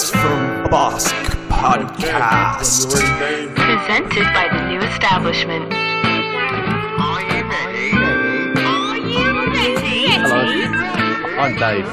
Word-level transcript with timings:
Boys 0.00 0.10
from 0.12 0.64
Bossk 0.68 1.24
podcast. 1.48 2.90
Presented 3.54 4.24
by 4.32 4.48
the 4.50 4.68
new 4.68 4.80
establishment. 4.80 5.70
Are 5.74 7.20
you 7.20 7.44
ready? 7.50 7.92
Are 8.64 8.96
you 8.96 9.26
ready? 9.52 10.06
Hello, 10.06 10.40
I'm 11.38 11.54
Dave, 11.56 11.86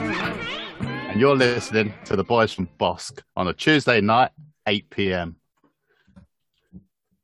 and 1.10 1.20
you're 1.20 1.36
listening 1.36 1.94
to 2.06 2.16
the 2.16 2.24
boys 2.24 2.54
from 2.54 2.70
Bossk 2.80 3.24
on 3.36 3.50
a 3.50 3.54
Tuesday 3.54 4.00
night, 4.00 4.32
8 4.66 4.90
p.m. 4.90 5.36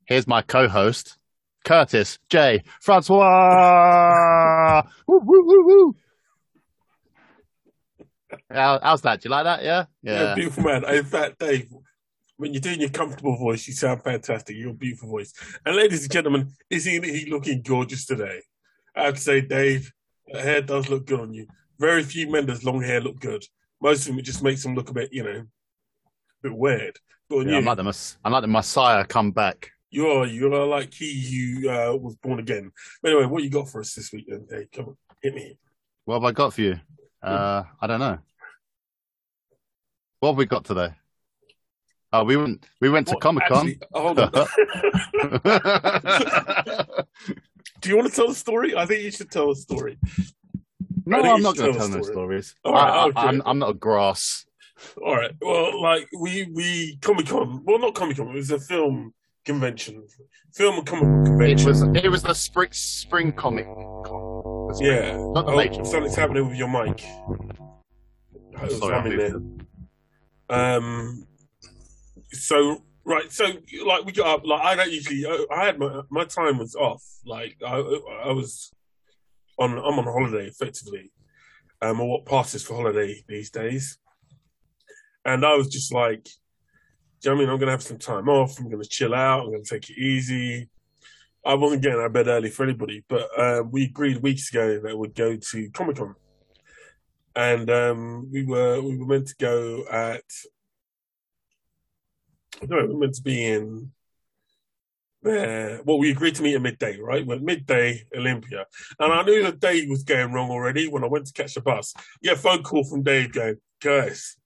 Here's 0.04 0.26
my 0.26 0.42
co-host, 0.42 1.16
Curtis 1.64 2.18
J. 2.28 2.62
Francois. 2.82 3.22
woo, 5.08 5.20
woo, 5.24 5.44
woo, 5.46 5.64
woo. 5.64 5.94
How, 8.50 8.78
how's 8.82 9.02
that? 9.02 9.20
Do 9.20 9.28
you 9.28 9.30
like 9.30 9.44
that? 9.44 9.62
Yeah, 9.62 9.84
Yeah, 10.02 10.34
beautiful 10.34 10.64
man. 10.64 10.84
In 10.92 11.04
fact, 11.04 11.38
Dave, 11.38 11.68
when 12.36 12.52
you're 12.52 12.60
doing 12.60 12.80
your 12.80 12.90
comfortable 12.90 13.36
voice, 13.36 13.66
you 13.66 13.74
sound 13.74 14.02
fantastic. 14.02 14.56
You're 14.56 14.70
a 14.70 14.74
beautiful 14.74 15.08
voice. 15.08 15.32
And 15.64 15.76
ladies 15.76 16.02
and 16.02 16.12
gentlemen, 16.12 16.52
isn't 16.70 17.04
he 17.04 17.26
looking 17.30 17.62
gorgeous 17.62 18.06
today? 18.06 18.40
I 18.96 19.04
have 19.04 19.14
to 19.14 19.20
say, 19.20 19.40
Dave, 19.40 19.92
the 20.26 20.40
hair 20.40 20.62
does 20.62 20.88
look 20.88 21.06
good 21.06 21.20
on 21.20 21.34
you. 21.34 21.46
Very 21.78 22.02
few 22.02 22.30
men 22.30 22.46
does 22.46 22.64
long 22.64 22.80
hair 22.82 23.00
look 23.00 23.20
good. 23.20 23.44
Most 23.80 24.00
of 24.02 24.06
them, 24.06 24.18
it 24.18 24.22
just 24.22 24.42
makes 24.42 24.62
them 24.62 24.74
look 24.74 24.90
a 24.90 24.94
bit, 24.94 25.12
you 25.12 25.22
know, 25.24 25.40
a 25.40 25.46
bit 26.42 26.54
weird. 26.56 26.98
But 27.28 27.36
on 27.36 27.46
Yeah, 27.46 27.52
you, 27.52 27.58
I'm 27.58 27.64
like 27.64 27.76
the 27.76 27.84
Mess- 27.84 28.18
I'm 28.24 28.32
like 28.32 28.42
the 28.42 28.48
Messiah 28.48 29.04
come 29.04 29.30
back. 29.32 29.70
you 29.90 30.06
are, 30.08 30.26
you 30.26 30.52
are 30.54 30.66
like 30.66 30.92
he 30.94 31.10
you 31.12 31.70
uh, 31.70 31.94
was 31.96 32.16
born 32.16 32.38
again. 32.38 32.70
But 33.02 33.12
anyway, 33.12 33.26
what 33.26 33.42
you 33.42 33.50
got 33.50 33.68
for 33.68 33.80
us 33.80 33.94
this 33.94 34.12
week 34.12 34.26
then, 34.28 34.46
Dave? 34.48 34.70
Come 34.72 34.86
on, 34.86 34.96
hit 35.22 35.34
me. 35.34 35.56
What 36.04 36.16
have 36.16 36.24
I 36.24 36.32
got 36.32 36.54
for 36.54 36.60
you? 36.62 36.80
Uh, 37.24 37.64
I 37.80 37.86
don't 37.86 38.00
know. 38.00 38.18
What 40.20 40.30
have 40.30 40.36
we 40.38 40.46
got 40.46 40.64
today? 40.64 40.90
Oh, 42.12 42.24
we 42.24 42.36
went 42.36 42.64
we 42.80 42.88
went 42.90 43.08
to 43.08 43.16
Comic 43.16 43.44
Con. 43.48 43.74
hold 43.92 44.18
on. 44.20 44.30
Do 47.80 47.90
you 47.90 47.96
want 47.96 48.08
to 48.08 48.14
tell 48.14 48.28
the 48.28 48.34
story? 48.34 48.76
I 48.76 48.86
think 48.86 49.02
you 49.02 49.10
should 49.10 49.30
tell 49.30 49.48
the 49.48 49.56
story. 49.56 49.98
no, 51.04 51.20
I'm 51.20 51.42
not 51.42 51.56
going 51.56 51.72
to 51.72 51.78
tell 51.78 51.88
no 51.88 52.02
stories. 52.02 52.54
All 52.64 52.72
right, 52.72 53.12
I. 53.16 53.20
I, 53.20 53.26
I'm, 53.28 53.42
I'm 53.44 53.58
not 53.58 53.70
a 53.70 53.74
grass. 53.74 54.46
All 55.04 55.16
right. 55.16 55.32
Well, 55.40 55.82
like 55.82 56.08
we 56.18 56.48
we 56.52 56.98
Comic 57.00 57.26
Con. 57.26 57.62
Well, 57.64 57.78
not 57.78 57.94
Comic 57.94 58.16
Con. 58.16 58.28
It 58.28 58.34
was 58.34 58.50
a 58.50 58.60
film 58.60 59.12
convention, 59.44 60.06
film 60.54 60.78
and 60.78 60.86
comic 60.86 61.04
book 61.04 61.22
It 61.22 61.26
convention. 61.58 61.68
was 61.68 61.82
it 62.04 62.08
was 62.10 62.22
the 62.22 62.34
spring 62.34 62.68
spring 62.72 63.32
comic. 63.32 63.66
Con. 63.66 64.23
Spring- 64.74 64.90
yeah. 64.90 65.16
not 65.16 65.46
the 65.46 65.52
Oh, 65.52 65.84
something's 65.84 66.16
happening 66.16 66.48
with 66.48 66.56
your 66.56 66.68
mic. 66.68 67.00
Sorry, 68.70 68.94
I'm 68.94 69.02
humming 69.02 69.66
Um. 70.50 71.26
So 72.32 72.82
right. 73.04 73.30
So 73.30 73.46
like 73.84 74.04
we 74.04 74.12
got 74.12 74.26
up. 74.26 74.46
Like 74.46 74.62
I 74.62 74.74
don't 74.76 74.92
usually. 74.92 75.24
I, 75.26 75.46
I 75.50 75.64
had 75.64 75.78
my 75.78 76.02
my 76.10 76.24
time 76.24 76.58
was 76.58 76.74
off. 76.74 77.02
Like 77.24 77.56
I 77.64 77.76
I 77.76 78.32
was 78.32 78.72
on. 79.58 79.72
I'm 79.72 79.98
on 79.98 80.04
holiday 80.04 80.46
effectively. 80.46 81.12
Um, 81.82 82.00
or 82.00 82.08
what 82.08 82.26
passes 82.26 82.62
for 82.62 82.74
holiday 82.74 83.22
these 83.28 83.50
days. 83.50 83.98
And 85.24 85.44
I 85.44 85.54
was 85.54 85.68
just 85.68 85.92
like, 85.92 86.24
do 86.24 86.30
you 87.22 87.30
know 87.30 87.34
what 87.36 87.36
I 87.36 87.44
mean? 87.44 87.52
I'm 87.52 87.58
gonna 87.58 87.70
have 87.72 87.82
some 87.82 87.98
time 87.98 88.28
off. 88.28 88.58
I'm 88.58 88.70
gonna 88.70 88.84
chill 88.84 89.14
out. 89.14 89.44
I'm 89.44 89.52
gonna 89.52 89.64
take 89.64 89.90
it 89.90 89.98
easy. 89.98 90.68
I 91.46 91.54
wasn't 91.54 91.82
getting 91.82 91.98
out 91.98 92.06
of 92.06 92.12
bed 92.12 92.28
early 92.28 92.50
for 92.50 92.62
anybody, 92.62 93.04
but 93.08 93.28
uh, 93.36 93.62
we 93.70 93.84
agreed 93.84 94.22
weeks 94.22 94.50
ago 94.50 94.80
that 94.80 94.96
we'd 94.96 95.14
go 95.14 95.36
to 95.36 95.70
Comic 95.70 95.96
Con, 95.96 96.14
and 97.36 97.70
um, 97.70 98.30
we 98.32 98.44
were 98.44 98.80
we 98.80 98.96
were 98.96 99.06
meant 99.06 99.28
to 99.28 99.34
go 99.38 99.84
at 99.90 100.22
I 102.62 102.66
we 102.66 102.94
were 102.94 102.98
meant 103.00 103.14
to 103.14 103.22
be 103.22 103.44
in. 103.44 103.92
Well, 105.22 105.98
we 105.98 106.10
agreed 106.10 106.34
to 106.34 106.42
meet 106.42 106.54
at 106.54 106.60
midday, 106.60 106.98
right? 106.98 107.26
Well, 107.26 107.38
midday 107.38 108.04
Olympia, 108.14 108.66
and 108.98 109.12
I 109.12 109.22
knew 109.22 109.42
the 109.42 109.52
day 109.52 109.86
was 109.86 110.02
going 110.02 110.32
wrong 110.32 110.50
already 110.50 110.86
when 110.86 111.02
I 111.02 111.06
went 111.06 111.26
to 111.26 111.32
catch 111.32 111.54
the 111.54 111.62
bus. 111.62 111.94
A 112.30 112.36
phone 112.36 112.62
call 112.62 112.84
from 112.84 113.02
Dave 113.02 113.32
going, 113.32 113.56
guys, 113.80 114.36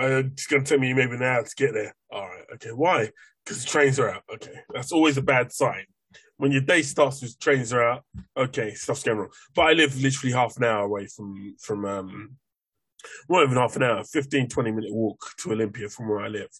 uh, 0.00 0.22
it's 0.32 0.46
going 0.46 0.64
to 0.64 0.70
take 0.70 0.80
me 0.80 0.94
maybe 0.94 1.14
an 1.14 1.22
hour 1.22 1.42
to 1.42 1.54
get 1.56 1.74
there. 1.74 1.94
All 2.10 2.26
right, 2.26 2.44
okay, 2.54 2.70
why? 2.70 3.10
Because 3.44 3.64
trains 3.64 3.98
are 3.98 4.10
out. 4.10 4.22
Okay, 4.34 4.60
that's 4.72 4.92
always 4.92 5.16
a 5.16 5.22
bad 5.22 5.52
sign. 5.52 5.84
When 6.36 6.52
your 6.52 6.62
day 6.62 6.82
starts 6.82 7.22
with 7.22 7.38
trains 7.38 7.72
are 7.72 7.82
out, 7.82 8.04
okay, 8.36 8.74
stuff's 8.74 9.02
going 9.02 9.18
wrong. 9.18 9.30
But 9.54 9.62
I 9.62 9.72
live 9.72 10.00
literally 10.00 10.32
half 10.32 10.56
an 10.56 10.64
hour 10.64 10.84
away 10.84 11.06
from 11.06 11.54
from 11.60 11.84
um, 11.84 12.36
not 13.28 13.44
even 13.44 13.56
half 13.56 13.76
an 13.76 13.82
hour, 13.82 14.02
15, 14.04 14.48
20 14.48 14.70
minute 14.70 14.92
walk 14.92 15.20
to 15.38 15.52
Olympia 15.52 15.88
from 15.88 16.08
where 16.08 16.20
I 16.20 16.28
live. 16.28 16.50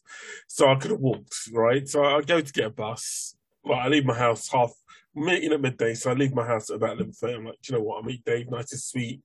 So 0.46 0.68
I 0.70 0.76
could 0.76 0.90
have 0.90 1.00
walked, 1.00 1.34
right? 1.52 1.88
So 1.88 2.04
I 2.04 2.20
go 2.20 2.40
to 2.40 2.52
get 2.52 2.66
a 2.66 2.70
bus. 2.70 3.36
Well, 3.64 3.78
I 3.78 3.88
leave 3.88 4.04
my 4.04 4.14
house 4.14 4.48
half 4.48 4.72
meeting 5.14 5.52
at 5.52 5.60
midday, 5.60 5.94
so 5.94 6.10
I 6.10 6.14
leave 6.14 6.34
my 6.34 6.46
house 6.46 6.70
at 6.70 6.76
about 6.76 6.96
eleven 6.96 7.12
thirty. 7.12 7.34
I'm 7.34 7.46
like, 7.46 7.68
you 7.68 7.74
know 7.76 7.82
what? 7.82 7.96
I'll 7.96 8.02
meet 8.02 8.24
Dave 8.24 8.50
nice 8.50 8.72
and 8.72 8.80
sweet. 8.80 9.22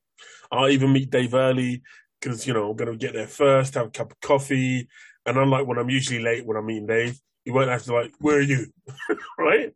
I'll 0.51 0.69
even 0.69 0.93
meet 0.93 1.09
Dave 1.09 1.33
early 1.33 1.81
because 2.19 2.45
you 2.47 2.53
know 2.53 2.69
I'm 2.69 2.75
gonna 2.75 2.95
get 2.95 3.13
there 3.13 3.27
first, 3.27 3.73
have 3.75 3.87
a 3.87 3.91
cup 3.91 4.11
of 4.11 4.19
coffee, 4.21 4.87
and 5.25 5.37
unlike 5.37 5.67
when 5.67 5.77
I'm 5.77 5.89
usually 5.89 6.21
late 6.21 6.45
when 6.45 6.57
I'm 6.57 6.65
meeting 6.65 6.87
Dave, 6.87 7.19
you 7.49 7.55
won't 7.55 7.71
have 7.71 7.81
to 7.81 7.93
like, 7.95 8.13
where 8.19 8.37
are 8.37 8.41
you, 8.41 8.67
right? 9.39 9.73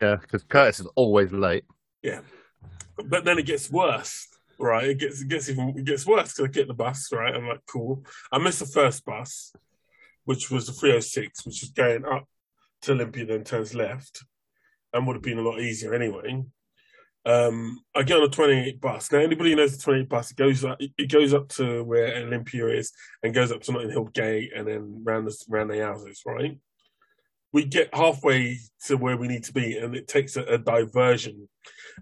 Yeah, 0.00 0.16
because 0.16 0.42
Curtis 0.44 0.80
is 0.80 0.86
always 0.96 1.30
late. 1.30 1.64
Yeah, 2.02 2.22
but 3.04 3.22
then 3.26 3.38
it 3.38 3.44
gets 3.44 3.70
worse, 3.70 4.28
right? 4.58 4.88
It 4.88 4.98
gets 4.98 5.20
it 5.20 5.28
gets 5.28 5.50
even 5.50 5.74
it 5.76 5.84
gets 5.84 6.06
worse 6.06 6.32
because 6.32 6.48
I 6.48 6.52
get 6.52 6.68
the 6.68 6.74
bus, 6.74 7.12
right? 7.12 7.34
I'm 7.34 7.48
like, 7.48 7.60
cool. 7.66 8.02
I 8.32 8.38
missed 8.38 8.60
the 8.60 8.66
first 8.66 9.04
bus, 9.04 9.52
which 10.24 10.50
was 10.50 10.66
the 10.66 10.72
306, 10.72 11.44
which 11.44 11.62
is 11.62 11.68
going 11.68 12.06
up 12.06 12.24
to 12.82 12.92
Olympia, 12.92 13.26
then 13.26 13.44
turns 13.44 13.74
left, 13.74 14.24
and 14.94 15.06
would 15.06 15.16
have 15.16 15.22
been 15.22 15.38
a 15.38 15.42
lot 15.42 15.60
easier 15.60 15.92
anyway. 15.92 16.44
Um, 17.26 17.78
I 17.94 18.04
get 18.04 18.16
on 18.16 18.22
the 18.22 18.34
28 18.34 18.80
bus. 18.80 19.12
Now, 19.12 19.18
anybody 19.18 19.50
who 19.50 19.56
knows 19.56 19.76
the 19.76 19.82
28 19.82 20.08
bus, 20.08 20.30
it 20.30 20.36
goes 20.38 20.64
up, 20.64 20.78
it 20.80 21.10
goes 21.10 21.34
up 21.34 21.48
to 21.50 21.84
where 21.84 22.22
Olympia 22.22 22.68
is 22.68 22.92
and 23.22 23.34
goes 23.34 23.52
up 23.52 23.60
to 23.62 23.72
Notting 23.72 23.90
Hill 23.90 24.04
Gate 24.04 24.52
and 24.56 24.66
then 24.66 25.02
round 25.04 25.26
the 25.26 25.36
round 25.50 25.68
the 25.68 25.84
houses, 25.84 26.22
right? 26.24 26.56
We 27.52 27.64
get 27.64 27.94
halfway 27.94 28.58
to 28.86 28.96
where 28.96 29.16
we 29.16 29.28
need 29.28 29.44
to 29.44 29.52
be, 29.52 29.78
and 29.78 29.94
it 29.96 30.08
takes 30.08 30.36
a, 30.36 30.42
a 30.44 30.58
diversion, 30.58 31.48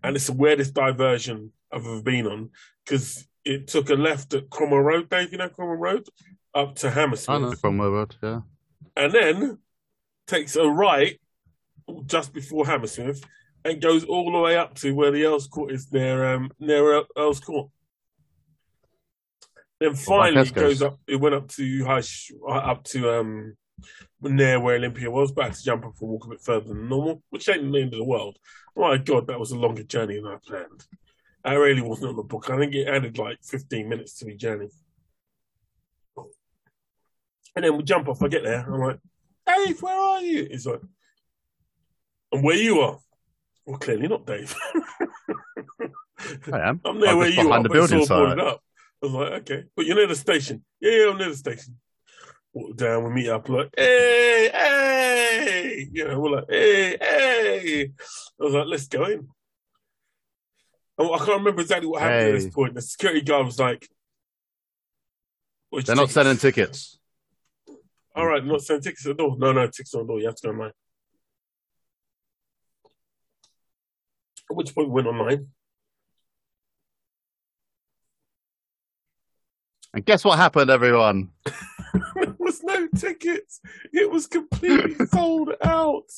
and 0.03 0.17
it's 0.17 0.27
the 0.27 0.33
weirdest 0.33 0.75
diversion 0.75 1.53
I've 1.73 1.85
ever 1.85 2.03
been 2.03 2.27
on 2.27 2.51
because 2.85 3.27
it 3.45 3.69
took 3.69 3.91
a 3.91 3.95
left 3.95 4.35
at 4.35 4.51
Cromwell 4.51 4.81
Road, 4.81 5.11
Dave. 5.11 5.33
You 5.33 5.39
know 5.39 5.49
Cromwell 5.49 5.77
Road, 5.77 6.09
up 6.55 6.77
to 6.77 6.91
Hammersmith. 6.91 7.37
I 7.37 7.39
know 7.39 7.53
from 7.53 7.79
where 7.79 7.91
road, 7.91 8.17
yeah. 8.23 8.41
and 8.97 9.13
then 9.13 9.59
takes 10.27 10.57
a 10.57 10.67
right 10.67 11.21
just 12.07 12.33
before 12.33 12.67
Hammersmith 12.67 13.23
and 13.65 13.81
goes 13.81 14.05
all 14.05 14.31
the 14.31 14.39
way 14.39 14.57
up 14.57 14.75
to 14.77 14.95
where 14.95 15.11
the 15.11 15.25
Earls 15.25 15.47
Court 15.47 15.73
is 15.73 15.93
near 15.93 16.35
um, 16.35 16.51
near 16.59 16.95
Earl- 16.95 17.07
Earls 17.17 17.41
Court. 17.41 17.71
Then 19.81 19.95
finally 19.95 20.47
Tesco's. 20.47 20.53
goes 20.53 20.83
up. 20.83 20.99
It 21.07 21.17
went 21.17 21.35
up 21.35 21.49
to 21.49 21.85
high, 21.85 22.01
Sh- 22.01 22.33
uh, 22.47 22.53
up 22.53 22.85
to 22.85 23.19
um 23.19 23.57
near 24.21 24.61
where 24.61 24.77
Olympia 24.77 25.11
was, 25.11 25.33
but 25.33 25.43
I 25.43 25.45
had 25.49 25.55
to 25.55 25.63
jump 25.63 25.85
off 25.85 26.01
and 26.01 26.11
walk 26.11 26.27
a 26.27 26.31
bit 26.31 26.41
further 26.41 26.69
than 26.69 26.89
normal, 26.89 27.23
which 27.31 27.49
ain't 27.49 27.71
the 27.71 27.81
end 27.81 27.93
of 27.93 27.99
the 27.99 28.05
world. 28.05 28.39
My 28.77 28.97
God, 28.97 29.27
that 29.27 29.39
was 29.39 29.53
a 29.53 29.59
longer 29.59 29.83
journey 29.83 30.17
than 30.17 30.27
I 30.27 30.37
planned. 30.45 30.87
I 31.45 31.55
really 31.55 31.83
wasn't 31.83 32.11
on 32.11 32.17
the 32.17 32.23
book. 32.23 32.49
I 32.49 32.57
think 32.57 32.75
it 32.75 32.89
added 32.89 33.19
like 33.19 33.39
15 33.45 33.89
minutes 33.89 34.19
to 34.19 34.25
the 34.25 34.35
journey. 34.35 34.69
And 37.57 37.65
then 37.65 37.77
we 37.77 37.83
jump 37.85 38.09
off. 38.09 38.23
I 38.23 38.29
get 38.29 38.43
there. 38.43 38.61
I'm 38.67 38.81
like, 38.81 38.99
Dave, 39.47 39.81
where 39.83 39.95
are 39.95 40.21
you? 40.23 40.49
He's 40.51 40.67
like, 40.67 40.81
and 42.33 42.43
where 42.43 42.57
you 42.57 42.81
are? 42.81 42.99
Well, 43.67 43.79
clearly 43.79 44.09
not, 44.09 44.27
Dave. 44.27 44.55
I 46.53 46.61
am. 46.61 46.81
I'm 46.85 47.01
there 47.01 47.11
I'm 47.11 47.19
where 47.19 47.29
you 47.29 47.51
are. 47.51 47.63
the 47.63 47.69
but 47.69 47.79
it's 47.79 47.91
building 47.91 48.11
all 48.11 48.19
boarded 48.19 48.45
up. 48.45 48.61
I 49.03 49.07
was 49.07 49.15
like, 49.15 49.33
okay, 49.43 49.65
but 49.77 49.87
you're 49.87 49.97
near 49.97 50.07
the 50.07 50.17
station. 50.17 50.65
Yeah, 50.81 50.91
yeah, 50.91 51.11
I'm 51.11 51.19
near 51.19 51.29
the 51.29 51.37
station. 51.37 51.77
Walk 52.55 52.77
down, 52.77 53.05
we 53.05 53.11
meet 53.11 53.29
up, 53.29 53.49
like, 53.49 53.75
hey, 53.77 54.49
hey, 54.53 55.89
you 55.93 56.07
know, 56.07 56.21
we're 56.21 56.37
like, 56.37 56.45
hey, 56.49 56.97
hey. 57.01 57.91
I 58.41 58.45
was 58.45 58.55
like, 58.55 58.67
let's 58.69 58.87
go 58.87 59.05
in. 59.07 59.29
And 60.97 61.09
I 61.13 61.19
can't 61.19 61.29
remember 61.31 61.63
exactly 61.63 61.89
what 61.89 62.03
happened 62.03 62.29
at 62.29 62.33
this 62.33 62.55
point. 62.55 62.75
The 62.75 62.83
security 62.83 63.23
guard 63.23 63.47
was 63.47 63.59
like, 63.59 63.89
They're 65.85 65.97
not 65.97 66.11
selling 66.11 66.37
tickets. 66.37 67.01
All 68.15 68.27
right, 68.27 68.45
not 68.45 68.63
selling 68.63 68.83
tickets 68.83 69.05
at. 69.05 69.19
No, 69.19 69.35
no, 69.35 69.67
tickets 69.67 69.93
on 69.95 70.03
the 70.03 70.13
door. 70.13 70.21
You 70.21 70.27
have 70.27 70.37
to 70.37 70.47
go 70.47 70.53
online. 70.53 70.71
At 74.49 74.57
which 74.57 74.73
point 74.73 74.89
we 74.89 74.95
went 74.95 75.09
online. 75.09 75.49
And 79.93 80.05
guess 80.05 80.25
what 80.25 80.39
happened, 80.39 80.71
everyone? 80.71 81.31
was 82.45 82.63
no 82.63 82.87
tickets. 82.97 83.61
It 83.93 84.11
was 84.11 84.27
completely 84.27 85.07
sold 85.13 85.51
out. 85.63 86.09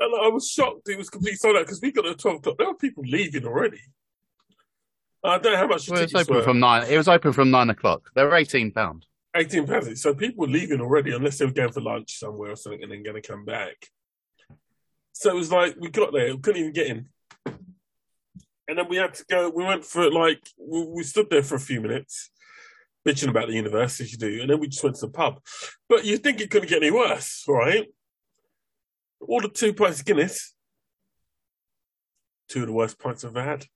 And 0.00 0.14
I 0.22 0.28
was 0.28 0.48
shocked 0.50 0.88
it 0.88 0.98
was 0.98 1.08
completely 1.10 1.36
sold 1.36 1.56
out 1.56 1.62
because 1.66 1.80
we 1.80 1.92
got 1.92 2.06
at 2.06 2.18
12 2.18 2.36
o'clock. 2.38 2.58
There 2.58 2.66
were 2.68 2.74
people 2.74 3.04
leaving 3.06 3.46
already. 3.46 3.80
I 5.24 5.38
don't 5.38 5.52
know 5.52 5.58
how 5.58 5.66
much 5.66 5.88
Well, 5.88 6.00
it's 6.02 6.12
tickets 6.12 6.28
open 6.28 6.36
were. 6.36 6.42
from 6.42 6.60
nine. 6.60 6.86
It 6.88 6.98
was 6.98 7.08
open 7.08 7.32
from 7.32 7.50
nine 7.50 7.70
o'clock. 7.70 8.10
They 8.14 8.22
were 8.24 8.34
eighteen 8.34 8.70
pound. 8.72 9.06
Eighteen 9.34 9.66
pounds. 9.66 10.02
So 10.02 10.14
people 10.14 10.46
were 10.46 10.52
leaving 10.52 10.82
already, 10.82 11.12
unless 11.14 11.38
they 11.38 11.46
were 11.46 11.52
going 11.52 11.72
for 11.72 11.80
lunch 11.80 12.18
somewhere 12.18 12.50
or 12.52 12.56
something, 12.56 12.82
and 12.82 12.92
then 12.92 13.02
going 13.02 13.20
to 13.20 13.26
come 13.26 13.46
back. 13.46 13.88
So 15.12 15.30
it 15.30 15.34
was 15.34 15.50
like 15.50 15.76
we 15.80 15.88
got 15.88 16.12
there, 16.12 16.34
we 16.34 16.40
couldn't 16.42 16.60
even 16.60 16.72
get 16.74 16.88
in, 16.88 17.06
and 17.46 18.76
then 18.76 18.86
we 18.88 18.96
had 18.96 19.14
to 19.14 19.24
go. 19.30 19.48
We 19.48 19.64
went 19.64 19.84
for 19.86 20.10
like 20.10 20.46
we, 20.58 20.84
we 20.88 21.02
stood 21.04 21.30
there 21.30 21.42
for 21.42 21.54
a 21.54 21.60
few 21.60 21.80
minutes, 21.80 22.30
bitching 23.06 23.28
about 23.28 23.48
the 23.48 23.54
universe 23.54 24.00
as 24.00 24.12
you 24.12 24.18
do, 24.18 24.40
and 24.40 24.50
then 24.50 24.58
we 24.60 24.68
just 24.68 24.82
went 24.82 24.96
to 24.96 25.06
the 25.06 25.12
pub. 25.12 25.40
But 25.88 26.04
you 26.04 26.16
think 26.18 26.40
it 26.40 26.50
couldn't 26.50 26.68
get 26.68 26.82
any 26.82 26.90
worse, 26.90 27.44
right? 27.48 27.86
Ordered 29.20 29.54
two 29.54 29.72
pints 29.74 30.00
of 30.00 30.06
Guinness, 30.06 30.54
two 32.48 32.60
of 32.60 32.66
the 32.66 32.72
worst 32.72 32.98
pints 32.98 33.24
I've 33.24 33.36
ever 33.36 33.42
had. 33.48 33.66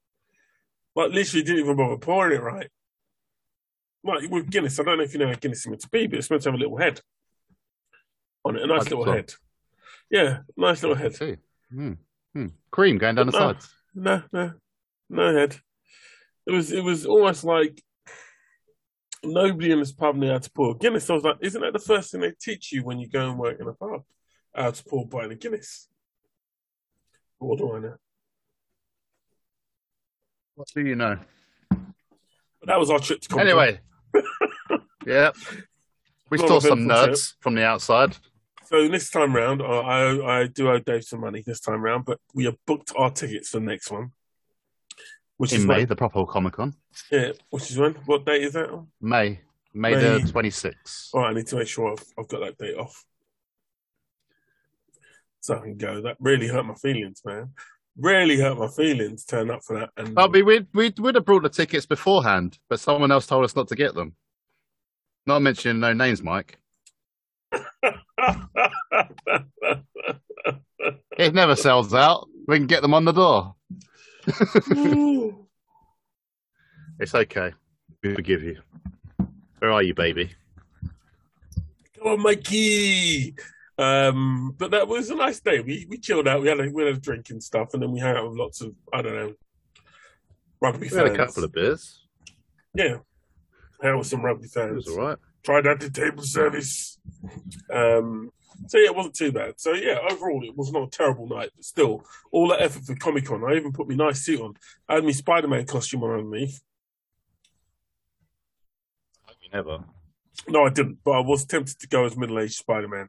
Like 0.95 1.13
literally 1.13 1.43
didn't 1.45 1.61
even 1.61 1.77
bother 1.77 1.97
pouring 1.97 2.37
it 2.37 2.43
right. 2.43 2.69
Like 4.05 4.31
with 4.31 4.51
Guinness, 4.51 4.79
I 4.79 4.85
don't 4.85 4.99
know 4.99 5.05
if 5.05 5.13
you 5.13 5.19
know 5.21 5.29
how 5.29 5.35
Guinness 5.35 5.61
is 5.61 5.69
meant 5.69 5.81
to 5.83 5.89
be, 5.89 6.07
but 6.07 6.19
it's 6.19 6.31
meant 6.31 6.43
to 6.43 6.51
have 6.51 6.59
a 6.59 6.63
little 6.63 6.79
head 6.79 7.01
on 8.45 8.57
it, 8.57 8.63
a 8.63 8.67
nice 8.67 8.85
little 8.89 9.05
so. 9.05 9.13
head. 9.13 9.33
Yeah, 10.11 10.39
nice 10.57 10.83
little 10.83 10.97
head. 10.97 11.15
Too. 11.15 11.37
Hmm. 11.71 11.93
Hmm. 12.35 12.47
Cream 12.71 12.99
going 12.99 13.15
down 13.17 13.27
the 13.27 13.33
No. 13.33 13.39
sides. 13.39 13.75
No, 13.95 14.23
no, 14.33 14.53
no 15.11 15.35
head. 15.35 15.57
It 16.47 16.53
was 16.53 16.73
it 16.73 16.83
was 16.83 17.05
almost 17.05 17.45
like 17.45 17.83
nobody 19.25 19.73
in 19.73 19.81
this 19.81 19.93
pub 19.93 20.17
knew 20.17 20.31
how 20.31 20.39
to 20.39 20.51
pour 20.51 20.75
Guinness. 20.75 21.11
I 21.11 21.15
was 21.15 21.25
like, 21.25 21.37
isn't 21.41 21.61
that 21.61 21.73
the 21.73 21.79
first 21.79 22.13
thing 22.13 22.21
they 22.21 22.33
teach 22.33 22.73
you 22.73 22.85
when 22.85 22.99
you 22.99 23.09
go 23.09 23.29
and 23.31 23.39
work 23.39 23.61
in 23.61 23.69
a 23.69 23.73
pub? 23.73 24.03
How 24.55 24.71
to 24.71 24.85
pour 24.85 25.07
by 25.07 25.25
a 25.25 25.35
Guinness. 25.35 25.89
What 27.39 27.59
do 27.59 27.77
I 27.77 27.79
know? 27.81 27.95
What 30.55 30.69
do 30.75 30.81
you 30.81 30.97
know? 30.97 31.19
But 31.71 32.67
that 32.67 32.79
was 32.79 32.91
our 32.91 32.99
trip 32.99 33.21
to 33.21 33.29
Comic-Con. 33.29 33.49
Anyway. 33.49 33.81
yeah. 35.07 35.31
We 36.31 36.39
saw 36.39 36.59
some 36.59 36.81
nerds 36.81 37.35
from 37.41 37.55
the 37.55 37.65
outside. 37.65 38.17
So 38.65 38.87
this 38.89 39.09
time 39.09 39.35
round, 39.35 39.63
I, 39.63 39.67
I 39.67 40.41
I 40.41 40.47
do 40.47 40.69
owe 40.69 40.79
Dave 40.79 41.05
some 41.05 41.21
money 41.21 41.43
this 41.47 41.61
time 41.61 41.81
round, 41.81 42.05
but 42.05 42.19
we 42.35 42.45
have 42.45 42.57
booked 42.67 42.93
our 42.97 43.11
tickets 43.11 43.49
for 43.49 43.61
the 43.61 43.65
next 43.65 43.91
one, 43.91 44.11
which 45.39 45.53
is 45.53 45.63
in 45.63 45.69
May, 45.69 45.79
when, 45.79 45.87
the 45.87 45.97
proper 45.97 46.27
Comic 46.27 46.55
Con. 46.55 46.75
yeah, 47.11 47.33
which 47.51 47.71
is 47.71 47.79
when? 47.79 47.95
What 48.07 48.27
date 48.27 48.43
is 48.43 48.53
that? 48.53 48.71
on? 48.71 48.89
May. 49.01 49.41
May, 49.75 49.93
May. 49.93 50.01
the 50.01 50.19
26th. 50.33 51.09
All 51.15 51.23
right, 51.23 51.31
I 51.31 51.35
need 51.35 51.47
to 51.49 51.57
make 51.57 51.69
sure 51.69 51.93
I've, 51.93 52.05
I've 52.19 52.29
got 52.29 52.41
that 52.41 52.59
date 52.59 52.77
off, 52.77 53.05
so 55.41 55.57
I 55.57 55.61
can 55.61 55.77
go. 55.77 56.03
That 56.03 56.17
really 56.21 56.49
hurt 56.49 56.67
my 56.67 56.75
feelings, 56.75 57.23
man. 57.25 57.51
Really 57.97 58.39
hurt 58.39 58.59
my 58.59 58.69
feelings. 58.69 59.25
Turn 59.25 59.51
up 59.51 59.63
for 59.65 59.79
that, 59.81 59.91
and 59.97 60.19
I 60.19 60.29
mean, 60.29 60.45
we 60.45 60.67
we 60.75 60.93
would 60.99 61.15
have 61.15 61.25
brought 61.25 61.43
the 61.43 61.49
tickets 61.49 61.87
beforehand, 61.87 62.59
but 62.69 62.81
someone 62.81 63.11
else 63.11 63.27
told 63.27 63.45
us 63.45 63.57
not 63.57 63.69
to 63.69 63.77
get 63.77 63.95
them. 63.95 64.15
Not 65.27 65.43
mentioning 65.43 65.81
no 65.81 65.93
names, 65.93 66.23
Mike. 66.23 66.59
It 71.19 71.35
never 71.35 71.57
sells 71.57 71.93
out. 71.93 72.29
We 72.47 72.59
can 72.59 72.69
get 72.69 72.81
them 72.81 72.95
on 72.95 73.05
the 73.05 73.13
door. 73.13 73.57
It's 77.01 77.15
okay. 77.15 77.53
We 78.03 78.15
forgive 78.15 78.43
you. 78.43 78.61
Where 79.61 79.71
are 79.71 79.83
you, 79.85 79.95
baby? 79.95 80.33
Come 81.97 82.07
on, 82.09 82.23
Mikey. 82.23 83.37
Um, 83.79 84.55
but 84.59 84.73
that 84.73 84.89
was 84.89 85.09
a 85.11 85.15
nice 85.15 85.39
day. 85.39 85.61
We 85.61 85.87
we 85.89 85.99
chilled 85.99 86.27
out. 86.27 86.43
We 86.43 86.49
had 86.49 86.59
a 86.59 86.69
we 86.71 86.85
had 86.85 86.97
a 86.97 86.99
drink 86.99 87.31
and 87.31 87.41
stuff, 87.43 87.75
and 87.75 87.83
then 87.83 87.93
we 87.93 88.01
hung 88.01 88.17
out 88.17 88.29
with 88.29 88.37
lots 88.37 88.61
of 88.61 88.75
I 88.93 89.03
don't 89.03 89.15
know 89.15 89.35
rugby 90.61 90.89
We 90.91 90.97
had 90.97 91.07
a 91.07 91.17
couple 91.17 91.45
of 91.45 91.53
beers. 91.53 92.05
Yeah, 92.75 92.97
out 93.85 93.99
with 93.99 94.09
some 94.09 94.25
rugby 94.25 94.47
It 94.47 94.51
fans. 94.51 94.75
was 94.87 94.89
all 94.89 95.05
right. 95.05 95.19
Tried 95.45 95.69
out 95.69 95.79
the 95.79 95.91
table 95.91 96.25
service. 96.25 96.99
Um, 97.73 98.33
so 98.67 98.79
yeah, 98.79 98.87
it 98.87 98.97
wasn't 98.97 99.15
too 99.15 99.33
bad. 99.33 99.55
So 99.59 99.73
yeah, 99.73 99.99
overall, 100.11 100.45
it 100.45 100.57
was 100.57 100.73
not 100.73 100.89
a 100.89 100.91
terrible 100.91 101.29
night. 101.29 101.51
But 101.55 101.65
still, 101.65 102.05
all 102.33 102.49
that 102.49 102.63
effort 102.63 102.85
for 102.85 102.97
Comic 102.97 103.27
Con. 103.27 103.45
I 103.45 103.57
even 103.57 103.73
put 103.73 103.89
my 103.89 103.95
nice 103.95 104.23
suit 104.23 104.41
on. 104.41 104.55
I 104.89 104.97
had 104.97 105.05
my 105.05 105.13
Spider 105.13 105.49
Man 105.49 105.67
costume 105.67 106.05
on 106.05 106.19
underneath. 106.19 106.61
You 109.41 109.49
never. 109.53 109.85
No, 110.47 110.65
I 110.65 110.71
didn't, 110.71 110.99
but 111.05 111.13
I 111.13 111.21
was 111.21 111.45
tempted 111.45 111.79
to 111.81 111.89
go 111.89 112.05
as 112.05 112.17
middle 112.17 112.39
aged 112.39 112.55
Spider 112.55 112.89
Man. 112.89 113.09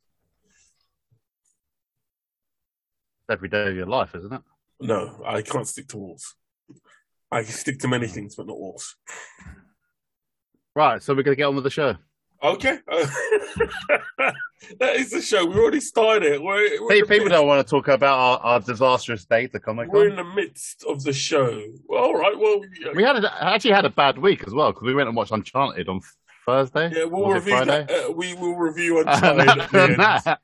Every 3.30 3.50
day 3.50 3.68
of 3.68 3.76
your 3.76 3.86
life, 3.86 4.16
isn't 4.16 4.34
it? 4.34 4.42
No, 4.80 5.22
I 5.26 5.42
can't 5.42 5.68
stick 5.68 5.88
to 5.90 5.98
walls. 5.98 6.36
I 7.32 7.44
can 7.44 7.52
stick 7.52 7.80
to 7.80 7.88
many 7.88 8.08
things, 8.08 8.36
but 8.36 8.48
not 8.48 8.58
walls. 8.58 8.96
Right, 10.76 11.04
so 11.04 11.14
we're 11.14 11.24
going 11.24 11.36
to 11.36 11.40
get 11.40 11.46
on 11.46 11.56
with 11.56 11.64
the 11.64 11.70
show. 11.70 11.96
Okay. 12.42 12.80
that 14.80 14.96
is 14.96 15.10
the 15.10 15.22
show. 15.22 15.46
We 15.46 15.56
already 15.56 15.82
started 15.82 16.32
it. 16.34 16.42
We're, 16.42 16.82
we're, 16.82 16.94
Hey, 16.94 17.02
people 17.02 17.18
midst, 17.18 17.32
don't 17.32 17.48
want 17.48 17.66
to 17.66 17.70
talk 17.70 17.90
about 17.90 18.18
our, 18.18 18.38
our 18.40 18.60
disastrous 18.62 19.26
day 19.26 19.48
to 19.48 19.60
Comic 19.60 19.92
we're 19.92 20.08
in 20.08 20.16
the 20.16 20.24
midst 20.24 20.86
of 20.88 21.04
the 21.04 21.12
show. 21.12 21.62
Well, 21.88 22.04
all 22.04 22.16
right. 22.16 22.38
Well, 22.38 22.62
yeah, 22.80 22.92
We 22.96 23.04
had 23.04 23.18
a, 23.18 23.44
actually 23.44 23.74
had 23.74 23.86
a 23.86 23.90
bad 23.90 24.18
week 24.18 24.46
as 24.48 24.54
well 24.54 24.72
because 24.72 24.86
we 24.86 24.94
went 24.94 25.10
and 25.10 25.18
watched 25.18 25.32
Uncharted 25.32 25.90
on 25.90 26.00
Thursday. 26.46 26.92
yeah, 26.96 27.04
we'll 27.04 27.30
review 27.30 27.66
that. 27.66 27.92
Uh, 27.92 28.12
we 28.12 28.34
will 28.36 28.56
review 28.56 29.00
Uncharted 29.06 29.70
the 29.72 30.38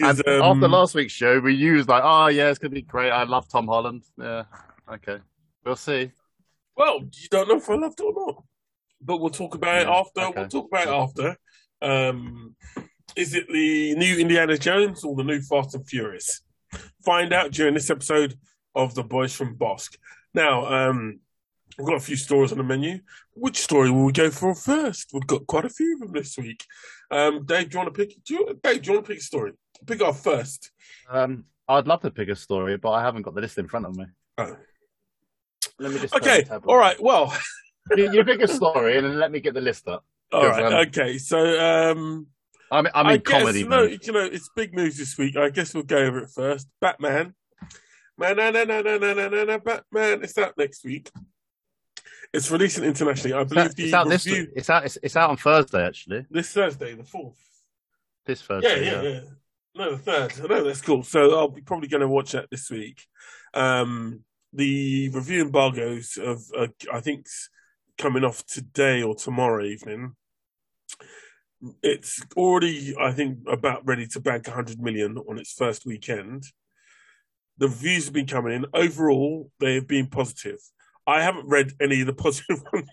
end. 0.00 0.28
um, 0.28 0.42
after 0.42 0.68
last 0.68 0.94
week's 0.94 1.12
show, 1.12 1.38
we 1.38 1.54
used 1.54 1.88
like, 1.88 2.02
oh 2.04 2.26
yeah, 2.26 2.48
it's 2.50 2.58
gonna 2.58 2.74
be 2.74 2.82
great. 2.82 3.10
I 3.10 3.22
love 3.24 3.48
Tom 3.48 3.68
Holland. 3.68 4.02
Yeah, 4.18 4.44
okay, 4.92 5.18
we'll 5.64 5.76
see. 5.76 6.10
Well, 6.76 7.00
you 7.00 7.28
don't 7.30 7.48
know 7.48 7.56
if 7.56 7.70
I 7.70 7.74
loved 7.74 8.00
it 8.00 8.04
or 8.04 8.12
not, 8.14 8.44
but 9.04 9.18
we'll 9.18 9.30
talk 9.30 9.54
about 9.54 9.82
it 9.82 9.88
after. 9.88 10.20
okay. 10.20 10.40
We'll 10.40 10.48
talk 10.48 10.68
about 10.70 10.86
it 10.86 10.90
after. 10.90 11.36
Um, 11.80 12.56
is 13.16 13.34
it 13.34 13.48
the 13.48 13.94
new 13.96 14.18
Indiana 14.18 14.56
Jones 14.56 15.04
or 15.04 15.14
the 15.16 15.24
new 15.24 15.40
Fast 15.40 15.74
and 15.74 15.86
Furious? 15.86 16.42
Find 17.04 17.32
out 17.32 17.50
during 17.50 17.74
this 17.74 17.90
episode 17.90 18.34
of 18.74 18.94
the 18.94 19.02
Boys 19.02 19.34
from 19.34 19.56
Bossk. 19.56 19.96
Now, 20.32 20.66
um, 20.66 21.20
we've 21.76 21.86
got 21.86 21.96
a 21.96 22.00
few 22.00 22.16
stories 22.16 22.52
on 22.52 22.58
the 22.58 22.64
menu. 22.64 23.00
Which 23.34 23.58
story 23.58 23.90
will 23.90 24.04
we 24.04 24.12
go 24.12 24.30
for 24.30 24.54
first? 24.54 25.10
We've 25.12 25.26
got 25.26 25.46
quite 25.46 25.64
a 25.64 25.70
few 25.70 25.94
of 25.94 26.00
them 26.00 26.12
this 26.12 26.38
week. 26.38 26.64
Um, 27.10 27.44
Dave, 27.44 27.70
do 27.70 27.74
you 27.74 27.84
want 27.84 27.94
to 27.94 28.06
pick? 28.06 28.24
Do 28.24 28.34
you, 28.34 28.60
Dave, 28.62 28.82
do 28.82 28.90
you 28.90 28.96
want 28.96 29.06
to 29.06 29.12
pick 29.12 29.20
a 29.20 29.24
story? 29.24 29.52
Pick 29.86 30.02
our 30.02 30.14
first. 30.14 30.70
Um, 31.10 31.44
I'd 31.68 31.86
love 31.86 32.00
to 32.02 32.10
pick 32.10 32.28
a 32.28 32.36
story, 32.36 32.76
but 32.76 32.92
I 32.92 33.02
haven't 33.02 33.22
got 33.22 33.34
the 33.34 33.40
list 33.40 33.58
in 33.58 33.68
front 33.68 33.86
of 33.86 33.96
me. 33.96 34.06
Oh. 34.38 34.56
Let 35.78 35.92
me 35.92 35.98
just 35.98 36.14
Okay, 36.14 36.44
all 36.66 36.76
right. 36.76 37.00
Well, 37.02 37.34
your 37.96 38.24
biggest 38.24 38.56
story, 38.56 38.96
and 38.96 39.06
then 39.06 39.18
let 39.18 39.30
me 39.30 39.40
get 39.40 39.54
the 39.54 39.60
list 39.60 39.88
up. 39.88 40.04
All 40.32 40.46
right. 40.46 40.64
Um, 40.64 40.74
okay. 40.88 41.18
So, 41.18 41.38
um, 41.38 42.26
I'm, 42.70 42.86
I'm 42.94 43.06
I 43.06 43.14
in 43.14 43.20
guess, 43.20 43.40
comedy. 43.40 43.64
No, 43.64 43.82
you 43.82 44.12
know, 44.12 44.24
it's 44.24 44.48
big 44.56 44.74
news 44.74 44.96
this 44.96 45.16
week. 45.18 45.36
I 45.36 45.50
guess 45.50 45.74
we'll 45.74 45.82
go 45.82 45.98
over 45.98 46.20
it 46.20 46.30
first. 46.30 46.68
Batman. 46.80 47.34
Man, 48.16 48.36
no, 48.36 48.50
no, 48.50 48.64
no, 48.64 48.82
no, 48.82 48.98
no, 48.98 49.28
no, 49.28 49.44
no, 49.44 49.58
Batman. 49.58 50.22
It's 50.22 50.38
out 50.38 50.56
next 50.56 50.84
week. 50.84 51.10
It's 52.32 52.50
releasing 52.50 52.84
internationally. 52.84 53.34
I 53.34 53.44
believe 53.44 53.66
it's 53.66 53.74
the 53.74 53.94
out, 53.94 54.06
review... 54.06 54.46
this. 54.46 54.52
It's 54.56 54.70
out. 54.70 54.84
It's, 54.86 54.98
it's, 55.02 55.16
out 55.16 55.30
on 55.30 55.36
Thursday, 55.36 55.84
actually. 55.84 56.26
This 56.30 56.50
Thursday, 56.52 56.94
the 56.94 57.04
fourth. 57.04 57.36
This 58.24 58.40
Thursday. 58.40 58.86
Yeah, 58.86 58.92
yeah, 58.92 59.02
yeah. 59.02 59.10
yeah. 59.10 59.20
No, 59.74 59.96
the 59.96 59.98
third. 59.98 60.48
No, 60.48 60.64
that's 60.64 60.80
cool. 60.80 61.02
So 61.02 61.38
I'll 61.38 61.48
be 61.48 61.60
probably 61.62 61.88
going 61.88 62.00
to 62.00 62.08
watch 62.08 62.32
that 62.32 62.48
this 62.50 62.70
week. 62.70 63.06
Um, 63.54 64.24
the 64.52 65.10
review 65.10 65.42
embargoes 65.42 66.18
of, 66.20 66.42
uh, 66.56 66.68
I 66.92 67.00
think 67.00 67.26
coming 68.02 68.24
off 68.24 68.44
today 68.46 69.00
or 69.00 69.14
tomorrow 69.14 69.64
evening. 69.64 70.16
It's 71.84 72.20
already, 72.36 72.96
I 73.00 73.12
think, 73.12 73.38
about 73.48 73.86
ready 73.86 74.08
to 74.08 74.20
bank 74.20 74.48
100 74.48 74.80
million 74.80 75.16
on 75.16 75.38
its 75.38 75.52
first 75.52 75.86
weekend. 75.86 76.42
The 77.58 77.68
reviews 77.68 78.06
have 78.06 78.12
been 78.12 78.26
coming 78.26 78.54
in. 78.54 78.66
Overall, 78.74 79.52
they 79.60 79.76
have 79.76 79.86
been 79.86 80.08
positive. 80.08 80.58
I 81.06 81.22
haven't 81.22 81.46
read 81.46 81.74
any 81.80 82.00
of 82.00 82.08
the 82.08 82.12
positive 82.12 82.60
ones. 82.72 82.88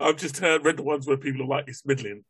I've 0.00 0.16
just 0.16 0.38
heard, 0.38 0.64
read 0.64 0.78
the 0.78 0.82
ones 0.82 1.06
where 1.06 1.18
people 1.18 1.42
are 1.42 1.58
like, 1.58 1.68
it's 1.68 1.84
middling. 1.84 2.24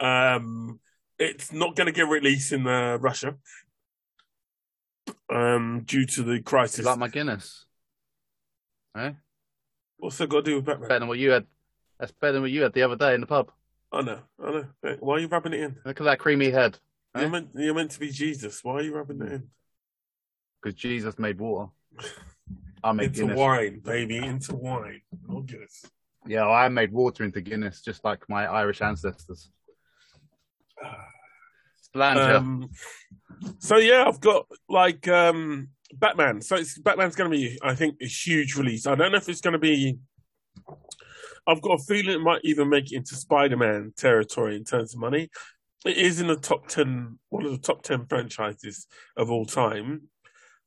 Um, 0.00 0.80
it's 1.16 1.52
not 1.52 1.76
going 1.76 1.86
to 1.86 1.92
get 1.92 2.08
released 2.08 2.50
in 2.50 2.66
uh, 2.66 2.98
Russia 3.00 3.36
um, 5.32 5.82
due 5.84 6.06
to 6.06 6.24
the 6.24 6.42
crisis. 6.42 6.84
like 6.84 6.98
my 6.98 7.06
Guinness? 7.06 7.66
Eh? 8.96 9.12
What's 10.02 10.18
that 10.18 10.28
got 10.28 10.38
to 10.44 10.50
do 10.50 10.56
with 10.56 10.64
Batman? 10.64 10.88
Better 10.88 10.98
than 10.98 11.08
what 11.08 11.20
you 11.20 11.30
had. 11.30 11.46
That's 12.00 12.10
better 12.10 12.32
than 12.32 12.42
what 12.42 12.50
you 12.50 12.62
had 12.62 12.72
the 12.72 12.82
other 12.82 12.96
day 12.96 13.14
in 13.14 13.20
the 13.20 13.26
pub. 13.28 13.52
I 13.92 14.02
know, 14.02 14.18
I 14.44 14.50
know. 14.50 14.96
Why 14.98 15.14
are 15.14 15.18
you 15.20 15.28
rubbing 15.28 15.52
it 15.52 15.60
in? 15.60 15.76
Look 15.84 16.00
at 16.00 16.04
that 16.04 16.18
creamy 16.18 16.50
head. 16.50 16.76
You're 17.14 17.26
Eh? 17.26 17.28
meant, 17.28 17.50
you're 17.54 17.72
meant 17.74 17.92
to 17.92 18.00
be 18.00 18.10
Jesus. 18.10 18.64
Why 18.64 18.72
are 18.74 18.82
you 18.82 18.96
rubbing 18.96 19.22
it 19.22 19.30
in? 19.32 19.48
Because 20.60 20.74
Jesus 20.76 21.20
made 21.20 21.38
water. 21.38 21.70
I 22.82 22.90
made 22.90 23.04
Into 23.10 23.20
Guinness. 23.20 23.38
wine, 23.38 23.78
baby, 23.78 24.16
into 24.16 24.56
wine. 24.56 25.02
Oh, 25.30 25.42
Guinness. 25.42 25.86
Yeah, 26.26 26.48
I 26.48 26.68
made 26.68 26.90
water 26.90 27.22
into 27.22 27.40
Guinness, 27.40 27.80
just 27.80 28.04
like 28.04 28.28
my 28.28 28.44
Irish 28.46 28.82
ancestors. 28.82 29.50
Um, 31.94 32.70
so 33.58 33.76
yeah, 33.76 34.04
I've 34.08 34.18
got 34.18 34.46
like 34.66 35.06
um, 35.08 35.68
Batman. 35.92 36.40
So 36.40 36.56
it's 36.56 36.78
Batman's 36.78 37.16
going 37.16 37.30
to 37.30 37.36
be, 37.36 37.58
I 37.62 37.74
think, 37.74 37.96
a 38.02 38.06
huge 38.06 38.56
release. 38.56 38.86
I 38.86 38.94
don't 38.94 39.12
know 39.12 39.18
if 39.18 39.28
it's 39.28 39.40
going 39.40 39.52
to 39.52 39.58
be. 39.58 39.98
I've 41.46 41.62
got 41.62 41.80
a 41.80 41.82
feeling 41.82 42.14
it 42.14 42.22
might 42.22 42.40
even 42.44 42.68
make 42.68 42.92
it 42.92 42.96
into 42.96 43.16
Spider-Man 43.16 43.94
territory 43.96 44.56
in 44.56 44.64
terms 44.64 44.94
of 44.94 45.00
money. 45.00 45.28
It 45.84 45.96
is 45.96 46.20
in 46.20 46.28
the 46.28 46.36
top 46.36 46.68
ten, 46.68 47.18
one 47.30 47.44
of 47.44 47.50
the 47.50 47.58
top 47.58 47.82
ten 47.82 48.06
franchises 48.06 48.86
of 49.16 49.30
all 49.30 49.44
time. 49.44 50.02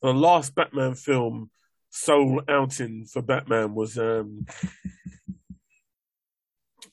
The 0.02 0.14
last 0.14 0.54
Batman 0.54 0.96
film 0.96 1.50
sole 1.90 2.42
outing 2.50 3.06
for 3.06 3.22
Batman 3.22 3.74
was 3.74 3.98
um 3.98 4.46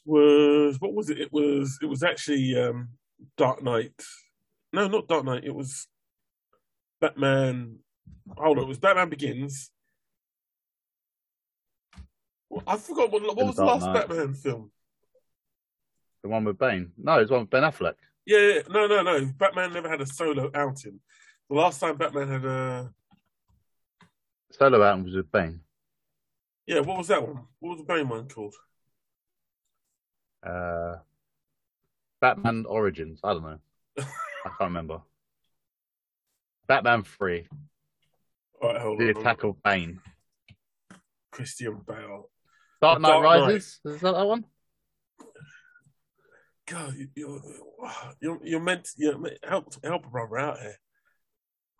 was 0.05 0.77
what 0.79 0.95
was 0.95 1.11
it? 1.11 1.19
It 1.19 1.33
was 1.33 1.79
it 1.83 1.87
was 1.87 2.03
actually 2.05 2.57
um 2.57 2.91
Dark 3.37 3.63
Knight. 3.63 4.01
No, 4.73 4.87
not 4.87 5.09
Dark 5.09 5.25
Knight. 5.25 5.45
It 5.45 5.55
was 5.55 5.89
Batman. 7.01 7.79
Hold 8.37 8.59
on, 8.59 8.65
it 8.65 8.69
was 8.69 8.79
Batman 8.79 9.09
Begins. 9.09 9.71
Well, 12.49 12.63
I 12.67 12.77
forgot 12.77 13.11
what, 13.11 13.23
what 13.23 13.47
was 13.47 13.57
the 13.57 13.65
last 13.65 13.87
Knight. 13.87 14.09
Batman 14.09 14.35
film. 14.35 14.71
The 16.23 16.29
one 16.29 16.45
with 16.45 16.59
Bane. 16.59 16.93
No, 16.99 17.19
it 17.19 17.23
was 17.23 17.31
one 17.31 17.41
with 17.41 17.51
Ben 17.51 17.63
Affleck. 17.63 17.95
Yeah, 18.27 18.39
yeah, 18.39 18.61
no, 18.69 18.87
no, 18.87 19.03
no. 19.03 19.27
Batman 19.39 19.73
never 19.73 19.89
had 19.89 20.01
a 20.01 20.07
solo 20.07 20.51
outing. 20.55 21.01
The 21.49 21.57
last 21.57 21.81
time 21.81 21.97
Batman 21.97 22.29
had 22.29 22.45
a 22.45 22.91
Solo 24.53 24.83
outing 24.83 25.05
was 25.05 25.15
with 25.15 25.33
Bane. 25.33 25.61
yeah, 26.67 26.81
what 26.81 26.99
was 26.99 27.09
that 27.09 27.27
one? 27.27 27.45
What 27.59 27.71
was 27.71 27.79
the 27.79 27.85
Bane 27.85 28.09
one 28.09 28.29
called? 28.29 28.55
Uh, 30.43 30.97
Batman 32.21 32.65
Origins. 32.69 33.21
I 33.25 33.33
don't 33.33 33.43
know. 33.43 33.59
I 33.99 34.03
can't 34.45 34.61
remember. 34.61 35.01
Batman 36.67 37.03
3. 37.03 37.49
All 38.63 38.73
right, 38.73 38.81
hold 38.81 39.01
The 39.01 39.11
on. 39.15 39.21
Attack 39.21 39.43
of 39.45 39.63
Bane. 39.63 40.01
Christian 41.33 41.81
Bale. 41.87 42.31
Dark 42.81 43.01
Knight 43.01 43.09
Dark 43.09 43.23
Knight. 43.25 43.41
Rises. 43.41 43.81
Is 43.85 44.01
that 44.01 44.13
that 44.13 44.27
one? 44.27 44.45
God, 46.67 46.95
you- 46.95 47.09
you're 47.17 47.41
you're, 48.21 48.39
you're 48.45 48.61
meant 48.61 48.85
to 48.85 48.91
you're, 48.99 49.19
meant- 49.19 49.39
help 49.45 49.75
help 49.85 50.07
a 50.07 50.09
brother 50.09 50.39
out 50.39 50.61
here. 50.61 50.77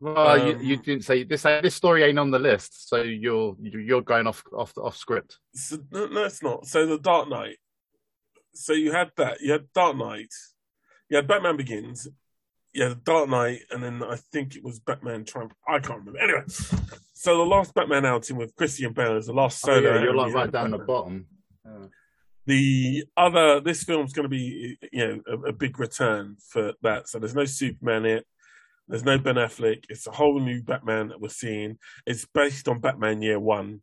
Well, 0.01 0.49
you, 0.49 0.55
Um, 0.57 0.63
you 0.63 0.77
didn't 0.79 1.05
say 1.05 1.23
this. 1.23 1.43
This 1.43 1.77
story 1.77 2.03
ain't 2.03 2.19
on 2.19 2.33
the 2.33 2.39
list, 2.41 2.89
so 2.89 3.03
you're 3.03 3.55
you're 3.61 4.03
going 4.03 4.27
off 4.27 4.43
off 4.53 4.77
off 4.77 4.97
script. 4.97 5.39
So, 5.55 5.79
no, 5.93 6.07
no, 6.07 6.25
it's 6.25 6.43
not. 6.43 6.67
So 6.67 6.87
the 6.87 6.99
Dark 6.99 7.29
Knight. 7.29 7.59
So 8.55 8.73
you 8.73 8.91
had 8.91 9.13
that. 9.17 9.41
You 9.41 9.53
had 9.53 9.73
Dark 9.73 9.97
Knight. 9.97 10.33
You 11.09 11.17
had 11.19 11.29
Batman 11.29 11.57
Begins. 11.57 12.09
You 12.73 12.85
had 12.85 13.05
Dark 13.05 13.29
Knight, 13.29 13.61
and 13.71 13.83
then 13.83 14.03
I 14.03 14.17
think 14.33 14.57
it 14.57 14.65
was 14.65 14.79
Batman 14.81 15.25
Triumph. 15.25 15.53
I 15.69 15.79
can't 15.79 16.01
remember. 16.01 16.19
Anyway, 16.21 16.43
so 17.13 17.37
the 17.37 17.43
last 17.45 17.75
Batman 17.75 18.07
outing 18.07 18.37
with 18.37 18.57
Christian 18.57 18.93
Bale 18.95 19.17
is 19.19 19.27
the 19.27 19.35
last 19.35 19.63
Oh, 19.65 19.75
solo. 19.75 19.95
yeah, 19.95 20.03
you're 20.03 20.15
like 20.15 20.33
right 20.33 20.51
down 20.51 20.71
the 20.71 20.79
Batman. 20.79 20.87
bottom. 21.65 21.91
The 22.47 23.05
other, 23.17 23.61
this 23.61 23.85
film's 23.85 24.13
going 24.13 24.25
to 24.25 24.29
be, 24.29 24.77
you 24.91 25.07
know, 25.07 25.21
a, 25.29 25.51
a 25.51 25.53
big 25.53 25.79
return 25.79 26.37
for 26.49 26.73
that. 26.83 27.09
So 27.09 27.19
there's 27.21 27.37
no 27.37 27.45
Superman 27.45 28.05
in 28.05 28.17
it. 28.19 28.27
There's 28.89 29.05
no 29.05 29.17
Ben 29.17 29.37
Affleck. 29.37 29.85
It's 29.89 30.09
a 30.09 30.11
whole 30.11 30.41
new 30.41 30.61
Batman 30.63 31.09
that 31.09 31.21
we're 31.21 31.29
seeing. 31.29 31.79
It's 32.05 32.27
based 32.35 32.67
on 32.69 32.81
Batman 32.81 33.23
Year 33.23 33.39
One. 33.39 33.83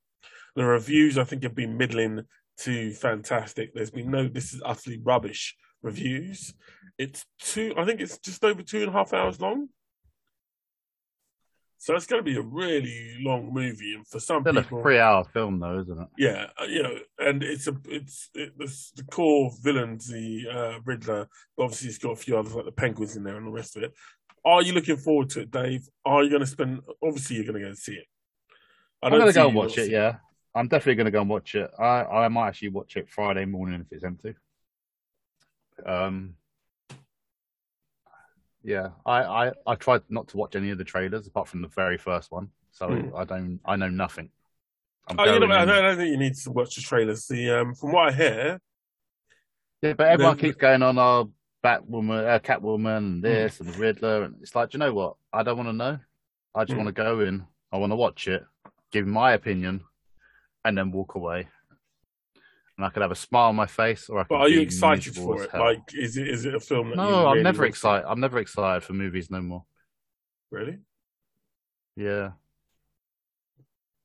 The 0.55 0.65
reviews, 0.65 1.17
I 1.17 1.23
think, 1.23 1.43
have 1.43 1.55
been 1.55 1.77
middling 1.77 2.23
to 2.61 2.91
fantastic. 2.93 3.73
There's 3.73 3.91
been 3.91 4.11
no, 4.11 4.27
this 4.27 4.51
is 4.53 4.61
utterly 4.65 4.99
rubbish 5.01 5.55
reviews. 5.81 6.53
It's 6.97 7.25
two, 7.39 7.73
I 7.77 7.85
think 7.85 8.01
it's 8.01 8.17
just 8.17 8.43
over 8.43 8.61
two 8.61 8.79
and 8.81 8.89
a 8.89 8.91
half 8.91 9.13
hours 9.13 9.39
long. 9.39 9.69
So 11.81 11.95
it's 11.95 12.07
going 12.07 12.19
to 12.19 12.29
be 12.29 12.37
a 12.37 12.41
really 12.41 13.15
long 13.21 13.53
movie, 13.53 13.93
and 13.95 14.05
for 14.05 14.19
some 14.19 14.43
people, 14.43 14.61
Still 14.63 14.79
a 14.79 14.81
three-hour 14.81 15.23
film, 15.23 15.61
though, 15.61 15.79
isn't 15.79 15.97
it? 15.97 16.07
yeah, 16.17 16.47
uh, 16.61 16.65
you 16.65 16.83
know, 16.83 16.97
and 17.19 17.41
it's 17.41 17.67
a 17.67 17.77
it's 17.85 18.29
it, 18.33 18.57
the 18.57 19.03
core 19.09 19.49
villains, 19.63 20.07
the 20.07 20.43
uh, 20.51 20.79
Riddler. 20.83 21.29
Obviously, 21.57 21.87
it's 21.87 21.97
got 21.97 22.11
a 22.11 22.15
few 22.17 22.37
others 22.37 22.53
like 22.53 22.65
the 22.65 22.73
Penguins 22.73 23.15
in 23.15 23.23
there 23.23 23.37
and 23.37 23.47
the 23.47 23.51
rest 23.51 23.77
of 23.77 23.83
it. 23.83 23.93
Are 24.43 24.61
you 24.61 24.73
looking 24.73 24.97
forward 24.97 25.29
to 25.29 25.41
it, 25.41 25.51
Dave? 25.51 25.87
Are 26.03 26.21
you 26.21 26.29
going 26.29 26.41
to 26.41 26.47
spend? 26.47 26.81
Obviously, 27.01 27.37
you're 27.37 27.45
going 27.45 27.55
to 27.55 27.61
go 27.61 27.67
and 27.67 27.77
see 27.77 27.93
it. 27.93 28.05
I 29.01 29.07
I'm 29.07 29.17
gonna 29.17 29.31
go 29.31 29.47
and 29.47 29.55
watch 29.55 29.77
it. 29.77 29.89
Yeah, 29.89 30.17
I'm 30.53 30.67
definitely 30.67 30.95
gonna 30.95 31.11
go 31.11 31.21
and 31.21 31.29
watch 31.29 31.55
it. 31.55 31.71
I 31.79 32.03
I 32.03 32.27
might 32.27 32.49
actually 32.49 32.69
watch 32.69 32.97
it 32.97 33.09
Friday 33.09 33.45
morning 33.45 33.79
if 33.79 33.87
it's 33.91 34.03
empty. 34.03 34.35
Um. 35.85 36.35
Yeah, 38.63 38.89
I, 39.05 39.21
I, 39.47 39.51
I 39.65 39.75
tried 39.75 40.01
not 40.09 40.27
to 40.29 40.37
watch 40.37 40.55
any 40.55 40.69
of 40.69 40.77
the 40.77 40.83
trailers 40.83 41.25
apart 41.27 41.47
from 41.47 41.61
the 41.61 41.69
very 41.69 41.97
first 41.97 42.29
one, 42.31 42.49
so 42.71 42.89
Hmm. 42.89 43.15
I 43.15 43.23
don't 43.23 43.59
I 43.65 43.75
know 43.77 43.87
nothing. 43.89 44.29
I'm 45.07 45.17
Oh, 45.19 45.23
you 45.23 45.39
know, 45.39 45.47
I 45.55 45.61
in- 45.61 45.67
don't, 45.67 45.77
I 45.77 45.81
don't 45.81 45.97
think 45.97 46.09
you 46.11 46.17
need 46.17 46.35
to 46.35 46.51
watch 46.51 46.75
the 46.75 46.81
trailers. 46.81 47.25
The 47.25 47.49
um, 47.51 47.73
from 47.73 47.93
what 47.93 48.09
I 48.09 48.15
hear, 48.15 48.61
Yeah, 49.81 49.93
but 49.93 50.07
everyone 50.07 50.37
keeps 50.37 50.57
going 50.57 50.83
on 50.83 50.97
our 50.97 51.25
Batwoman, 51.63 52.27
uh, 52.27 52.39
Catwoman, 52.39 52.99
Hmm. 52.99 53.05
and 53.13 53.23
this 53.23 53.61
and 53.61 53.69
the 53.73 53.79
Riddler, 53.79 54.23
and 54.23 54.35
it's 54.41 54.53
like, 54.55 54.71
do 54.71 54.75
you 54.77 54.79
know 54.79 54.93
what? 54.93 55.15
I 55.31 55.41
don't 55.43 55.57
want 55.57 55.69
to 55.69 55.73
know. 55.73 55.99
I 56.53 56.65
just 56.65 56.73
Mm. 56.73 56.83
want 56.83 56.87
to 56.87 56.93
go 57.03 57.21
in. 57.21 57.45
I 57.71 57.77
want 57.77 57.91
to 57.91 57.95
watch 57.95 58.27
it, 58.27 58.43
give 58.91 59.07
my 59.07 59.33
opinion, 59.33 59.85
and 60.65 60.77
then 60.77 60.91
walk 60.91 61.15
away. 61.15 61.47
And 62.79 62.85
I 62.85 62.89
could 62.91 63.01
have 63.01 63.11
a 63.11 63.15
smile 63.15 63.49
on 63.49 63.57
my 63.57 63.65
face, 63.65 64.07
or 64.07 64.19
I 64.19 64.23
could. 64.23 64.29
but 64.29 64.35
are 64.39 64.47
you 64.47 64.61
excited 64.61 65.13
for 65.13 65.43
it? 65.43 65.51
hell. 65.51 65.59
Like, 65.59 65.81
is 65.93 66.15
it 66.15 66.29
is 66.29 66.45
it 66.45 66.55
a 66.55 66.61
film 66.61 66.93
no, 66.95 67.27
I'm 67.27 67.33
really 67.33 67.43
never 67.43 67.65
excited. 67.65 68.07
I'm 68.07 68.21
never 68.21 68.39
excited 68.39 68.83
for 68.83 68.93
movies 68.93 69.29
no 69.29 69.41
more. 69.41 69.65
Really? 70.49 70.77
Yeah. 71.97 72.31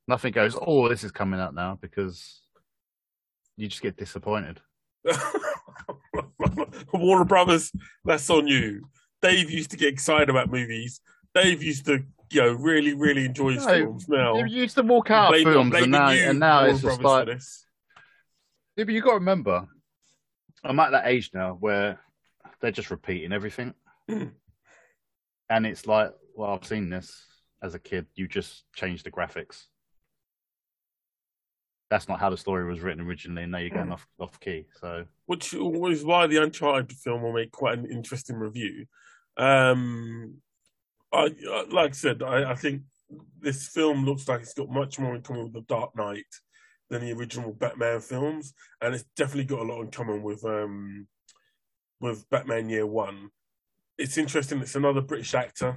Nothing 0.08 0.32
goes. 0.32 0.56
Oh, 0.60 0.88
this 0.88 1.04
is 1.04 1.12
coming 1.12 1.38
out 1.38 1.54
now 1.54 1.78
because 1.80 2.40
you 3.56 3.68
just 3.68 3.80
get 3.80 3.96
disappointed. 3.96 4.60
Warner 6.92 7.24
Brothers, 7.24 7.70
that's 8.04 8.28
on 8.28 8.48
you. 8.48 8.88
Dave 9.22 9.52
used 9.52 9.70
to 9.70 9.76
get 9.76 9.92
excited 9.92 10.30
about 10.30 10.50
movies. 10.50 11.00
Dave 11.32 11.62
used 11.62 11.86
to, 11.86 12.02
you 12.32 12.40
know, 12.42 12.52
really, 12.54 12.92
really 12.92 13.24
enjoy 13.24 13.52
his 13.52 13.66
No, 13.66 13.72
films. 13.72 14.08
Now, 14.08 14.36
You 14.36 14.46
used 14.62 14.74
to 14.76 14.82
walk 14.82 15.12
out 15.12 15.32
of 15.32 15.42
films, 15.42 15.74
and 15.76 15.92
now, 15.92 16.08
and 16.08 16.40
now 16.40 16.62
Warner 16.62 16.72
it's 16.74 16.82
just 16.82 17.00
Brothers, 17.00 17.64
like. 17.64 17.64
Yeah, 18.76 18.84
but 18.84 18.94
you 18.94 19.00
got 19.00 19.10
to 19.10 19.14
remember, 19.16 19.66
I'm 20.64 20.80
at 20.80 20.90
that 20.92 21.06
age 21.06 21.30
now 21.32 21.56
where 21.60 22.00
they're 22.60 22.70
just 22.72 22.90
repeating 22.90 23.32
everything, 23.32 23.74
and 24.08 24.32
it's 25.50 25.86
like, 25.86 26.12
well, 26.34 26.50
I've 26.50 26.66
seen 26.66 26.90
this 26.90 27.24
as 27.62 27.74
a 27.74 27.78
kid. 27.78 28.06
You 28.14 28.26
just 28.26 28.64
change 28.74 29.02
the 29.02 29.10
graphics. 29.10 29.64
That's 31.90 32.08
not 32.08 32.18
how 32.18 32.30
the 32.30 32.36
story 32.36 32.64
was 32.64 32.80
written 32.80 33.04
originally, 33.06 33.42
and 33.44 33.52
now 33.52 33.58
you're 33.58 33.70
going 33.70 33.88
Mm. 33.88 33.92
off 33.92 34.06
off 34.18 34.40
key. 34.40 34.66
So 34.80 35.04
which 35.26 35.52
was 35.52 36.02
why 36.04 36.26
the 36.26 36.42
Uncharted 36.42 36.90
film 36.92 37.22
will 37.22 37.32
make 37.32 37.52
quite 37.52 37.78
an 37.78 37.86
interesting 37.90 38.36
review. 38.36 38.86
Um, 39.36 40.38
I, 41.12 41.30
I- 41.50 41.66
like 41.70 41.90
I 41.90 41.92
said, 41.92 42.22
I, 42.22 42.50
I 42.50 42.54
think 42.56 42.82
this 43.38 43.68
film 43.68 44.04
looks 44.04 44.26
like 44.26 44.40
it's 44.40 44.54
got 44.54 44.70
much 44.70 44.98
more 44.98 45.14
in 45.14 45.22
common 45.22 45.44
with 45.44 45.52
The 45.52 45.60
Dark 45.60 45.94
Knight 45.94 46.24
than 46.94 47.04
the 47.04 47.12
original 47.12 47.52
Batman 47.52 48.00
films, 48.00 48.54
and 48.80 48.94
it's 48.94 49.04
definitely 49.16 49.44
got 49.44 49.60
a 49.60 49.64
lot 49.64 49.82
in 49.82 49.90
common 49.90 50.22
with 50.22 50.44
um, 50.44 51.08
with 52.00 52.28
Batman 52.30 52.68
Year 52.68 52.86
One. 52.86 53.30
It's 53.98 54.16
interesting. 54.16 54.60
It's 54.60 54.76
another 54.76 55.00
British 55.00 55.34
actor 55.34 55.76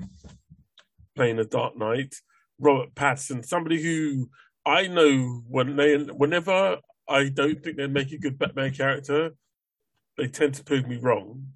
playing 1.15 1.37
the 1.37 1.45
Dark 1.45 1.75
Knight, 1.75 2.13
Robert 2.59 2.93
Pattinson, 2.93 3.43
somebody 3.43 3.81
who 3.81 4.29
I 4.65 4.87
know 4.87 5.41
when 5.47 5.75
they 5.75 5.97
whenever 5.97 6.77
I 7.09 7.29
don't 7.29 7.63
think 7.63 7.77
they 7.77 7.87
make 7.87 8.11
a 8.11 8.19
good 8.19 8.37
Batman 8.37 8.73
character, 8.73 9.31
they 10.17 10.27
tend 10.27 10.53
to 10.55 10.63
prove 10.63 10.87
me 10.87 10.97
wrong. 10.97 11.47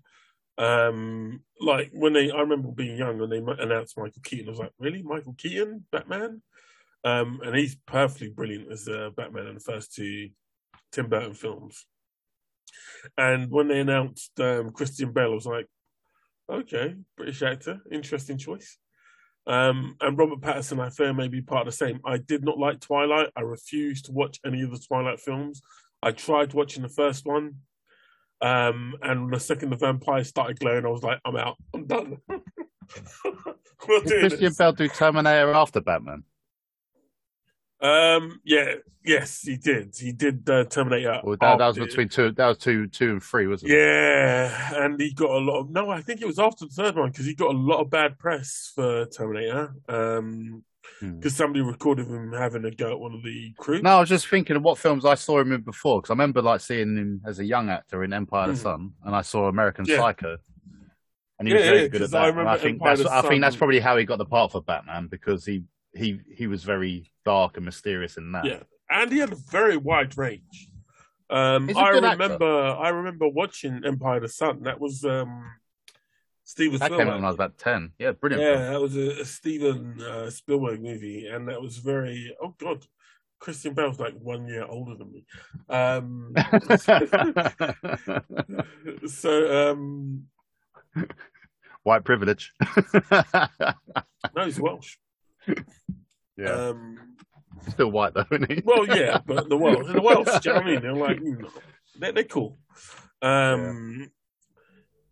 Um, 0.58 1.41
like 1.60 1.91
when 1.94 2.13
they, 2.13 2.32
I 2.32 2.39
remember 2.39 2.70
being 2.70 2.98
young 2.98 3.22
and 3.22 3.32
they 3.32 3.38
announced 3.63 3.98
Michael 3.98 4.22
Keaton. 4.24 4.48
I 4.48 4.51
was 4.51 4.60
like, 4.60 4.74
really, 4.80 5.03
Michael 5.03 5.36
Keaton, 5.38 5.86
Batman? 5.91 6.41
Um, 7.03 7.41
and 7.43 7.55
he's 7.55 7.75
perfectly 7.88 8.29
brilliant 8.29 8.72
as 8.72 8.88
uh, 8.88 9.10
Batman 9.15 9.48
in 9.48 9.55
the 9.55 9.60
first 9.60 9.93
two 9.93 10.29
Tim 10.91 11.10
Burton 11.10 11.34
films. 11.34 11.86
And 13.17 13.50
when 13.50 13.67
they 13.67 13.79
announced 13.79 14.39
um, 14.39 14.72
Christian 14.72 15.12
Bale, 15.12 15.31
I 15.31 15.36
was 15.36 15.46
like, 15.46 15.67
okay, 16.51 16.96
British 17.17 17.41
actor, 17.41 17.81
interesting 17.91 18.38
choice. 18.38 18.77
Um, 19.48 19.96
and 20.00 20.17
Robert 20.17 20.41
Pattinson, 20.41 20.79
I 20.79 20.89
fear, 20.89 21.13
may 21.13 21.27
be 21.27 21.41
part 21.41 21.67
of 21.67 21.74
the 21.74 21.77
same. 21.77 22.00
I 22.05 22.17
did 22.17 22.43
not 22.43 22.60
like 22.60 22.79
Twilight. 22.79 23.29
I 23.36 23.41
refused 23.41 24.05
to 24.05 24.12
watch 24.12 24.39
any 24.46 24.62
of 24.62 24.72
the 24.72 24.79
Twilight 24.79 25.20
films. 25.20 25.62
I 26.03 26.12
tried 26.12 26.53
watching 26.53 26.84
the 26.84 26.89
first 26.89 27.25
one, 27.25 27.55
um, 28.41 28.96
and 29.01 29.31
the 29.31 29.39
second 29.39 29.70
the 29.70 29.77
vampires 29.77 30.27
started 30.27 30.60
glowing, 30.60 30.86
I 30.86 30.89
was 30.89 31.03
like, 31.03 31.20
I'm 31.25 31.36
out. 31.36 31.58
I'm 31.74 31.86
done. 31.86 32.17
Christian. 33.77 34.53
Bale 34.58 34.74
do 34.74 34.88
Terminator 34.88 35.53
after 35.53 35.81
Batman? 35.81 36.24
Um, 37.82 38.40
yeah, 38.44 38.76
yes, 39.04 39.42
he 39.42 39.58
did. 39.58 39.96
He 39.98 40.12
did 40.12 40.48
uh, 40.50 40.66
Terminator. 40.66 41.20
Or 41.24 41.36
that, 41.38 41.58
that 41.58 41.68
was 41.68 41.78
between 41.78 42.10
two. 42.10 42.32
That 42.32 42.48
was 42.48 42.58
two, 42.60 42.88
two 42.88 43.12
and 43.12 43.24
three, 43.24 43.48
wasn't 43.48 43.72
it? 43.72 43.76
Yeah, 43.76 44.84
and 44.86 45.02
he 45.02 45.14
got 45.14 45.32
a 45.32 45.38
lot 45.40 45.62
of. 45.62 45.70
No, 45.72 45.90
I 45.90 46.02
think 46.02 46.22
it 46.22 46.28
was 46.28 46.40
after 46.40 46.66
the 46.66 46.72
third 46.72 46.96
one 46.96 47.10
because 47.10 47.26
he 47.26 47.34
got 47.34 47.56
a 47.56 47.58
lot 47.58 47.82
of 47.82 47.90
bad 47.90 48.20
press 48.20 48.72
for 48.76 49.06
Terminator. 49.08 49.74
Um, 49.90 50.64
Hmm. 51.00 51.18
because 51.20 51.36
somebody 51.36 51.62
recorded 51.62 52.08
him 52.08 52.32
having 52.34 52.66
a 52.66 52.72
go 52.72 52.92
at 52.92 53.00
one 53.00 53.14
of 53.14 53.24
the 53.24 53.54
crew. 53.58 53.82
No, 53.82 53.98
I 53.98 54.00
was 54.02 54.10
just 54.10 54.28
thinking 54.28 54.56
of 54.56 54.64
what 54.64 54.78
films 54.80 55.06
I 55.06 55.14
saw 55.14 55.40
him 55.40 55.52
in 55.52 55.62
before 55.62 56.00
because 56.02 56.10
I 56.10 56.14
remember 56.14 56.42
like 56.42 56.60
seeing 56.60 56.98
him 56.98 57.22
as 57.26 57.40
a 57.40 57.46
young 57.46 57.70
actor 57.70 58.04
in 58.04 58.14
Empire 58.14 58.50
of 58.50 58.56
the 58.56 58.60
Mhm. 58.62 58.64
Sun, 58.64 58.94
and 59.06 59.16
I 59.16 59.22
saw 59.22 59.48
American 59.48 59.86
Yeah. 59.86 59.98
Psycho, 59.98 60.38
and 61.40 61.48
he 61.48 61.54
was 61.54 61.64
Yeah, 61.64 61.70
very 61.70 61.82
yeah, 61.84 61.88
good 61.88 62.02
at 62.04 62.12
that. 62.12 62.28
Remember 62.28 62.50
I 62.50 62.58
think 62.58 62.76
Empire 62.82 62.98
that's 62.98 63.10
I 63.10 63.22
think 63.22 63.42
that's 63.42 63.56
probably 63.56 63.80
how 63.80 63.96
he 63.98 64.06
got 64.06 64.18
the 64.18 64.26
part 64.26 64.52
for 64.52 64.62
Batman 64.62 65.08
because 65.08 65.46
he 65.46 65.64
he 65.93 66.19
he 66.33 66.48
was 66.48 66.63
very 66.63 67.12
dark 67.25 67.57
and 67.57 67.65
mysterious 67.65 68.17
in 68.17 68.31
that. 68.33 68.45
Yeah, 68.45 68.63
and 68.89 69.12
he 69.12 69.19
had 69.19 69.31
a 69.31 69.38
very 69.50 69.77
wide 69.77 70.17
range. 70.17 70.69
Um, 71.29 71.67
He's 71.67 71.77
a 71.77 71.79
I 71.79 71.91
good 71.93 72.03
actor. 72.03 72.24
remember, 72.24 72.45
I 72.45 72.89
remember 72.89 73.27
watching 73.27 73.81
Empire 73.86 74.17
of 74.17 74.24
the 74.24 74.29
Sun. 74.29 74.63
That 74.63 74.79
was 74.81 75.05
um, 75.05 75.45
Steven 76.43 76.79
that 76.79 76.91
came 76.91 77.07
out 77.07 77.15
when 77.15 77.24
I 77.24 77.27
was 77.27 77.36
about 77.36 77.57
ten. 77.57 77.91
Yeah, 77.98 78.12
brilliant. 78.12 78.43
Yeah, 78.43 78.57
film. 78.57 78.74
that 78.74 78.81
was 78.81 78.98
a, 78.98 79.21
a 79.21 79.25
Steven 79.25 80.01
uh, 80.01 80.29
Spielberg 80.29 80.81
movie, 80.81 81.27
and 81.27 81.48
that 81.48 81.62
was 81.62 81.77
very. 81.77 82.36
Oh 82.41 82.53
God, 82.57 82.86
Christian 83.39 83.74
Bale's 83.74 84.00
like 84.00 84.13
one 84.13 84.48
year 84.48 84.65
older 84.65 84.95
than 84.95 85.12
me. 85.12 85.25
Um, 85.69 86.33
so 89.07 89.71
um, 89.71 90.25
White 91.83 92.03
privilege. 92.03 92.53
no, 94.36 94.45
he's 94.45 94.60
Welsh. 94.60 94.98
Yeah, 96.38 96.50
Um, 96.50 97.15
still 97.69 97.91
white 97.91 98.13
though, 98.13 98.25
isn't 98.31 98.51
he? 98.51 98.62
Well, 98.65 98.88
yeah, 98.88 99.19
but 99.25 99.50
the 99.50 99.57
Welsh, 99.57 99.91
the 99.91 100.01
Welsh, 100.01 100.39
do 100.41 100.50
you 100.50 100.55
know 100.55 100.62
what 100.62 100.67
I 100.67 100.71
mean? 100.71 100.81
They're 100.81 100.93
like, 100.93 101.19
mm, 101.19 101.50
they're, 102.00 102.12
they're 102.12 102.24
cool. 102.24 102.57
Um, 103.21 104.12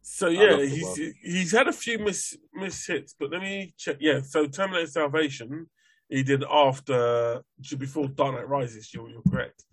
So 0.01 0.27
yeah, 0.27 0.57
he's 0.65 0.99
he's 1.21 1.51
had 1.51 1.67
a 1.67 1.73
few 1.73 1.99
miss 1.99 2.35
miss 2.53 2.85
hits, 2.85 3.15
but 3.19 3.31
let 3.31 3.41
me 3.41 3.73
check. 3.77 3.97
Yeah, 3.99 4.21
so 4.21 4.47
Terminator 4.47 4.87
Salvation, 4.87 5.67
he 6.09 6.23
did 6.23 6.43
after 6.43 7.41
before 7.77 8.07
Dark 8.07 8.35
Knight 8.35 8.49
Rises. 8.49 8.93
You're, 8.93 9.09
you're 9.09 9.21
correct. 9.29 9.63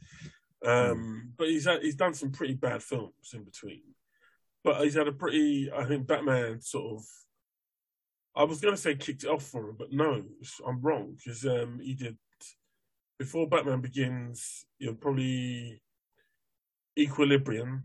Um, 0.65 1.33
but 1.37 1.49
he's 1.49 1.65
had, 1.65 1.83
he's 1.83 1.95
done 1.95 2.15
some 2.15 2.33
pretty 2.33 2.55
bad 2.55 2.83
films 2.83 3.33
in 3.33 3.45
between. 3.45 3.83
But 4.65 4.83
he's 4.83 4.95
had 4.95 5.07
a 5.09 5.13
pretty, 5.13 5.71
I 5.73 5.85
think, 5.85 6.07
Batman 6.07 6.61
sort 6.61 6.97
of. 6.99 7.05
I 8.37 8.45
was 8.45 8.61
going 8.61 8.75
to 8.75 8.81
say 8.81 8.95
kicked 8.95 9.25
it 9.25 9.31
off 9.31 9.43
for 9.45 9.71
him, 9.71 9.77
but 9.79 9.93
no, 9.93 10.23
I'm 10.67 10.81
wrong 10.83 11.17
because 11.17 11.45
um, 11.47 11.81
he 11.83 11.95
did 11.95 12.17
before 13.19 13.49
Batman 13.49 13.81
Begins. 13.81 14.67
You 14.79 14.89
know, 14.89 14.95
probably 14.95 15.81
Equilibrium. 16.99 17.85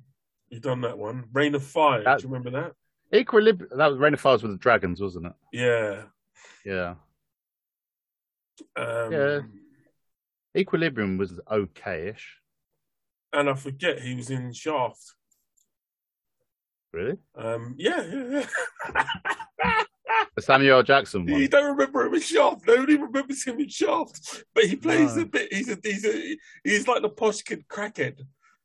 You 0.49 0.59
done 0.59 0.81
that 0.81 0.97
one. 0.97 1.25
Reign 1.31 1.55
of 1.55 1.63
Fire. 1.63 2.03
That- 2.03 2.19
Do 2.19 2.27
you 2.27 2.33
remember 2.33 2.51
that? 2.61 2.73
Equilibrium. 3.17 3.77
That 3.77 3.87
was 3.87 3.97
Reign 3.97 4.13
of 4.13 4.19
Fires 4.19 4.41
with 4.43 4.51
the 4.51 4.57
Dragons, 4.57 5.01
wasn't 5.01 5.27
it? 5.27 5.33
Yeah. 5.53 6.03
Yeah. 6.65 6.95
Um, 8.75 9.11
Yeah. 9.11 9.39
Equilibrium 10.55 11.17
was 11.17 11.39
okay-ish. 11.49 12.37
And 13.31 13.49
I 13.49 13.53
forget 13.53 14.01
he 14.01 14.15
was 14.15 14.29
in 14.29 14.51
Shaft. 14.51 15.15
Really? 16.91 17.17
Um, 17.35 17.75
yeah, 17.77 18.01
yeah, 18.03 18.45
yeah. 18.93 19.03
The 20.35 20.41
Samuel 20.41 20.77
L. 20.77 20.83
Jackson 20.83 21.27
You 21.27 21.47
don't 21.49 21.71
remember 21.71 22.05
him 22.05 22.13
in 22.13 22.21
Shaft. 22.21 22.65
Nobody 22.65 22.95
remembers 22.95 23.43
him 23.43 23.59
in 23.59 23.67
Shaft. 23.67 24.45
But 24.55 24.65
he 24.65 24.75
plays 24.77 25.15
No. 25.17 25.23
a 25.23 25.25
bit. 25.25 25.53
He's 25.53 25.69
a, 25.69 25.77
he's 25.83 26.05
a, 26.05 26.37
he's 26.63 26.87
like 26.87 27.01
the 27.01 27.09
posh 27.09 27.41
kid 27.41 27.67
crackhead 27.67 28.21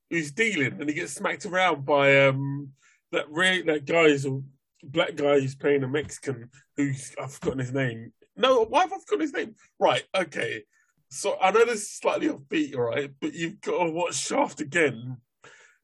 who's 0.08 0.30
dealing, 0.30 0.80
and 0.80 0.88
he 0.88 0.94
gets 0.94 1.14
smacked 1.14 1.44
around 1.46 1.84
by 1.84 2.26
um 2.26 2.70
that 3.10 3.26
re- 3.30 3.62
that 3.62 3.84
guy 3.84 4.02
is 4.04 4.26
a 4.26 4.40
black 4.84 5.16
guy 5.16 5.40
who's 5.40 5.56
playing 5.56 5.82
a 5.82 5.88
Mexican 5.88 6.50
who's 6.76 7.14
I've 7.20 7.32
forgotten 7.32 7.58
his 7.58 7.72
name. 7.72 8.12
No, 8.36 8.64
why 8.64 8.82
have 8.82 8.92
I 8.92 8.98
forgotten 8.98 9.20
his 9.22 9.32
name? 9.32 9.54
Right, 9.80 10.04
okay. 10.14 10.62
So 11.08 11.36
I 11.40 11.50
know 11.50 11.64
this 11.64 11.82
is 11.82 11.90
slightly 11.90 12.28
offbeat, 12.28 12.76
all 12.76 12.82
right, 12.82 13.10
but 13.20 13.34
you've 13.34 13.60
got 13.60 13.84
to 13.84 13.90
watch 13.90 14.14
Shaft 14.14 14.60
again 14.60 15.16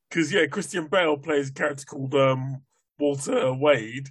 because 0.08 0.32
yeah, 0.32 0.46
Christian 0.46 0.86
Bale 0.86 1.16
plays 1.16 1.50
a 1.50 1.52
character 1.52 1.84
called 1.86 2.14
um 2.14 2.62
Walter 3.00 3.52
Wade 3.52 4.08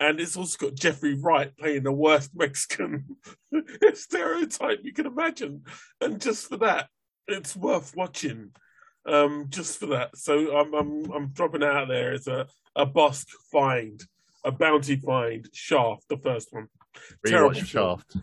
and 0.00 0.18
it's 0.18 0.36
also 0.36 0.66
got 0.66 0.74
Jeffrey 0.74 1.14
Wright 1.14 1.54
playing 1.58 1.82
the 1.82 1.92
worst 1.92 2.30
Mexican 2.34 3.04
stereotype 3.94 4.80
you 4.82 4.92
can 4.94 5.06
imagine. 5.06 5.62
And 6.00 6.20
just 6.20 6.48
for 6.48 6.56
that, 6.58 6.88
it's 7.28 7.54
worth 7.54 7.94
watching. 7.94 8.50
Um, 9.06 9.46
just 9.50 9.78
for 9.78 9.86
that. 9.86 10.16
So 10.16 10.56
I'm 10.56 10.74
I'm 10.74 11.12
I'm 11.12 11.28
dropping 11.28 11.62
out 11.62 11.88
there 11.88 12.12
as 12.12 12.26
a 12.26 12.46
a 12.74 12.86
Bossk 12.86 13.26
find, 13.52 14.02
a 14.44 14.50
bounty 14.50 14.96
find. 14.96 15.48
Shaft, 15.52 16.04
the 16.08 16.16
first 16.16 16.52
one. 16.52 16.68
terrible 17.26 17.50
Rewatch 17.54 17.66
film. 17.66 17.98
Shaft. 17.98 18.16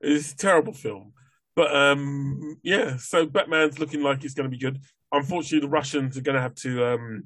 It's 0.00 0.32
a 0.32 0.36
terrible 0.36 0.72
film. 0.72 1.12
But 1.54 1.74
um, 1.74 2.58
yeah, 2.62 2.96
so 2.96 3.26
Batman's 3.26 3.78
looking 3.78 4.02
like 4.02 4.24
it's 4.24 4.34
going 4.34 4.50
to 4.50 4.56
be 4.56 4.62
good. 4.62 4.80
Unfortunately, 5.12 5.60
the 5.60 5.70
Russians 5.70 6.16
are 6.16 6.22
going 6.22 6.36
to 6.36 6.42
have 6.42 6.54
to 6.56 6.94
um, 6.94 7.24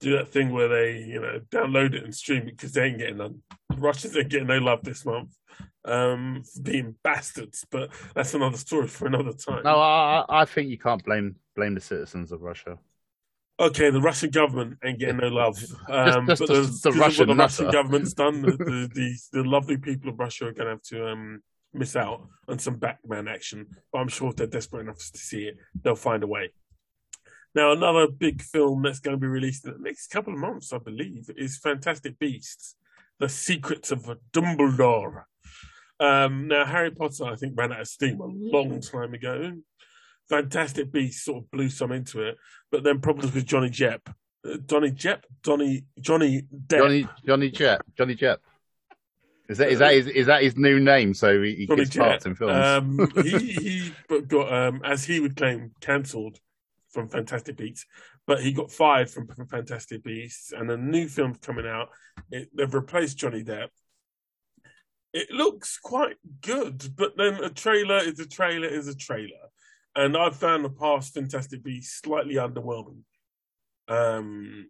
do 0.00 0.16
that 0.16 0.28
thing 0.28 0.50
where 0.50 0.68
they, 0.68 0.98
you 0.98 1.20
know, 1.20 1.40
download 1.50 1.94
it 1.94 2.04
and 2.04 2.14
stream 2.14 2.42
it 2.48 2.56
because 2.56 2.72
they 2.72 2.84
ain't 2.84 2.98
getting 2.98 3.18
none. 3.18 3.42
Russians 3.76 4.16
ain't 4.16 4.30
getting 4.30 4.48
no 4.48 4.58
love 4.58 4.82
this 4.82 5.04
month 5.04 5.34
um, 5.84 6.42
for 6.42 6.62
being 6.62 6.94
bastards. 7.04 7.66
But 7.70 7.90
that's 8.14 8.34
another 8.34 8.56
story 8.56 8.88
for 8.88 9.06
another 9.06 9.32
time. 9.32 9.62
No, 9.64 9.78
I, 9.78 10.24
I 10.28 10.44
think 10.46 10.70
you 10.70 10.78
can't 10.78 11.04
blame 11.04 11.36
blame 11.54 11.74
the 11.74 11.80
citizens 11.80 12.32
of 12.32 12.40
Russia. 12.40 12.78
Okay, 13.58 13.90
the 13.90 14.00
Russian 14.00 14.30
government 14.30 14.78
ain't 14.82 14.98
getting 14.98 15.18
no 15.18 15.28
love. 15.28 15.62
Um, 15.86 16.26
just 16.26 16.40
but 16.40 16.48
the- 16.48 16.54
the, 16.62 16.90
the 16.92 16.98
Russian 16.98 17.28
what 17.28 17.34
the 17.36 17.42
Russian 17.42 17.70
government's 17.70 18.14
done, 18.14 18.40
the, 18.40 18.52
the, 18.52 18.90
the, 18.94 19.18
the 19.32 19.42
lovely 19.48 19.76
people 19.76 20.08
of 20.10 20.18
Russia 20.18 20.46
are 20.46 20.52
going 20.52 20.66
to 20.66 20.70
have 20.72 20.82
to 20.84 21.08
um, 21.08 21.42
miss 21.74 21.94
out 21.94 22.26
on 22.48 22.58
some 22.58 22.76
Batman 22.76 23.28
action. 23.28 23.66
But 23.92 23.98
I'm 23.98 24.08
sure 24.08 24.30
if 24.30 24.36
they're 24.36 24.46
desperate 24.46 24.80
enough 24.80 24.96
to 24.96 25.18
see 25.18 25.42
it, 25.44 25.58
they'll 25.82 25.94
find 25.94 26.22
a 26.22 26.26
way. 26.26 26.50
Now, 27.54 27.72
another 27.72 28.06
big 28.06 28.42
film 28.42 28.82
that's 28.82 29.00
going 29.00 29.16
to 29.16 29.20
be 29.20 29.26
released 29.26 29.66
in 29.66 29.72
the 29.72 29.78
next 29.80 30.08
couple 30.08 30.32
of 30.32 30.38
months, 30.38 30.72
I 30.72 30.78
believe, 30.78 31.30
is 31.36 31.58
Fantastic 31.58 32.18
Beasts: 32.18 32.76
The 33.18 33.28
Secrets 33.28 33.90
of 33.90 34.08
Dumbledore. 34.32 35.24
Um, 35.98 36.48
now, 36.48 36.64
Harry 36.64 36.90
Potter, 36.90 37.24
I 37.24 37.36
think, 37.36 37.54
ran 37.56 37.72
out 37.72 37.80
of 37.80 37.88
steam 37.88 38.20
a 38.20 38.26
long 38.26 38.80
time 38.80 39.14
ago. 39.14 39.52
Fantastic 40.28 40.92
Beasts 40.92 41.24
sort 41.24 41.44
of 41.44 41.50
blew 41.50 41.68
some 41.68 41.90
into 41.90 42.22
it, 42.22 42.36
but 42.70 42.84
then 42.84 43.00
problems 43.00 43.34
with 43.34 43.46
Johnny 43.46 43.68
Depp. 43.68 44.00
Uh, 44.46 44.56
Johnny 44.66 44.92
Depp? 44.92 45.22
Johnny 45.44 45.84
Johnny 46.00 46.42
Depp. 46.42 46.78
Johnny 46.78 47.08
Johnny 47.26 47.50
Jepp. 47.50 47.80
Johnny 47.98 48.14
Jepp. 48.14 48.38
Is 49.48 49.58
that 49.58 49.70
is 49.70 49.80
that 49.80 49.92
his 49.92 50.06
is 50.06 50.26
that 50.26 50.42
his 50.44 50.56
new 50.56 50.78
name? 50.78 51.12
So 51.14 51.42
he, 51.42 51.56
he 51.56 51.66
Johnny 51.66 51.82
gets 51.82 51.96
parts 51.96 52.26
in 52.26 52.36
films. 52.36 52.54
Um, 52.54 53.10
he 53.24 53.38
he 54.08 54.20
got 54.28 54.52
um, 54.52 54.80
as 54.84 55.04
he 55.04 55.18
would 55.18 55.34
claim 55.34 55.72
cancelled 55.80 56.38
from 56.90 57.08
Fantastic 57.08 57.56
Beasts, 57.56 57.86
but 58.26 58.40
he 58.40 58.52
got 58.52 58.70
fired 58.70 59.10
from 59.10 59.28
Fantastic 59.48 60.02
Beasts, 60.02 60.52
and 60.52 60.70
a 60.70 60.76
new 60.76 61.08
film's 61.08 61.38
coming 61.38 61.66
out. 61.66 61.88
It, 62.30 62.48
they've 62.54 62.72
replaced 62.72 63.18
Johnny 63.18 63.42
Depp. 63.42 63.68
It 65.12 65.30
looks 65.30 65.78
quite 65.78 66.16
good, 66.40 66.94
but 66.96 67.16
then 67.16 67.42
a 67.42 67.50
trailer 67.50 67.98
is 67.98 68.20
a 68.20 68.26
trailer 68.26 68.68
is 68.68 68.88
a 68.88 68.94
trailer, 68.94 69.48
and 69.96 70.16
I've 70.16 70.36
found 70.36 70.64
the 70.64 70.70
past 70.70 71.14
Fantastic 71.14 71.64
Beasts 71.64 72.00
slightly 72.00 72.34
underwhelming. 72.34 73.02
Um, 73.88 74.68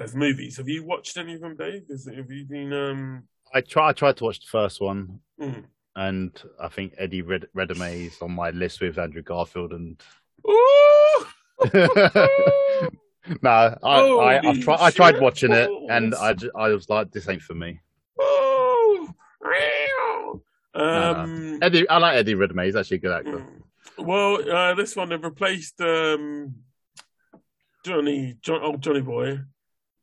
as 0.00 0.14
movies, 0.14 0.56
have 0.58 0.68
you 0.68 0.84
watched 0.84 1.16
any 1.16 1.34
of 1.34 1.40
them, 1.40 1.56
Dave? 1.56 1.82
Is, 1.88 2.06
have 2.06 2.30
you 2.30 2.44
been 2.44 2.72
um? 2.72 3.24
I 3.52 3.60
try 3.60 3.88
I 3.88 3.92
tried 3.92 4.16
to 4.18 4.24
watch 4.24 4.40
the 4.40 4.46
first 4.50 4.80
one, 4.80 5.20
mm. 5.40 5.64
and 5.94 6.42
I 6.60 6.68
think 6.68 6.94
Eddie 6.98 7.22
Red- 7.22 7.48
Redmayne 7.54 8.06
is 8.06 8.20
on 8.20 8.32
my 8.32 8.50
list 8.50 8.80
with 8.80 8.98
Andrew 8.98 9.22
Garfield 9.22 9.72
and. 9.72 10.00
Ooh! 10.48 11.26
no, 13.42 13.50
I, 13.50 13.76
I, 13.82 14.38
I, 14.38 14.40
Holy 14.42 14.62
tried, 14.62 14.80
I 14.80 14.90
tried 14.90 15.20
watching 15.20 15.52
it, 15.52 15.70
and 15.88 16.14
I, 16.14 16.34
ju- 16.34 16.52
I 16.54 16.68
was 16.68 16.88
like, 16.88 17.10
this 17.12 17.28
ain't 17.28 17.42
for 17.42 17.54
me. 17.54 17.80
Oh, 18.18 19.08
real. 19.40 20.42
Um, 20.74 21.58
Eddie, 21.62 21.88
I 21.88 21.98
like 21.98 22.16
Eddie 22.16 22.34
Redmayne. 22.34 22.66
He's 22.66 22.76
actually 22.76 22.98
a 22.98 23.00
good 23.00 23.12
actor. 23.12 23.38
mm. 23.38 24.04
well, 24.04 24.50
uh, 24.50 24.74
this 24.74 24.94
one 24.94 25.08
they've 25.08 25.22
replaced 25.22 25.80
um, 25.80 26.54
Johnny, 27.84 28.36
John, 28.42 28.62
old 28.62 28.82
Johnny 28.82 29.00
Boy, 29.00 29.40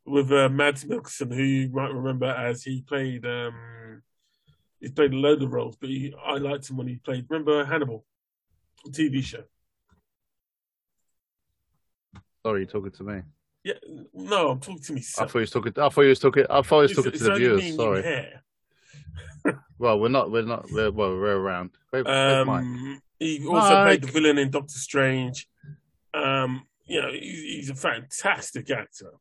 with 0.06 0.32
uh, 0.32 0.50
Mads 0.50 0.86
Mikkelsen, 0.86 1.34
who 1.34 1.44
you 1.44 1.70
might 1.70 1.94
remember 1.94 2.26
as 2.26 2.64
he 2.64 2.82
played. 2.82 3.26
Um, 3.26 4.02
he's 4.80 4.92
played 4.92 5.14
a 5.14 5.18
load 5.18 5.42
of 5.44 5.54
roles, 5.54 5.76
but 5.76 5.90
he, 5.90 6.14
I 6.26 6.38
liked 6.38 6.70
him 6.70 6.78
when 6.78 6.88
he 6.88 6.96
played. 6.96 7.26
Remember 7.30 7.64
Hannibal, 7.64 8.06
TV 8.90 9.24
show? 9.24 9.44
Sorry, 12.46 12.62
you're 12.62 12.68
talking 12.70 12.92
to 12.92 13.04
me. 13.04 13.22
Yeah, 13.64 13.74
no, 14.14 14.50
I'm 14.52 14.60
talking 14.60 14.82
to 14.84 14.94
me. 14.94 15.00
I 15.18 15.26
thought 15.26 15.36
you 15.36 15.40
was 15.42 15.50
talking. 15.52 15.74
I 15.78 15.90
thought 15.90 16.02
you 16.02 16.10
was 16.10 16.20
talking. 16.20 16.46
I 16.50 16.62
thought 16.62 16.76
you 16.76 16.82
was 16.82 16.92
It's- 16.92 17.04
talking 17.06 17.12
to 17.12 17.16
it's 17.16 17.24
the 17.24 17.36
viewers. 17.36 17.76
Sorry. 17.76 18.34
Well, 19.78 20.00
we're 20.00 20.08
not. 20.08 20.32
We're 20.32 20.44
not. 20.44 20.72
We're, 20.72 20.92
well, 20.92 21.10
we're 21.10 21.36
around. 21.36 21.72
Where. 21.90 22.08
Um, 22.08 23.02
he 23.20 23.46
also 23.46 23.84
played 23.84 24.02
the 24.02 24.08
villain 24.08 24.38
in 24.38 24.50
Doctor 24.50 24.78
Strange. 24.78 25.50
Um, 26.14 26.66
you 26.86 27.02
know, 27.02 27.12
he's, 27.12 27.42
he's 27.42 27.70
a 27.70 27.76
fantastic 27.76 28.70
actor. 28.72 29.12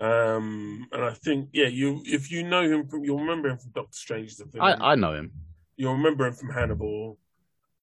Um, 0.00 0.86
and 0.92 1.02
I 1.04 1.14
think, 1.14 1.48
yeah, 1.52 1.68
you 1.68 2.02
if 2.04 2.30
you 2.30 2.42
know 2.42 2.62
him 2.62 2.86
from, 2.86 3.04
you'll 3.04 3.20
remember 3.20 3.48
him 3.48 3.56
from 3.56 3.70
Doctor 3.70 3.96
Strange 3.96 4.38
a 4.40 4.44
villain. 4.44 4.82
I, 4.82 4.92
I 4.92 4.94
know 4.94 5.14
him. 5.14 5.32
You'll 5.76 5.94
remember 5.94 6.26
him 6.26 6.34
from 6.34 6.50
Hannibal. 6.50 7.18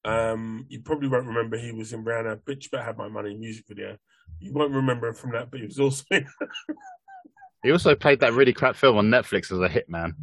Um, 0.03 0.67
you 0.69 0.81
probably 0.81 1.07
won't 1.07 1.25
remember 1.25 1.57
he 1.57 1.71
was 1.71 1.91
in 1.93 2.05
Rihanna, 2.05 2.41
Bitch 2.41 2.69
Better 2.69 2.83
Have 2.83 2.97
My 2.97 3.07
Money 3.07 3.33
music 3.33 3.65
video. 3.67 3.97
You 4.39 4.53
won't 4.53 4.73
remember 4.73 5.07
him 5.07 5.15
from 5.15 5.31
that, 5.31 5.49
but 5.51 5.59
he 5.59 5.65
was 5.65 5.79
also 5.79 6.03
He 7.63 7.71
also 7.71 7.95
played 7.95 8.19
that 8.19 8.33
really 8.33 8.53
crap 8.53 8.75
film 8.75 8.97
on 8.97 9.09
Netflix 9.09 9.51
as 9.51 9.59
a 9.59 9.67
hitman. 9.67 10.13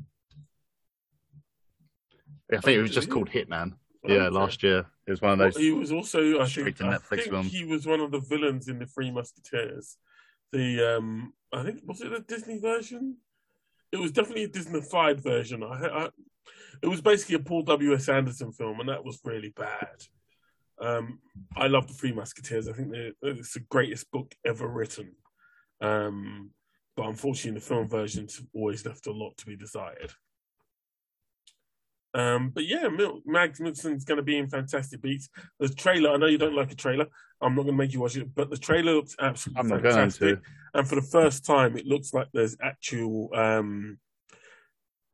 I 2.53 2.61
think 2.61 2.79
it 2.79 2.83
was 2.83 2.91
just 2.93 3.11
called 3.11 3.31
Hitman. 3.31 3.73
Yeah, 4.05 4.27
Okay. 4.27 4.29
last 4.31 4.62
year. 4.62 4.87
It 5.07 5.11
was 5.11 5.21
one 5.21 5.33
of 5.33 5.38
those. 5.38 5.57
He 5.57 5.73
was 5.73 5.91
also, 5.91 6.41
I 6.41 6.47
think, 6.47 6.81
I 6.81 6.85
Netflix 6.85 7.09
think 7.09 7.31
film. 7.31 7.47
he 7.47 7.65
was 7.65 7.87
one 7.87 8.01
of 8.01 8.12
the 8.12 8.21
villains 8.21 8.69
in 8.69 8.79
the 8.79 8.87
Three 8.87 9.11
Musketeers. 9.11 9.97
The 10.53 10.97
um, 10.99 11.33
I 11.53 11.65
think 11.65 11.81
was 11.85 12.01
it 12.03 12.12
a 12.12 12.21
Disney 12.21 12.59
version? 12.59 13.17
It 13.91 13.99
was 13.99 14.12
definitely 14.12 14.45
a 14.45 14.49
Disneyfied 14.49 15.21
version. 15.21 15.62
I, 15.65 15.87
I 15.87 16.09
it 16.83 16.87
was 16.88 17.01
basically 17.01 17.37
a 17.37 17.41
Paul 17.41 17.62
W 17.62 17.95
S 17.95 18.09
Anderson 18.09 18.53
film, 18.53 18.81
and 18.81 18.88
that 18.88 19.05
was 19.05 19.19
really 19.25 19.51
bad. 19.51 20.05
Um, 20.83 21.21
I 21.57 21.68
love 21.68 21.87
the 21.87 21.95
Three 21.95 22.12
Musketeers. 22.12 22.68
I 22.68 22.73
think 22.73 22.92
it's 23.23 23.55
the 23.55 23.61
greatest 23.71 24.11
book 24.11 24.35
ever 24.45 24.66
written. 24.66 25.12
Um, 25.81 26.51
but 26.97 27.07
unfortunately, 27.07 27.59
the 27.61 27.66
film 27.66 27.88
versions 27.88 28.42
always 28.55 28.85
left 28.85 29.07
a 29.07 29.12
lot 29.12 29.37
to 29.38 29.47
be 29.47 29.57
desired. 29.57 30.12
Um, 32.14 32.51
but 32.51 32.66
yeah, 32.66 32.88
Mil- 32.88 33.23
Mags 33.25 33.59
Mikkelsen's 33.59 34.05
going 34.05 34.18
to 34.18 34.23
be 34.23 34.37
in 34.37 34.49
Fantastic 34.49 35.01
Beasts. 35.01 35.31
The 35.59 35.68
trailer, 35.68 36.11
I 36.11 36.18
know 36.18 36.27
you 36.27 36.37
don't 36.37 36.57
like 36.57 36.71
a 36.73 36.77
trailer. 36.77 37.07
I'm 37.40 37.55
not 37.55 37.62
going 37.62 37.75
to 37.75 37.83
make 37.83 37.92
you 37.92 38.01
watch 38.01 38.16
it, 38.16 38.35
but 38.35 38.51
the 38.51 38.59
trailer 38.59 38.95
looks 38.95 39.16
absolutely 39.18 39.61
I'm 39.61 39.68
not 39.68 39.83
going 39.83 39.95
fantastic. 39.95 40.42
to. 40.42 40.42
And 40.75 40.87
for 40.87 40.97
the 40.97 41.03
first 41.03 41.47
time, 41.47 41.77
it 41.77 41.87
looks 41.87 42.12
like 42.12 42.29
there's 42.33 42.57
actual 42.62 43.31
um, 43.35 43.99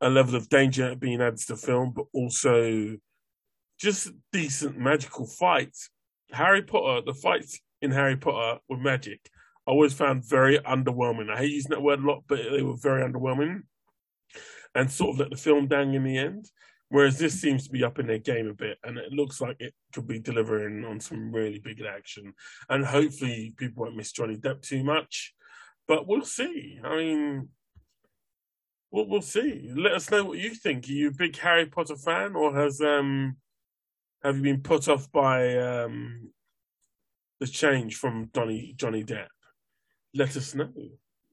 a 0.01 0.09
level 0.09 0.35
of 0.35 0.49
danger 0.49 0.95
being 0.95 1.21
added 1.21 1.39
to 1.39 1.53
the 1.53 1.57
film, 1.57 1.93
but 1.95 2.05
also 2.13 2.97
just 3.79 4.11
decent 4.31 4.77
magical 4.77 5.25
fights. 5.25 5.89
Harry 6.31 6.61
Potter, 6.61 7.01
the 7.05 7.13
fights 7.13 7.59
in 7.81 7.91
Harry 7.91 8.17
Potter 8.17 8.59
were 8.69 8.77
magic. 8.77 9.29
I 9.67 9.71
always 9.71 9.93
found 9.93 10.27
very 10.27 10.59
underwhelming. 10.59 11.31
I 11.31 11.37
hate 11.37 11.51
using 11.51 11.71
that 11.71 11.81
word 11.81 11.99
a 11.99 12.07
lot, 12.07 12.23
but 12.27 12.39
they 12.51 12.61
were 12.61 12.75
very 12.75 13.07
underwhelming 13.07 13.63
and 14.75 14.91
sort 14.91 15.11
of 15.11 15.19
let 15.19 15.29
the 15.29 15.37
film 15.37 15.67
down 15.67 15.93
in 15.93 16.03
the 16.03 16.17
end. 16.17 16.49
Whereas 16.89 17.19
this 17.19 17.39
seems 17.39 17.65
to 17.65 17.71
be 17.71 17.83
up 17.83 17.99
in 17.99 18.07
their 18.07 18.17
game 18.17 18.47
a 18.47 18.53
bit, 18.53 18.79
and 18.83 18.97
it 18.97 19.11
looks 19.11 19.39
like 19.39 19.57
it 19.59 19.75
could 19.93 20.07
be 20.07 20.19
delivering 20.19 20.83
on 20.85 20.99
some 20.99 21.31
really 21.31 21.59
big 21.59 21.81
action. 21.81 22.33
And 22.67 22.83
hopefully, 22.83 23.53
people 23.57 23.83
won't 23.83 23.95
miss 23.95 24.11
Johnny 24.11 24.37
Depp 24.37 24.63
too 24.63 24.83
much. 24.83 25.35
But 25.87 26.07
we'll 26.07 26.25
see. 26.25 26.79
I 26.83 26.97
mean, 26.97 27.49
we'll, 28.89 29.07
we'll 29.07 29.21
see. 29.21 29.69
Let 29.75 29.93
us 29.93 30.09
know 30.09 30.23
what 30.23 30.39
you 30.39 30.55
think. 30.55 30.89
Are 30.89 30.91
you 30.91 31.09
a 31.09 31.11
big 31.11 31.37
Harry 31.37 31.67
Potter 31.67 31.95
fan, 31.95 32.35
or 32.35 32.55
has 32.55 32.81
um 32.81 33.37
have 34.23 34.35
you 34.37 34.41
been 34.43 34.61
put 34.61 34.87
off 34.87 35.11
by 35.11 35.57
um 35.57 36.29
the 37.39 37.47
change 37.47 37.95
from 37.95 38.29
Johnny 38.33 38.73
Johnny 38.75 39.03
Depp? 39.03 39.27
Let 40.13 40.35
us 40.35 40.55
know 40.55 40.71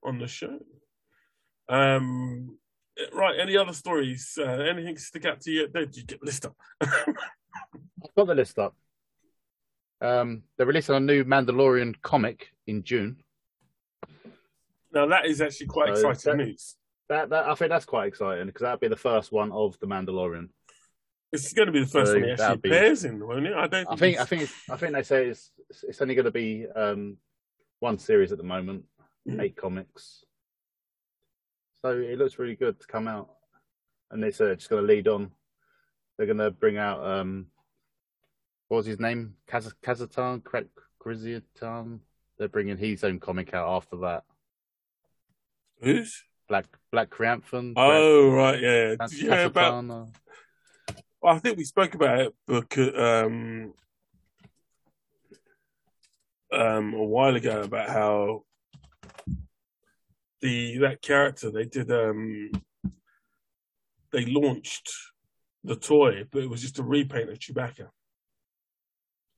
on 0.04 0.18
the 0.18 0.28
show. 0.28 0.58
Um, 1.68 2.58
right. 3.12 3.38
Any 3.40 3.56
other 3.56 3.72
stories? 3.72 4.38
Uh, 4.40 4.44
anything 4.44 4.96
stick 4.98 5.24
out 5.24 5.40
to 5.42 5.50
you? 5.50 5.68
Did 5.68 5.96
you 5.96 6.04
get 6.04 6.20
the 6.20 6.26
list 6.26 6.46
up? 6.46 6.56
I've 6.80 8.14
got 8.16 8.26
the 8.26 8.34
list 8.34 8.58
up. 8.58 8.74
Um, 10.00 10.42
they're 10.56 10.66
releasing 10.66 10.94
a 10.94 11.00
new 11.00 11.24
Mandalorian 11.24 11.94
comic 12.02 12.48
in 12.66 12.84
June. 12.84 13.16
now 14.92 15.06
that 15.06 15.26
is 15.26 15.40
actually 15.40 15.66
quite 15.68 15.96
So 15.96 16.10
exciting 16.10 16.38
that- 16.38 16.46
news. 16.46 16.76
That, 17.08 17.30
that 17.30 17.46
I 17.48 17.54
think 17.54 17.70
that's 17.70 17.84
quite 17.84 18.08
exciting 18.08 18.46
because 18.46 18.62
that'd 18.62 18.80
be 18.80 18.88
the 18.88 18.96
first 18.96 19.30
one 19.30 19.52
of 19.52 19.78
the 19.78 19.86
Mandalorian. 19.86 20.48
It's 21.32 21.52
going 21.52 21.66
to 21.66 21.72
be 21.72 21.80
the 21.80 21.86
first 21.86 22.12
So 22.12 22.18
one 22.18 22.24
he 22.24 22.30
actually 22.30 22.56
be- 22.58 22.68
appears 22.70 23.04
in, 23.04 23.26
won't 23.26 23.46
it? 23.46 23.54
I 23.54 23.66
don't. 23.66 23.86
I 23.90 23.96
think 23.96 24.18
I 24.18 24.24
think 24.24 24.42
it's, 24.42 24.52
I 24.70 24.76
think 24.76 24.92
they 24.92 25.02
say 25.02 25.26
it's 25.26 25.50
it's 25.82 26.00
only 26.00 26.14
going 26.14 26.24
to 26.26 26.30
be 26.30 26.66
um, 26.74 27.16
one 27.80 27.98
series 27.98 28.32
at 28.32 28.38
the 28.38 28.44
moment, 28.44 28.84
Mhm. 29.28 29.40
eight 29.42 29.56
comics. 29.56 30.24
So 31.82 31.90
it 31.90 32.18
looks 32.18 32.38
really 32.38 32.54
good 32.56 32.80
to 32.80 32.86
come 32.86 33.08
out, 33.08 33.28
and 34.10 34.24
it's 34.24 34.40
uh, 34.40 34.54
just 34.54 34.70
going 34.70 34.82
to 34.82 34.86
lead 34.92 35.08
on. 35.08 35.30
They're 36.16 36.26
going 36.26 36.38
to 36.38 36.50
bring 36.50 36.78
out 36.78 37.04
um, 37.04 37.46
what 38.68 38.78
was 38.78 38.86
his 38.86 39.00
name? 39.00 39.34
Kaz- 39.48 39.74
Kazatan, 39.82 40.42
Kriziatan. 41.00 42.00
They're 42.38 42.48
bringing 42.48 42.76
his 42.76 43.02
own 43.04 43.18
comic 43.20 43.52
out 43.52 43.68
after 43.76 43.96
that. 43.98 44.24
who's? 45.80 46.22
Black 46.48 46.66
Black 46.92 47.10
Crampton. 47.10 47.74
Oh 47.76 48.30
right, 48.30 48.60
yeah, 48.60 48.94
Kaz- 48.94 49.20
yeah. 49.20 49.44
About 49.46 49.84
Well, 51.26 51.34
I 51.34 51.40
think 51.40 51.58
we 51.58 51.64
spoke 51.64 51.92
about 51.96 52.20
it 52.20 52.34
because, 52.46 52.94
um, 52.96 53.74
um, 56.52 56.94
a 56.94 57.02
while 57.02 57.34
ago 57.34 57.62
about 57.62 57.88
how 57.88 58.44
the 60.40 60.78
that 60.78 61.02
character 61.02 61.50
they 61.50 61.64
did 61.64 61.90
um, 61.90 62.52
they 64.12 64.24
launched 64.26 64.88
the 65.64 65.74
toy, 65.74 66.22
but 66.30 66.44
it 66.44 66.48
was 66.48 66.62
just 66.62 66.78
a 66.78 66.84
repaint 66.84 67.28
of 67.28 67.40
Chewbacca. 67.40 67.88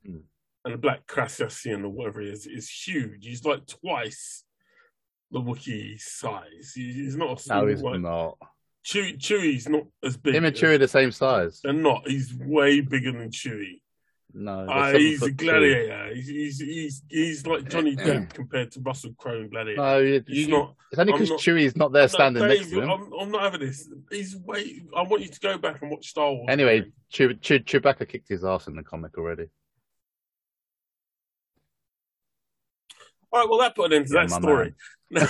Hmm. 0.04 0.18
And 0.66 0.74
the 0.74 0.76
Black 0.76 1.06
Crassian 1.06 1.84
or 1.84 1.88
whatever 1.88 2.20
he 2.20 2.28
is 2.28 2.46
is 2.46 2.68
huge. 2.68 3.24
He's 3.24 3.46
like 3.46 3.66
twice 3.66 4.44
the 5.30 5.40
Wookiee 5.40 5.98
size. 5.98 6.72
He's 6.74 7.16
not 7.16 7.40
a 7.46 7.48
no, 7.48 7.66
he's 7.66 7.80
like, 7.80 7.98
not. 7.98 8.36
Chewie, 8.88 9.18
Chewie's 9.18 9.68
not 9.68 9.82
as 10.02 10.16
big. 10.16 10.34
Him 10.34 10.44
and 10.46 10.54
as- 10.54 10.60
Chewie 10.62 10.74
are 10.74 10.78
the 10.78 10.88
same 10.88 11.12
size. 11.12 11.60
They're 11.62 11.74
not. 11.74 12.08
He's 12.08 12.32
way 12.34 12.80
bigger 12.80 13.12
than 13.12 13.30
Chewie. 13.30 13.82
No, 14.32 14.64
they're 14.66 14.74
Ah, 14.76 14.92
he's 14.92 15.22
a 15.22 15.30
gladiator. 15.30 16.14
He's, 16.14 16.28
he's 16.28 16.58
he's 16.60 17.02
he's 17.08 17.46
like 17.46 17.68
Johnny 17.68 17.96
Depp 17.96 18.32
compared 18.32 18.70
to 18.72 18.80
Russell 18.80 19.12
Crowe 19.18 19.40
in 19.42 19.50
Gladiator. 19.50 19.80
No, 19.82 19.98
you, 19.98 20.24
he's 20.26 20.46
you- 20.46 20.52
not. 20.56 20.74
it's 20.90 20.98
only 20.98 21.12
because 21.12 21.30
not- 21.30 21.40
Chewie's 21.40 21.76
not 21.76 21.92
there 21.92 22.04
No, 22.04 22.06
standing 22.08 22.42
Dave, 22.46 22.58
next 22.60 22.70
to 22.70 22.80
him. 22.82 22.90
I'm, 22.90 23.12
I'm 23.20 23.30
not 23.30 23.42
having 23.42 23.60
this. 23.60 23.90
He's 24.10 24.36
way. 24.36 24.82
I 24.96 25.02
want 25.02 25.22
you 25.22 25.28
to 25.28 25.40
go 25.40 25.58
back 25.58 25.82
and 25.82 25.90
watch 25.90 26.06
Star 26.08 26.32
Wars. 26.32 26.46
Anyway, 26.48 26.78
again. 26.78 26.92
Chew, 27.10 27.34
Chew, 27.34 27.58
Chewbacca 27.60 28.08
kicked 28.08 28.28
his 28.28 28.44
ass 28.44 28.68
in 28.68 28.76
the 28.76 28.82
comic 28.82 29.16
already. 29.18 29.46
all 33.32 33.40
right. 33.40 33.48
Well, 33.50 33.58
that 33.60 33.74
put 33.74 33.92
an 33.92 33.98
end 33.98 34.06
to 34.08 34.14
Yeah, 34.14 34.26
that 34.26 34.30
story. 34.30 34.64
man. 34.66 34.74
Um, 35.16 35.22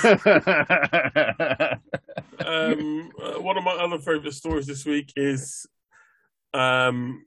uh, 3.22 3.40
one 3.40 3.56
of 3.56 3.62
my 3.64 3.76
other 3.78 3.98
favorite 3.98 4.34
stories 4.34 4.66
this 4.66 4.84
week 4.84 5.12
is, 5.14 5.66
um, 6.52 7.24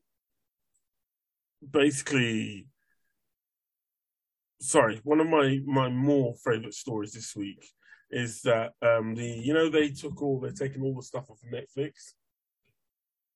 basically, 1.70 2.68
sorry, 4.60 5.00
one 5.04 5.22
of 5.22 5.28
my 5.28 5.60
my 5.66 5.88
more 5.90 6.36
favorite 6.44 6.74
stories 6.74 7.14
this 7.14 7.36
week 7.36 7.64
is 8.10 8.42
that 8.42 8.74
um 8.82 9.16
the 9.16 9.26
you 9.26 9.54
know 9.54 9.70
they 9.70 9.90
took 9.90 10.22
all 10.22 10.40
they're 10.40 10.52
taking 10.52 10.82
all 10.82 10.96
the 10.96 11.04
stuff 11.04 11.30
off 11.30 11.40
of 11.42 11.50
Netflix. 11.50 12.14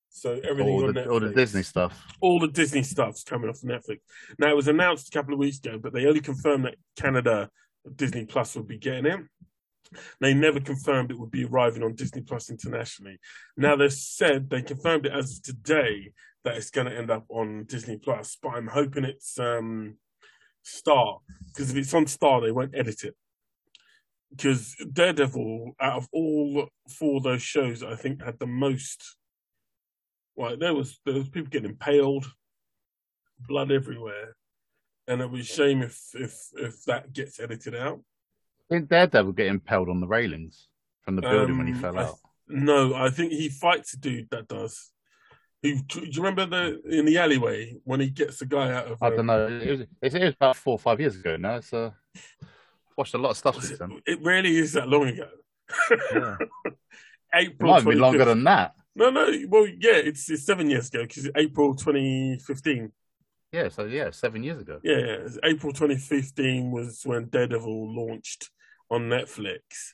So 0.10 0.40
everything 0.44 0.74
all, 0.74 0.88
on 0.88 0.94
the, 0.94 1.02
Netflix, 1.02 1.12
all 1.12 1.20
the 1.20 1.34
Disney 1.34 1.64
stuff. 1.64 2.04
all 2.22 2.40
the 2.40 2.48
Disney 2.48 2.84
stuff's 2.84 3.24
coming 3.24 3.50
off 3.50 3.62
Netflix. 3.62 4.00
Now 4.40 4.50
it 4.50 4.56
was 4.56 4.68
announced 4.68 5.08
a 5.08 5.12
couple 5.12 5.34
of 5.34 5.40
weeks 5.40 5.60
ago, 5.60 5.78
but 5.82 5.94
they 5.94 6.06
only 6.06 6.22
confirmed 6.22 6.66
that 6.66 6.76
Canada 6.98 7.50
Disney 7.96 8.26
Plus 8.26 8.56
would 8.56 8.68
be 8.68 8.78
getting 8.78 9.06
it. 9.06 9.20
They 10.20 10.34
never 10.34 10.60
confirmed 10.60 11.12
it 11.12 11.20
would 11.20 11.32
be 11.32 11.46
arriving 11.46 11.84
on 11.84 11.96
Disney 11.96 12.22
Plus 12.22 12.50
internationally. 12.50 13.20
Now 13.56 13.76
they 13.76 13.90
said 13.90 14.50
they 14.50 14.62
confirmed 14.62 15.06
it 15.06 15.14
as 15.14 15.38
of 15.38 15.44
today 15.44 16.12
that 16.44 16.58
it's 16.58 16.72
going 16.72 16.88
to 16.88 16.98
end 16.98 17.12
up 17.12 17.26
on 17.30 17.66
Disney 17.66 17.98
Plus, 17.98 18.38
but 18.42 18.50
I'm 18.50 18.68
hoping 18.68 19.06
it's 19.06 19.40
um, 19.40 19.98
Star 20.64 21.20
because 21.48 21.72
if 21.72 21.78
it's 21.78 21.94
on 21.94 22.08
Star, 22.08 22.42
they 22.42 22.52
won't 22.52 22.76
edit 22.76 23.04
it. 23.04 23.16
Because 24.32 24.76
Daredevil, 24.92 25.76
out 25.80 25.98
of 25.98 26.08
all 26.12 26.68
four 26.90 27.18
of 27.18 27.24
those 27.24 27.42
shows, 27.42 27.84
I 27.84 27.96
think 27.96 28.24
had 28.24 28.40
the 28.40 28.48
most 28.48 29.16
like 30.38 30.60
there 30.60 30.74
was 30.74 31.00
there 31.06 31.16
was 31.16 31.30
people 31.30 31.50
getting 31.50 31.70
impaled, 31.70 32.26
blood 33.48 33.72
everywhere, 33.72 34.36
and 35.08 35.22
it 35.22 35.30
was 35.30 35.42
a 35.42 35.44
shame 35.44 35.82
if 35.82 36.00
if 36.14 36.36
if 36.56 36.84
that 36.86 37.14
gets 37.14 37.40
edited 37.40 37.76
out. 37.76 38.02
Didn't 38.70 38.90
Daredevil 38.90 39.34
get 39.34 39.48
impaled 39.48 39.90
on 39.90 40.00
the 40.02 40.08
railings 40.08 40.68
from 41.04 41.16
the 41.16 41.22
building 41.22 41.58
when 41.58 41.68
he 41.68 41.74
Um, 41.74 41.80
fell 41.80 42.00
I- 42.00 42.04
out? 42.06 42.16
No, 42.48 42.94
I 42.94 43.10
think 43.10 43.32
he 43.32 43.50
fights 43.50 43.94
a 43.94 44.00
dude 44.00 44.30
that 44.30 44.48
does. 44.48 44.92
Who 45.64 45.78
do 45.82 46.02
you 46.02 46.22
remember 46.24 46.46
the 46.46 46.80
in 46.98 47.06
the 47.06 47.18
alleyway 47.18 47.76
when 47.86 48.00
he 48.00 48.10
gets 48.12 48.38
the 48.38 48.46
guy 48.46 48.72
out 48.72 48.86
of? 48.88 49.02
I 49.02 49.08
um, 49.08 49.16
don't 49.16 49.26
know. 49.26 49.48
It 49.48 49.70
was, 49.72 49.82
it 50.14 50.24
was 50.24 50.34
about 50.36 50.56
four 50.56 50.74
or 50.74 50.80
five 50.80 51.00
years 51.00 51.16
ago 51.16 51.38
now. 51.38 51.60
Uh, 51.74 51.90
watched 52.96 53.16
a 53.16 53.18
lot 53.18 53.32
of 53.32 53.38
stuff 53.38 53.56
since 53.56 53.72
It, 53.72 53.80
then. 53.80 54.00
it 54.06 54.22
really 54.22 54.58
is 54.58 54.74
that 54.74 54.88
long 54.88 55.08
ago. 55.08 55.28
Yeah. 56.14 56.38
It 56.66 56.74
April. 57.34 57.70
might 57.72 57.76
have 57.78 57.86
been 57.86 58.00
longer 58.00 58.26
than 58.26 58.44
that. 58.44 58.74
No, 58.96 59.10
no. 59.10 59.28
Well, 59.50 59.66
yeah, 59.68 59.94
it's, 59.96 60.30
it's 60.30 60.46
seven 60.46 60.70
years 60.70 60.88
ago 60.90 61.02
because 61.04 61.28
April 61.36 61.76
2015. 61.76 62.92
Yeah, 63.56 63.70
so 63.70 63.86
yeah, 63.86 64.12
seven 64.12 64.44
years 64.44 64.60
ago. 64.60 64.82
Yeah. 64.84 65.30
April 65.46 65.72
2015 65.72 66.72
was 66.72 67.04
when 67.06 67.30
Daredevil 67.30 67.96
launched 67.96 68.50
on 68.92 69.04
Netflix, 69.04 69.94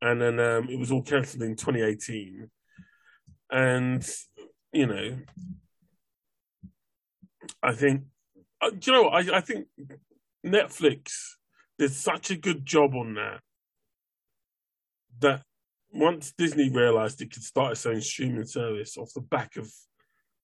and 0.00 0.18
then 0.18 0.40
um, 0.40 0.70
it 0.70 0.78
was 0.78 0.90
all 0.90 1.02
cancelled 1.02 1.42
in 1.42 1.54
2018. 1.54 2.48
And 3.50 4.02
you 4.72 4.86
know, 4.86 5.18
I 7.62 7.74
think, 7.74 8.04
uh, 8.62 8.70
you 8.82 8.92
know. 8.92 9.08
I 9.08 9.18
I 9.36 9.40
think 9.42 9.66
Netflix 10.46 11.12
did 11.78 11.92
such 11.92 12.30
a 12.30 12.36
good 12.36 12.64
job 12.64 12.94
on 12.94 13.14
that 13.16 13.40
that 15.20 15.42
once 15.92 16.32
Disney 16.38 16.70
realized 16.70 17.20
it 17.20 17.30
could 17.30 17.42
start 17.42 17.72
its 17.72 17.84
own 17.84 18.00
streaming 18.00 18.46
service 18.46 18.96
off 18.96 19.12
the 19.14 19.20
back 19.20 19.56
of 19.56 19.70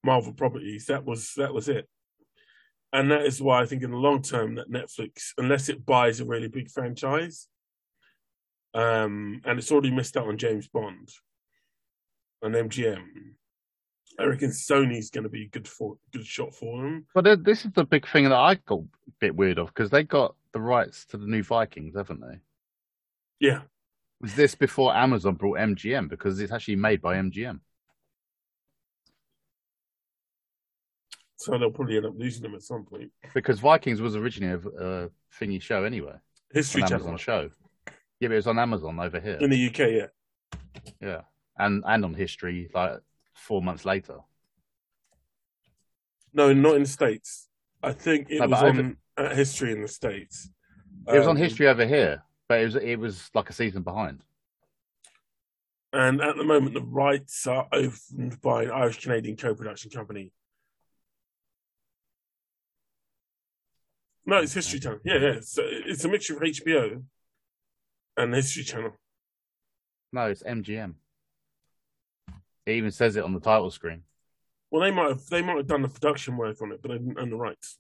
Marvel 0.05 0.35
properties, 0.35 0.85
that 0.87 1.07
was 1.07 1.33
that 1.39 1.55
was 1.55 1.71
it. 1.71 1.89
And 2.93 3.11
that 3.11 3.27
is 3.27 3.43
why 3.43 3.61
I 3.61 3.67
think 3.67 3.83
in 3.83 3.91
the 3.91 3.97
long 3.97 4.23
term 4.23 4.55
that 4.55 4.71
Netflix, 4.71 5.33
unless 5.37 5.69
it 5.69 5.85
buys 5.85 6.21
a 6.21 6.25
really 6.25 6.49
big 6.49 6.71
franchise, 6.71 7.49
um, 8.75 9.41
and 9.45 9.59
it's 9.59 9.71
already 9.71 9.91
missed 9.91 10.17
out 10.17 10.29
on 10.29 10.39
James 10.39 10.69
Bond 10.69 11.11
and 12.43 12.55
MGM, 12.55 13.05
I 14.19 14.25
reckon 14.25 14.51
Sony's 14.51 15.11
going 15.11 15.25
to 15.25 15.31
be 15.31 15.45
a 15.45 15.49
good 15.49 15.69
for 15.69 15.97
good 16.13 16.27
shot 16.27 16.55
for 16.55 16.83
them. 16.83 17.07
But 17.15 17.45
this 17.45 17.65
is 17.65 17.73
the 17.73 17.85
big 17.85 18.09
thing 18.09 18.25
that 18.25 18.33
I 18.33 18.55
got 18.55 18.81
a 18.81 19.13
bit 19.21 19.37
weird 19.37 19.59
of 19.59 19.69
because 19.69 19.91
they 19.91 20.03
got 20.03 20.35
the 20.53 20.61
rights 20.61 21.05
to 21.07 21.19
the 21.19 21.27
new 21.27 21.43
Vikings, 21.43 21.95
haven't 21.95 22.21
they? 22.21 22.41
Yeah, 23.39 23.61
Was 24.21 24.35
this 24.35 24.55
before 24.57 24.97
Amazon 24.97 25.35
brought 25.35 25.59
MGM? 25.59 26.09
Because 26.09 26.41
it's 26.41 26.53
actually 26.53 26.77
made 26.77 27.01
by 27.01 27.17
MGM. 27.17 27.61
So 31.39 31.57
they'll 31.57 31.71
probably 31.71 31.97
end 31.97 32.07
up 32.07 32.15
losing 32.17 32.43
them 32.43 32.55
at 32.55 32.63
some 32.63 32.85
point. 32.85 33.11
Because 33.33 33.61
Vikings 33.61 34.01
was 34.01 34.17
originally 34.17 34.61
a 34.77 34.85
uh, 34.85 35.09
thingy 35.41 35.63
show 35.63 35.85
anyway, 35.85 36.15
History 36.53 36.83
an 36.83 36.89
Channel 36.89 37.09
Amazon 37.09 37.19
show. 37.19 37.51
Yeah, 38.21 38.29
but 38.29 38.33
it 38.33 38.37
was 38.37 38.47
on 38.49 38.59
Amazon 38.59 38.99
over 38.99 39.21
here. 39.21 39.39
in 39.41 39.51
the 39.51 39.67
UK, 39.69 39.79
yeah. 39.79 40.07
Yeah, 41.01 41.21
and 41.59 41.85
and 41.87 42.05
on 42.05 42.15
History 42.15 42.69
like 42.75 42.99
four 43.35 43.63
months 43.63 43.85
later. 43.85 44.19
No, 46.35 46.53
not 46.53 46.75
in 46.77 46.83
the 46.83 46.89
States. 46.89 47.49
I 47.83 47.93
think 47.93 48.29
it 48.31 48.41
No, 48.41 48.49
was 48.49 48.63
on 48.63 48.97
uh, 49.17 49.35
History 49.35 49.73
in 49.73 49.83
the 49.83 49.89
States. 49.89 50.51
It 51.07 51.19
was 51.19 51.27
on 51.29 51.37
Um, 51.37 51.43
History 51.43 51.69
over 51.69 51.87
here, 51.87 52.23
but 52.49 52.61
it 52.61 52.65
was 52.65 52.75
it 52.77 52.97
was 52.99 53.31
like 53.35 53.49
a 53.49 53.53
season 53.53 53.83
behind. 53.83 54.25
And 55.93 56.21
at 56.21 56.37
the 56.37 56.45
moment, 56.45 56.75
the 56.75 56.83
rights 56.83 57.47
are 57.47 57.67
owned 57.73 58.41
by 58.43 58.65
an 58.65 58.71
Irish 58.73 59.01
Canadian 59.01 59.37
co 59.37 59.55
production 59.55 59.91
company. 59.91 60.33
No, 64.29 64.37
it's 64.43 64.53
History 64.53 64.79
Channel. 64.79 64.99
Yeah, 65.05 65.15
yeah. 65.15 65.29
It's, 65.39 65.59
it's 65.59 66.05
a 66.05 66.09
mixture 66.09 66.37
of 66.37 66.43
HBO 66.43 67.03
and 68.19 68.35
History 68.35 68.63
Channel. 68.63 68.93
No, 70.13 70.27
it's 70.27 70.43
MGM. 70.43 70.93
It 72.67 72.73
even 72.73 72.91
says 72.91 73.17
it 73.17 73.25
on 73.25 73.33
the 73.33 73.41
title 73.41 73.71
screen. 73.71 74.03
Well, 74.71 74.83
they 74.83 74.91
might 74.91 75.09
have 75.09 75.27
they 75.29 75.41
might 75.41 75.57
have 75.57 75.67
done 75.67 75.81
the 75.81 75.89
production 75.89 76.37
work 76.37 76.61
on 76.61 76.73
it, 76.73 76.83
but 76.83 76.91
they 76.91 76.99
didn't 76.99 77.19
own 77.19 77.31
the 77.31 77.37
rights. 77.37 77.79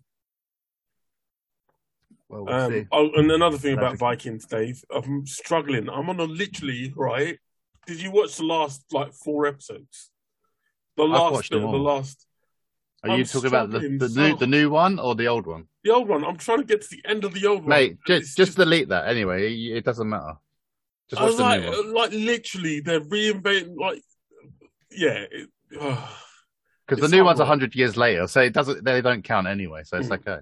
Well, 2.30 2.46
we'll 2.46 2.54
Um, 2.54 2.72
see. 2.72 2.86
oh, 2.92 3.10
and 3.14 3.30
another 3.30 3.58
thing 3.58 3.74
about 3.74 3.98
Vikings, 3.98 4.46
Dave, 4.46 4.82
I'm 4.90 5.26
struggling. 5.26 5.90
I'm 5.90 6.08
on 6.08 6.18
a 6.18 6.24
literally 6.24 6.94
right. 6.96 7.38
Did 7.86 8.00
you 8.00 8.10
watch 8.10 8.36
the 8.36 8.44
last 8.44 8.86
like 8.90 9.12
four 9.12 9.46
episodes? 9.46 10.10
The 10.96 11.04
last 11.04 11.50
bit 11.50 11.60
the 11.60 11.66
last 11.66 12.26
Are 13.02 13.10
you 13.10 13.16
I'm 13.16 13.24
talking 13.24 13.48
about 13.48 13.70
the, 13.70 13.80
the 13.98 14.08
so 14.08 14.20
new 14.22 14.36
the 14.36 14.46
new 14.46 14.70
one 14.70 14.98
or 14.98 15.14
the 15.14 15.28
old 15.28 15.46
one? 15.46 15.68
The 15.88 15.94
old 15.94 16.08
one. 16.08 16.24
I'm 16.24 16.36
trying 16.36 16.58
to 16.58 16.64
get 16.64 16.82
to 16.82 16.88
the 16.90 17.02
end 17.08 17.24
of 17.24 17.32
the 17.34 17.46
old 17.46 17.60
one. 17.60 17.68
Mate, 17.70 17.98
just 18.06 18.36
just 18.36 18.56
delete 18.56 18.88
that 18.88 19.08
anyway. 19.08 19.52
It, 19.52 19.84
doesn't 19.84 20.08
matter. 20.08 20.34
Just 21.08 21.22
I 21.22 21.24
watch 21.24 21.36
the 21.36 21.42
like, 21.42 21.60
new 21.62 21.70
one. 21.70 21.94
like 21.94 22.12
literally, 22.12 22.80
they're 22.80 23.00
reinventing. 23.00 23.76
Like, 23.76 24.02
yeah, 24.90 25.24
it, 25.30 25.48
oh. 25.80 26.16
Because 26.86 27.08
the 27.10 27.14
new 27.16 27.24
one's 27.24 27.40
hundred 27.40 27.74
years 27.74 27.96
later, 27.96 28.26
so 28.26 28.40
it 28.40 28.52
doesn't. 28.52 28.84
They 28.84 29.00
don't 29.00 29.22
count 29.22 29.46
anyway, 29.46 29.82
so 29.84 29.98
it's 29.98 30.08
Mm. 30.08 30.18
okay. 30.20 30.38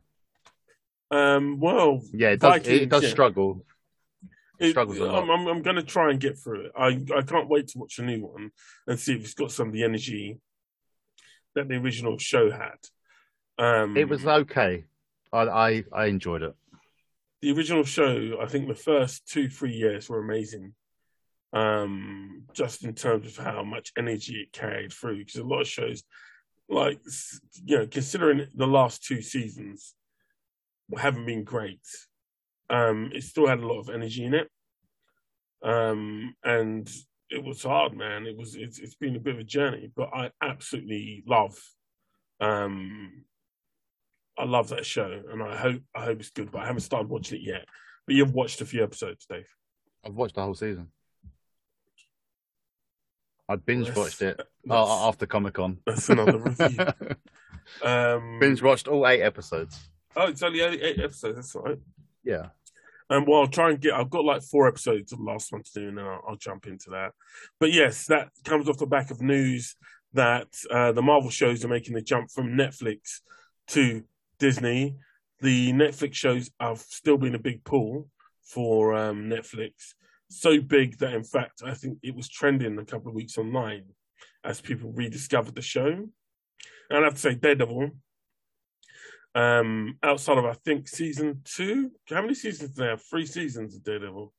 um. 1.11 1.61
Well, 1.61 2.03
Yeah, 2.13 2.31
it 2.31 2.41
does. 2.41 2.67
it 2.67 2.89
does 2.89 3.03
yeah. 3.05 3.09
struggle. 3.11 3.65
it, 4.59 4.71
struggles 4.71 4.99
a 4.99 5.05
lot. 5.05 5.23
I'm, 5.23 5.31
I'm, 5.31 5.47
I'm 5.49 5.63
going 5.63 5.77
to 5.77 5.83
try 5.83 6.11
and 6.11 6.21
get 6.21 6.39
through 6.39 6.67
it. 6.67 6.73
I 6.77 7.05
I 7.17 7.23
can't 7.23 7.49
wait 7.49 7.69
to 7.69 7.79
watch 7.79 7.97
the 7.97 8.03
new 8.05 8.27
one 8.27 8.51
and 8.87 8.99
see 8.99 9.15
if 9.15 9.23
it's 9.23 9.35
got 9.35 9.51
some 9.53 9.69
of 9.69 9.73
the 9.75 9.85
energy 9.85 10.39
that 11.55 11.69
the 11.69 11.77
original 11.77 12.19
show 12.19 12.51
had. 12.51 12.79
Um, 13.59 13.97
It 13.97 14.09
was 14.09 14.27
okay. 14.27 14.85
I 15.33 15.41
I, 15.43 15.85
I 15.93 16.07
enjoyed 16.07 16.43
it. 16.43 16.55
the 17.43 17.53
original 17.53 17.85
show. 17.85 18.39
I 18.41 18.47
think 18.47 18.69
the 18.69 18.75
first 18.75 19.27
two 19.29 19.49
three 19.49 19.73
years 19.75 20.09
were 20.09 20.21
amazing. 20.21 20.75
Um, 21.53 22.45
just 22.53 22.85
in 22.85 22.95
terms 22.95 23.27
of 23.27 23.45
how 23.45 23.63
much 23.63 23.93
energy 23.97 24.35
it 24.43 24.53
carried 24.53 24.93
through, 24.93 25.19
because 25.19 25.37
a 25.37 25.45
lot 25.45 25.63
of 25.63 25.69
shows, 25.69 26.03
like 26.69 27.01
you 27.65 27.79
know, 27.79 27.87
considering 27.87 28.47
the 28.55 28.67
last 28.67 29.05
two 29.05 29.23
seasons 29.23 29.95
haven't 30.99 31.27
been 31.27 31.45
great, 31.45 31.81
um, 32.69 33.11
it 33.15 33.23
still 33.23 33.47
had 33.47 33.61
a 33.61 33.67
lot 33.67 33.81
of 33.81 33.89
energy 33.91 34.25
in 34.25 34.35
it. 34.35 34.49
Um, 35.63 36.35
and 36.45 36.91
it 37.31 37.43
was 37.43 37.63
hard, 37.63 37.97
man. 37.97 38.27
It 38.27 38.37
was 38.37 38.55
it's, 38.57 38.79
it's 38.79 38.97
been 38.97 39.17
a 39.17 39.21
bit 39.21 39.35
of 39.35 39.41
a 39.41 39.45
journey, 39.45 39.91
but 39.97 40.11
I 40.13 40.31
absolutely 40.43 41.25
love 41.27 41.57
um 42.41 43.25
I 44.39 44.45
love 44.45 44.69
that 44.69 44.85
show 44.85 45.23
and 45.31 45.43
I 45.43 45.57
hope 45.57 45.83
I 45.95 46.05
hope 46.05 46.21
it's 46.21 46.31
good, 46.31 46.51
but 46.51 46.63
I 46.63 46.67
haven't 46.67 46.83
started 46.83 47.09
watching 47.09 47.41
it 47.41 47.45
yet. 47.47 47.65
But 48.07 48.15
you've 48.17 48.35
watched 48.35 48.61
a 48.61 48.67
few 48.67 48.83
episodes, 48.83 49.27
Dave. 49.27 49.49
I've 50.05 50.15
watched 50.15 50.35
the 50.35 50.43
whole 50.43 50.55
season. 50.55 50.89
I 53.49 53.57
binge 53.57 53.95
watched 53.95 54.23
it 54.23 54.41
oh, 54.71 55.09
after 55.09 55.27
Comic 55.27 55.55
Con. 55.55 55.79
That's 55.87 56.09
another 56.09 56.39
review. 56.59 56.87
Um 57.83 58.39
binge 58.41 58.63
watched 58.63 58.89
all 58.89 59.07
eight 59.07 59.23
episodes. 59.23 59.89
Oh, 60.15 60.29
it's 60.29 60.43
only 60.43 60.61
eight 60.61 60.81
eight 60.83 61.01
episodes, 61.01 61.37
that's 61.37 61.55
right. 61.55 61.79
Yeah. 62.25 62.49
And 63.09 63.27
well, 63.27 63.41
I'll 63.41 63.47
try 63.47 63.71
and 63.71 63.81
get. 63.81 63.95
I've 63.95 64.11
got 64.11 64.25
like 64.25 64.43
four 64.43 64.67
episodes 64.67 65.13
of 65.13 65.19
the 65.19 65.25
last 65.25 65.53
one 65.53 65.63
to 65.63 65.71
do, 65.73 65.89
and 65.89 65.99
then 65.99 66.05
I'll, 66.05 66.23
I'll 66.29 66.37
jump 66.37 66.67
into 66.67 66.91
that. 66.91 67.13
But 67.61 67.73
yes, 67.73 68.07
that 68.07 68.31
comes 68.45 68.69
off 68.69 68.79
the 68.79 68.87
back 68.87 69.13
of 69.13 69.23
news 69.23 69.77
that 70.13 70.49
uh, 70.71 70.93
the 70.93 71.03
Marvel 71.03 71.31
shows 71.31 71.65
are 71.65 71.69
making 71.69 71.95
the 71.95 72.03
jump 72.03 72.31
from 72.31 72.57
Netflix 72.57 73.21
to 73.69 74.03
Disney. 74.39 74.97
The 75.41 75.73
Netflix 75.73 76.15
shows 76.15 76.51
have 76.61 76.79
still 76.79 77.19
been 77.19 77.35
a 77.35 77.39
big 77.39 77.63
pull 77.65 78.09
for 78.43 78.95
um, 78.95 79.25
Netflix, 79.29 79.95
so 80.31 80.61
big 80.61 80.99
that 80.99 81.13
in 81.15 81.25
fact 81.25 81.63
I 81.65 81.75
think 81.75 81.99
it 82.03 82.15
was 82.15 82.29
trending 82.29 82.79
a 82.79 82.85
couple 82.85 83.09
of 83.09 83.15
weeks 83.15 83.37
online 83.37 83.85
as 84.45 84.61
people 84.61 84.93
rediscovered 84.93 85.55
the 85.55 85.63
show. 85.63 85.89
And 85.89 86.11
I 86.91 87.03
have 87.03 87.15
to 87.15 87.21
say, 87.21 87.35
Daredevil 87.35 87.91
um, 89.35 89.99
outside 90.03 90.39
of 90.39 90.45
I 90.47 90.55
think 90.65 90.89
season 90.89 91.43
two. 91.45 91.91
How 92.09 92.23
many 92.23 92.35
seasons 92.35 92.71
do 92.71 92.83
they 92.83 92.89
have? 92.89 93.03
Three 93.03 93.27
seasons 93.27 93.75
of 93.77 93.83
Daredevil. 93.85 94.33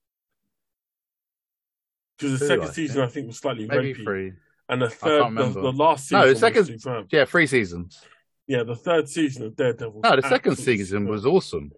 Because 2.17 2.39
the 2.39 2.45
Two, 2.45 2.47
second 2.47 2.67
I 2.69 2.71
season 2.71 2.95
think. 2.95 3.09
I 3.09 3.13
think 3.13 3.27
was 3.27 3.37
slightly 3.37 3.67
Maybe 3.67 3.93
rapey, 3.93 4.03
three. 4.03 4.33
and 4.69 4.81
the 4.81 4.89
third, 4.89 5.35
the, 5.35 5.49
the 5.49 5.71
last 5.71 6.05
season, 6.05 6.19
No, 6.19 6.25
the 6.25 6.31
was 6.31 6.39
second- 6.39 6.65
superb. 6.65 7.07
Yeah, 7.11 7.25
three 7.25 7.45
seasons. 7.45 8.01
Yeah, 8.47 8.63
the 8.63 8.75
third 8.75 9.09
season 9.09 9.45
of 9.45 9.55
Daredevil. 9.55 10.01
No, 10.03 10.15
the 10.15 10.27
second 10.27 10.55
season 10.57 11.05
was 11.07 11.25
awesome 11.25 11.71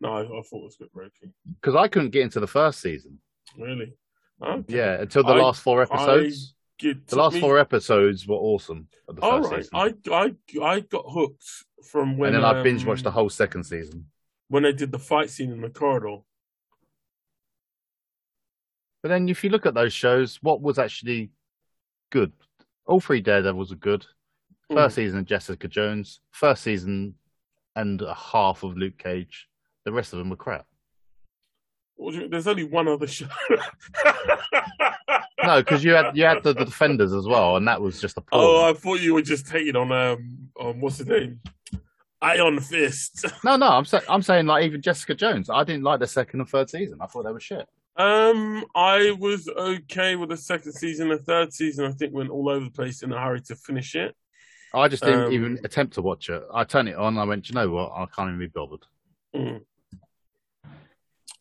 No, 0.00 0.14
I, 0.14 0.22
I 0.22 0.24
thought 0.42 0.46
it 0.52 0.64
was 0.64 0.76
bit 0.76 0.94
rapey. 0.94 1.30
because 1.60 1.74
I 1.74 1.88
couldn't 1.88 2.10
get 2.10 2.22
into 2.22 2.40
the 2.40 2.46
first 2.46 2.80
season. 2.80 3.18
Really? 3.58 3.92
Okay. 4.42 4.74
Yeah, 4.76 5.00
until 5.02 5.22
the 5.22 5.32
I- 5.34 5.42
last 5.42 5.60
four 5.62 5.82
episodes. 5.82 6.54
The 6.82 6.96
last 7.16 7.34
me- 7.34 7.40
four 7.40 7.58
episodes 7.58 8.26
were 8.26 8.36
awesome. 8.36 8.88
Of 9.06 9.16
the 9.16 9.22
All 9.22 9.42
first 9.42 9.70
right, 9.72 9.92
season. 9.92 10.14
I 10.14 10.34
I 10.62 10.64
I 10.76 10.80
got 10.80 11.04
hooked 11.06 11.44
from 11.84 12.16
when 12.16 12.34
and 12.34 12.42
then 12.42 12.56
I 12.56 12.62
binge 12.62 12.82
um, 12.82 12.88
watched 12.88 13.04
the 13.04 13.10
whole 13.10 13.28
second 13.28 13.64
season. 13.64 14.06
when 14.48 14.62
they 14.62 14.72
did 14.72 14.90
the 14.90 14.98
fight 14.98 15.28
scene 15.28 15.52
in 15.52 15.60
the 15.60 15.68
corridor. 15.68 16.22
But 19.02 19.10
then, 19.10 19.28
if 19.28 19.44
you 19.44 19.50
look 19.50 19.66
at 19.66 19.74
those 19.74 19.92
shows, 19.92 20.38
what 20.42 20.60
was 20.62 20.78
actually 20.78 21.30
good? 22.10 22.32
All 22.86 23.00
three 23.00 23.20
Daredevils 23.20 23.72
are 23.72 23.76
good. 23.76 24.06
First 24.72 24.94
Hmm. 24.96 25.00
season 25.02 25.18
of 25.20 25.24
Jessica 25.26 25.68
Jones, 25.68 26.20
first 26.30 26.62
season 26.62 27.14
and 27.76 28.00
a 28.02 28.14
half 28.14 28.62
of 28.62 28.76
Luke 28.76 28.98
Cage. 28.98 29.48
The 29.84 29.92
rest 29.92 30.12
of 30.12 30.18
them 30.18 30.30
were 30.30 30.36
crap. 30.36 30.66
What 31.96 32.12
do 32.14 32.20
you- 32.20 32.28
There's 32.28 32.46
only 32.46 32.64
one 32.64 32.88
other 32.88 33.06
show. 33.06 33.26
No, 35.42 35.62
because 35.62 35.82
you 35.82 35.92
had 35.92 36.14
you 36.14 36.24
had 36.24 36.42
the, 36.42 36.52
the 36.52 36.66
Defenders 36.66 37.14
as 37.14 37.26
well, 37.26 37.56
and 37.56 37.66
that 37.66 37.80
was 37.80 37.98
just 37.98 38.18
a 38.18 38.20
Poor 38.20 38.28
Oh. 38.42 38.68
I 38.68 38.74
thought 38.74 39.00
you 39.00 39.14
were 39.14 39.22
just 39.22 39.46
taking 39.48 39.74
on 39.74 39.90
um 39.90 40.50
on 40.54 40.80
what's 40.80 40.98
the 40.98 41.06
name, 41.06 41.40
Iron 42.20 42.60
Fist. 42.60 43.24
no, 43.44 43.56
no, 43.56 43.68
I'm 43.68 43.86
saying 43.86 44.04
I'm 44.06 44.20
saying 44.20 44.44
like 44.46 44.64
even 44.64 44.82
Jessica 44.82 45.14
Jones. 45.14 45.48
I 45.48 45.64
didn't 45.64 45.82
like 45.82 45.98
the 45.98 46.06
second 46.06 46.40
and 46.40 46.48
third 46.48 46.68
season. 46.68 46.98
I 47.00 47.06
thought 47.06 47.24
they 47.24 47.32
were 47.32 47.40
shit. 47.40 47.66
Um, 47.96 48.66
I 48.74 49.12
was 49.18 49.48
okay 49.48 50.14
with 50.14 50.28
the 50.28 50.36
second 50.36 50.72
season. 50.72 51.08
The 51.08 51.16
third 51.18 51.54
season, 51.54 51.86
I 51.86 51.92
think, 51.92 52.12
went 52.12 52.28
all 52.28 52.50
over 52.50 52.66
the 52.66 52.70
place 52.70 53.02
in 53.02 53.10
a 53.10 53.18
hurry 53.18 53.40
to 53.42 53.56
finish 53.56 53.94
it. 53.94 54.14
I 54.72 54.88
just 54.88 55.02
didn't 55.02 55.24
Um, 55.24 55.32
even 55.32 55.60
attempt 55.64 55.94
to 55.94 56.02
watch 56.02 56.28
it. 56.28 56.42
I 56.52 56.64
turned 56.64 56.88
it 56.88 56.96
on. 56.96 57.18
I 57.18 57.24
went, 57.24 57.48
you 57.48 57.54
know 57.54 57.70
what? 57.70 57.92
I 57.92 58.06
can't 58.06 58.28
even 58.28 58.38
be 58.38 58.46
bothered. 58.46 58.86
Mm. 59.34 59.62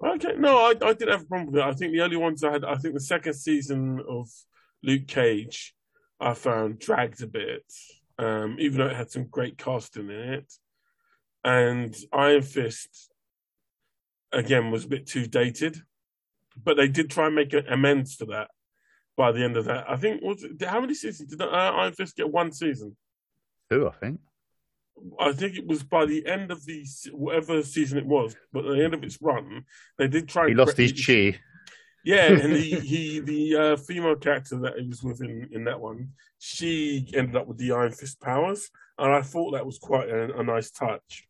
Okay, 0.04 0.34
no, 0.38 0.58
I, 0.58 0.70
I 0.82 0.94
didn't 0.94 1.10
have 1.10 1.24
a 1.24 1.26
problem 1.26 1.48
with 1.48 1.58
it. 1.58 1.66
I 1.68 1.74
think 1.74 1.92
the 1.92 2.02
only 2.02 2.18
ones 2.18 2.44
I 2.44 2.52
had, 2.52 2.64
I 2.64 2.76
think 2.76 2.94
the 2.94 3.02
second 3.02 3.34
season 3.34 4.02
of 4.08 4.30
Luke 4.82 5.08
Cage 5.08 5.76
I 6.20 6.34
found 6.34 6.80
dragged 6.80 7.22
a 7.22 7.28
bit, 7.28 7.64
um, 8.18 8.56
even 8.60 8.80
though 8.80 8.88
it 8.88 8.96
had 8.96 9.12
some 9.12 9.26
great 9.26 9.58
casting 9.58 10.10
in 10.10 10.34
it. 10.34 10.54
And 11.44 11.96
Iron 12.12 12.42
Fist, 12.42 13.12
again, 14.32 14.72
was 14.72 14.86
a 14.86 14.90
bit 14.90 15.06
too 15.06 15.28
dated, 15.28 15.82
but 16.62 16.78
they 16.78 16.88
did 16.88 17.10
try 17.10 17.28
and 17.28 17.36
make 17.36 17.54
amends 17.70 18.18
to 18.18 18.26
that 18.26 18.50
by 19.16 19.32
the 19.32 19.44
end 19.44 19.58
of 19.58 19.66
that. 19.66 19.90
I 19.90 19.98
think 19.98 20.22
was 20.22 20.44
it, 20.44 20.62
how 20.66 20.82
many 20.82 20.94
seasons 20.94 21.30
did 21.30 21.42
uh, 21.42 21.46
Iron 21.48 21.94
Fist 21.94 22.16
get? 22.18 22.30
One 22.30 22.52
season. 22.52 22.96
Two, 23.70 23.88
I 23.88 23.92
think. 23.92 24.20
I 25.20 25.32
think 25.32 25.58
it 25.58 25.66
was 25.66 25.84
by 25.84 26.06
the 26.06 26.26
end 26.26 26.52
of 26.52 26.66
the 26.66 26.86
whatever 27.12 27.64
season 27.64 27.98
it 27.98 28.06
was, 28.06 28.36
but 28.52 28.66
at 28.66 28.76
the 28.76 28.84
end 28.84 28.94
of 28.94 29.04
its 29.04 29.22
run, 29.22 29.64
they 29.98 30.08
did 30.08 30.28
try. 30.28 30.50
He 30.50 30.54
lost 30.54 30.78
his 30.78 31.06
chi. 31.06 31.40
Yeah, 32.04 32.32
and 32.32 32.54
he, 32.54 32.80
he 32.80 33.20
the 33.20 33.56
uh, 33.56 33.78
female 33.78 34.16
character 34.16 34.58
that 34.60 34.80
he 34.80 34.88
was 34.88 35.04
with 35.04 35.22
in, 35.22 35.50
in 35.52 35.64
that 35.66 35.80
one, 35.80 36.10
she 36.38 37.10
ended 37.14 37.36
up 37.36 37.48
with 37.48 37.58
the 37.58 37.72
Iron 37.72 37.92
Fist 37.92 38.20
powers, 38.20 38.70
and 38.98 39.14
I 39.14 39.22
thought 39.22 39.52
that 39.52 39.66
was 39.66 39.78
quite 39.78 40.10
a, 40.10 40.38
a 40.38 40.44
nice 40.44 40.72
touch. 40.72 41.28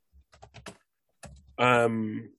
Um, 1.57 2.29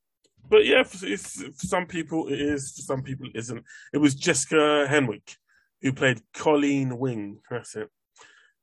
but 0.48 0.64
yeah, 0.66 0.82
for, 0.82 1.06
it's, 1.06 1.42
for 1.42 1.66
some 1.66 1.86
people 1.86 2.28
it 2.28 2.40
is, 2.40 2.72
for 2.72 2.82
some 2.82 3.02
people 3.02 3.26
it 3.26 3.36
isn't. 3.36 3.64
It 3.92 3.98
was 3.98 4.14
Jessica 4.14 4.86
Henwick 4.88 5.36
who 5.82 5.92
played 5.92 6.20
Colleen 6.34 6.98
Wing. 6.98 7.38
That's 7.50 7.76
it. 7.76 7.88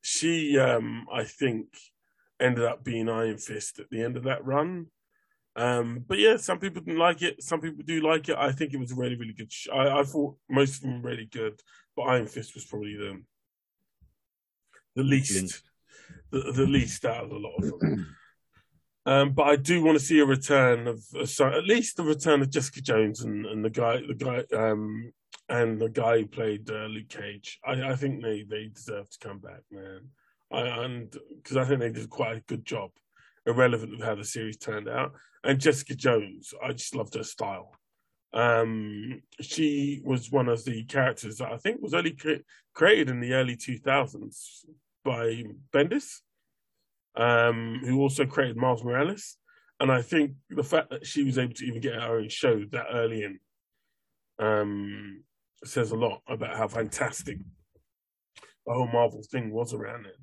She, 0.10 0.58
um, 0.58 1.06
I 1.12 1.26
think, 1.26 1.68
ended 2.40 2.64
up 2.64 2.82
being 2.82 3.10
Iron 3.10 3.38
Fist 3.38 3.78
at 3.78 3.90
the 3.90 4.02
end 4.02 4.16
of 4.16 4.24
that 4.24 4.46
run. 4.46 4.86
Um, 5.58 6.06
but 6.08 6.18
yeah, 6.18 6.38
some 6.38 6.60
people 6.60 6.82
didn't 6.82 6.98
like 6.98 7.22
it. 7.24 7.44
Some 7.44 7.60
people 7.60 7.84
do 7.86 8.00
like 8.00 8.30
it. 8.30 8.38
I 8.38 8.54
think 8.54 8.74
it 8.74 8.80
was 8.80 8.94
a 8.94 8.96
really, 8.96 9.18
really 9.18 9.34
good. 9.34 9.52
Sh- 9.52 9.68
I, 9.70 10.00
I 10.00 10.04
thought 10.04 10.38
most 10.50 10.76
of 10.76 10.82
them 10.84 11.02
were 11.02 11.10
really 11.10 11.26
good, 11.26 11.60
but 11.94 12.04
Iron 12.04 12.26
Fist 12.26 12.56
was 12.56 12.64
probably 12.64 12.96
the 12.96 13.22
the 14.96 15.04
least, 15.04 15.62
the, 16.32 16.54
the 16.54 16.66
least 16.66 17.04
out 17.04 17.26
of 17.26 17.32
a 17.32 17.38
lot 17.38 17.58
of 17.58 17.78
them. 17.78 18.16
Um, 19.08 19.32
but 19.32 19.44
I 19.44 19.56
do 19.56 19.82
want 19.82 19.98
to 19.98 20.04
see 20.04 20.20
a 20.20 20.26
return 20.26 20.86
of 20.86 21.02
so 21.30 21.48
at 21.48 21.64
least 21.64 21.96
the 21.96 22.04
return 22.04 22.42
of 22.42 22.50
Jessica 22.50 22.82
Jones 22.82 23.22
and, 23.22 23.46
and 23.46 23.64
the 23.64 23.70
guy, 23.70 24.02
the 24.06 24.14
guy, 24.14 24.44
um, 24.54 25.14
and 25.48 25.80
the 25.80 25.88
guy 25.88 26.20
who 26.20 26.28
played 26.28 26.70
uh, 26.70 26.88
Luke 26.88 27.08
Cage. 27.08 27.58
I, 27.66 27.92
I 27.92 27.96
think 27.96 28.22
they 28.22 28.44
they 28.44 28.68
deserve 28.68 29.10
to 29.10 29.26
come 29.26 29.40
back, 29.40 29.62
man. 29.72 30.10
I, 30.52 30.84
and 30.84 31.16
because 31.38 31.56
I 31.56 31.64
think 31.64 31.80
they 31.80 31.90
did 31.90 32.10
quite 32.10 32.36
a 32.36 32.42
good 32.42 32.66
job, 32.66 32.92
irrelevant 33.46 33.94
of 33.94 34.02
how 34.02 34.16
the 34.16 34.26
series 34.26 34.58
turned 34.58 34.90
out. 34.90 35.14
And 35.42 35.58
Jessica 35.58 35.96
Jones, 35.96 36.54
I 36.62 36.74
just 36.74 36.94
loved 36.94 37.14
her 37.14 37.24
style. 37.24 37.72
Um, 38.34 39.22
she 39.40 40.02
was 40.04 40.34
one 40.34 40.50
of 40.50 40.66
the 40.66 40.84
characters 40.84 41.38
that 41.38 41.54
I 41.54 41.58
think 41.58 41.82
was 41.82 41.94
only 41.94 42.12
cre- 42.12 42.44
created 42.74 43.08
in 43.10 43.22
the 43.22 43.34
early 43.34 43.56
2000s 43.56 44.66
by 45.06 45.46
Bendis, 45.74 46.20
um, 47.18 47.82
who 47.84 48.00
also 48.00 48.26
created 48.26 48.58
Miles 48.58 48.84
Morales. 48.84 49.38
And 49.80 49.92
I 49.92 50.02
think 50.02 50.34
the 50.50 50.64
fact 50.64 50.90
that 50.90 51.06
she 51.06 51.24
was 51.24 51.38
able 51.38 51.54
to 51.56 51.66
even 51.66 51.82
get 51.82 51.96
her 51.96 52.18
own 52.18 52.30
show 52.30 52.64
that 52.72 52.86
early 52.92 53.24
in 53.24 53.40
um, 54.40 55.24
says 55.64 55.92
a 55.92 55.96
lot 55.96 56.22
about 56.28 56.56
how 56.56 56.68
fantastic 56.68 57.38
the 58.66 58.74
whole 58.74 58.88
Marvel 58.88 59.24
thing 59.32 59.52
was 59.52 59.74
around 59.74 60.06
it. 60.06 60.16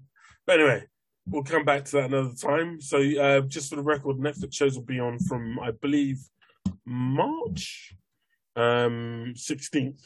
But 0.46 0.60
anyway, 0.60 0.84
we'll 1.26 1.44
come 1.44 1.64
back 1.64 1.84
to 1.86 1.92
that 1.92 2.10
another 2.10 2.34
time. 2.34 2.80
So, 2.80 2.98
uh, 2.98 3.40
just 3.42 3.70
for 3.70 3.76
the 3.76 3.82
record, 3.82 4.16
Netflix 4.16 4.54
shows 4.54 4.76
will 4.76 4.84
be 4.84 5.00
on 5.00 5.18
from, 5.18 5.58
I 5.60 5.70
believe, 5.70 6.18
March 6.84 7.94
um, 8.56 9.34
16th. 9.36 10.00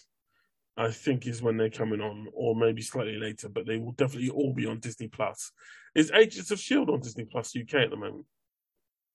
I 0.79 0.91
think 0.93 1.27
is 1.27 1.43
when 1.43 1.57
they're 1.57 1.71
coming 1.71 2.01
on, 2.01 2.29
or 2.33 2.55
maybe 2.55 2.83
slightly 2.83 3.19
later, 3.19 3.49
but 3.49 3.67
they 3.67 3.79
will 3.79 3.93
definitely 3.93 4.31
all 4.31 4.53
be 4.55 4.67
on 4.67 4.79
Disney 4.79 5.09
Plus. 5.09 5.51
Is 5.95 6.11
Agents 6.13 6.51
of 6.53 6.61
Shield 6.61 6.89
on 6.89 7.01
Disney 7.01 7.25
Plus 7.25 7.55
UK 7.57 7.75
at 7.75 7.91
the 7.91 7.97
moment? 7.97 8.25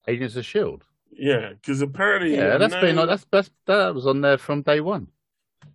Agents 0.06 0.36
of 0.36 0.44
Shield. 0.44 0.84
Yeah, 1.10 1.50
because 1.54 1.80
apparently, 1.80 2.34
Yeah, 2.36 2.58
that's 2.58 2.74
no- 2.74 2.80
been. 2.80 2.96
That's, 2.96 3.26
that's 3.30 3.50
that 3.66 3.94
was 3.94 4.06
on 4.06 4.20
there 4.20 4.36
from 4.36 4.62
day 4.62 4.80
one. 4.80 5.08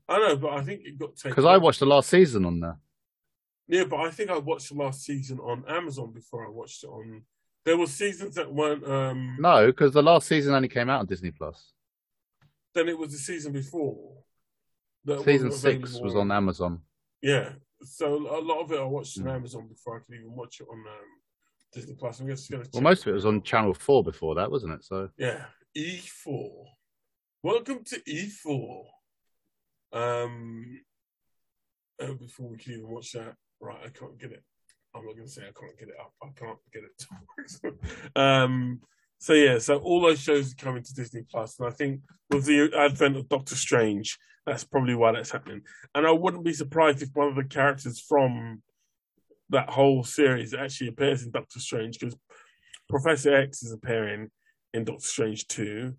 I 0.08 0.20
know, 0.20 0.36
but 0.38 0.54
I 0.54 0.62
think 0.62 0.82
it 0.86 1.00
got 1.00 1.16
taken. 1.16 1.32
Because 1.32 1.46
I 1.46 1.58
watched 1.58 1.80
the 1.80 1.86
last 1.86 2.10
season 2.10 2.46
on 2.46 2.60
there. 2.60 2.78
Yeah, 3.68 3.86
but 3.86 3.98
I 4.02 4.10
think 4.12 4.30
I 4.30 4.38
watched 4.38 4.70
the 4.70 4.76
last 4.76 5.04
season 5.04 5.40
on 5.40 5.64
Amazon 5.68 6.12
before 6.12 6.46
I 6.46 6.50
watched 6.50 6.84
it 6.84 6.88
on. 6.88 7.24
There 7.66 7.78
were 7.78 7.88
seasons 7.88 8.36
that 8.36 8.52
weren't. 8.54 8.86
um 8.88 9.38
No, 9.40 9.68
because 9.68 9.94
the 9.94 10.04
last 10.04 10.28
season 10.28 10.54
only 10.54 10.68
came 10.68 10.90
out 10.90 11.00
on 11.02 11.06
Disney 11.06 11.32
Plus. 11.32 11.74
Then 12.74 12.90
it 12.90 12.98
was 12.98 13.12
the 13.12 13.18
season 13.18 13.52
before. 13.54 14.14
That 15.06 15.24
Season 15.24 15.52
six 15.52 16.00
was 16.00 16.16
on 16.16 16.32
Amazon. 16.32 16.82
Yeah, 17.22 17.54
so 17.84 18.16
a 18.16 18.42
lot 18.42 18.62
of 18.62 18.72
it 18.72 18.80
I 18.80 18.84
watched 18.84 19.18
on 19.20 19.26
Mm. 19.26 19.36
Amazon 19.36 19.68
before 19.68 19.98
I 19.98 20.00
could 20.00 20.16
even 20.20 20.36
watch 20.36 20.60
it 20.62 20.68
on 20.72 20.78
um, 20.80 21.08
Disney 21.74 21.96
Plus. 21.96 22.20
I'm 22.20 22.28
just 22.28 22.50
going 22.50 22.64
to. 22.64 22.70
Well, 22.74 22.82
most 22.84 23.02
of 23.04 23.08
it 23.10 23.14
was 23.14 23.26
on 23.26 23.42
Channel 23.44 23.74
Four 23.74 24.04
before 24.04 24.36
that, 24.36 24.50
wasn't 24.52 24.74
it? 24.74 24.84
So 24.84 25.10
Yeah, 25.18 25.46
E4. 25.78 26.66
Welcome 27.44 27.84
to 27.86 28.00
E4. 28.02 28.84
Um, 29.92 30.82
uh, 32.02 32.14
before 32.14 32.50
we 32.50 32.58
can 32.58 32.74
even 32.74 32.90
watch 32.90 33.12
that, 33.14 33.36
right? 33.60 33.80
I 33.86 33.90
can't 33.90 34.18
get 34.20 34.32
it. 34.32 34.44
I'm 34.96 35.06
not 35.06 35.16
going 35.16 35.28
to 35.28 35.32
say 35.32 35.44
I 35.44 35.52
can't 35.60 35.78
get 35.78 35.90
it 35.90 35.96
up. 36.00 36.14
I 36.24 36.28
can't 36.36 36.58
get 36.74 36.84
it. 36.84 36.98
to 37.00 37.08
work. 37.64 37.76
um, 38.16 38.82
so 39.20 39.34
yeah, 39.34 39.60
so 39.60 39.78
all 39.78 40.02
those 40.02 40.20
shows 40.20 40.54
are 40.54 40.56
coming 40.56 40.82
to 40.82 40.94
Disney 40.94 41.24
Plus, 41.30 41.60
and 41.60 41.68
I 41.68 41.72
think 41.72 42.02
with 42.30 42.46
the 42.46 42.72
advent 42.78 43.18
of 43.18 43.28
Doctor 43.28 43.56
Strange, 43.56 44.18
that's 44.46 44.64
probably 44.64 44.96
why 44.96 45.12
that's 45.12 45.32
happening. 45.32 45.62
And 45.94 46.08
I 46.08 46.12
wouldn't 46.12 46.46
be 46.46 46.54
surprised 46.54 47.02
if 47.02 47.10
one 47.14 47.28
of 47.28 47.36
the 47.36 47.44
characters 47.44 48.00
from 48.00 48.64
that 49.50 49.70
whole 49.70 50.04
series 50.04 50.54
actually 50.54 50.88
appears 50.88 51.24
in 51.24 51.32
Doctor 51.32 51.60
Strange 51.60 52.00
because 52.00 52.16
Professor 52.88 53.36
X 53.36 53.62
is 53.62 53.74
appearing 53.74 54.30
in 54.74 54.86
Doctor 54.86 55.06
Strange 55.06 55.48
2 55.48 55.94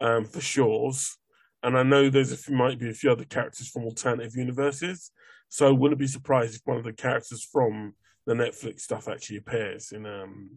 um, 0.00 0.24
for 0.24 0.40
Shaw's. 0.40 1.18
And 1.62 1.76
I 1.76 1.82
know 1.82 2.08
there's 2.08 2.32
a 2.32 2.36
few, 2.36 2.56
might 2.56 2.78
be 2.78 2.90
a 2.90 2.94
few 2.94 3.10
other 3.10 3.24
characters 3.24 3.68
from 3.68 3.84
alternative 3.84 4.36
universes. 4.36 5.10
So 5.48 5.68
I 5.68 5.70
wouldn't 5.70 6.00
be 6.00 6.06
surprised 6.06 6.56
if 6.56 6.62
one 6.64 6.78
of 6.78 6.84
the 6.84 6.92
characters 6.92 7.44
from 7.44 7.94
the 8.26 8.34
Netflix 8.34 8.80
stuff 8.80 9.08
actually 9.08 9.38
appears 9.38 9.92
in 9.92 10.06
um, 10.06 10.50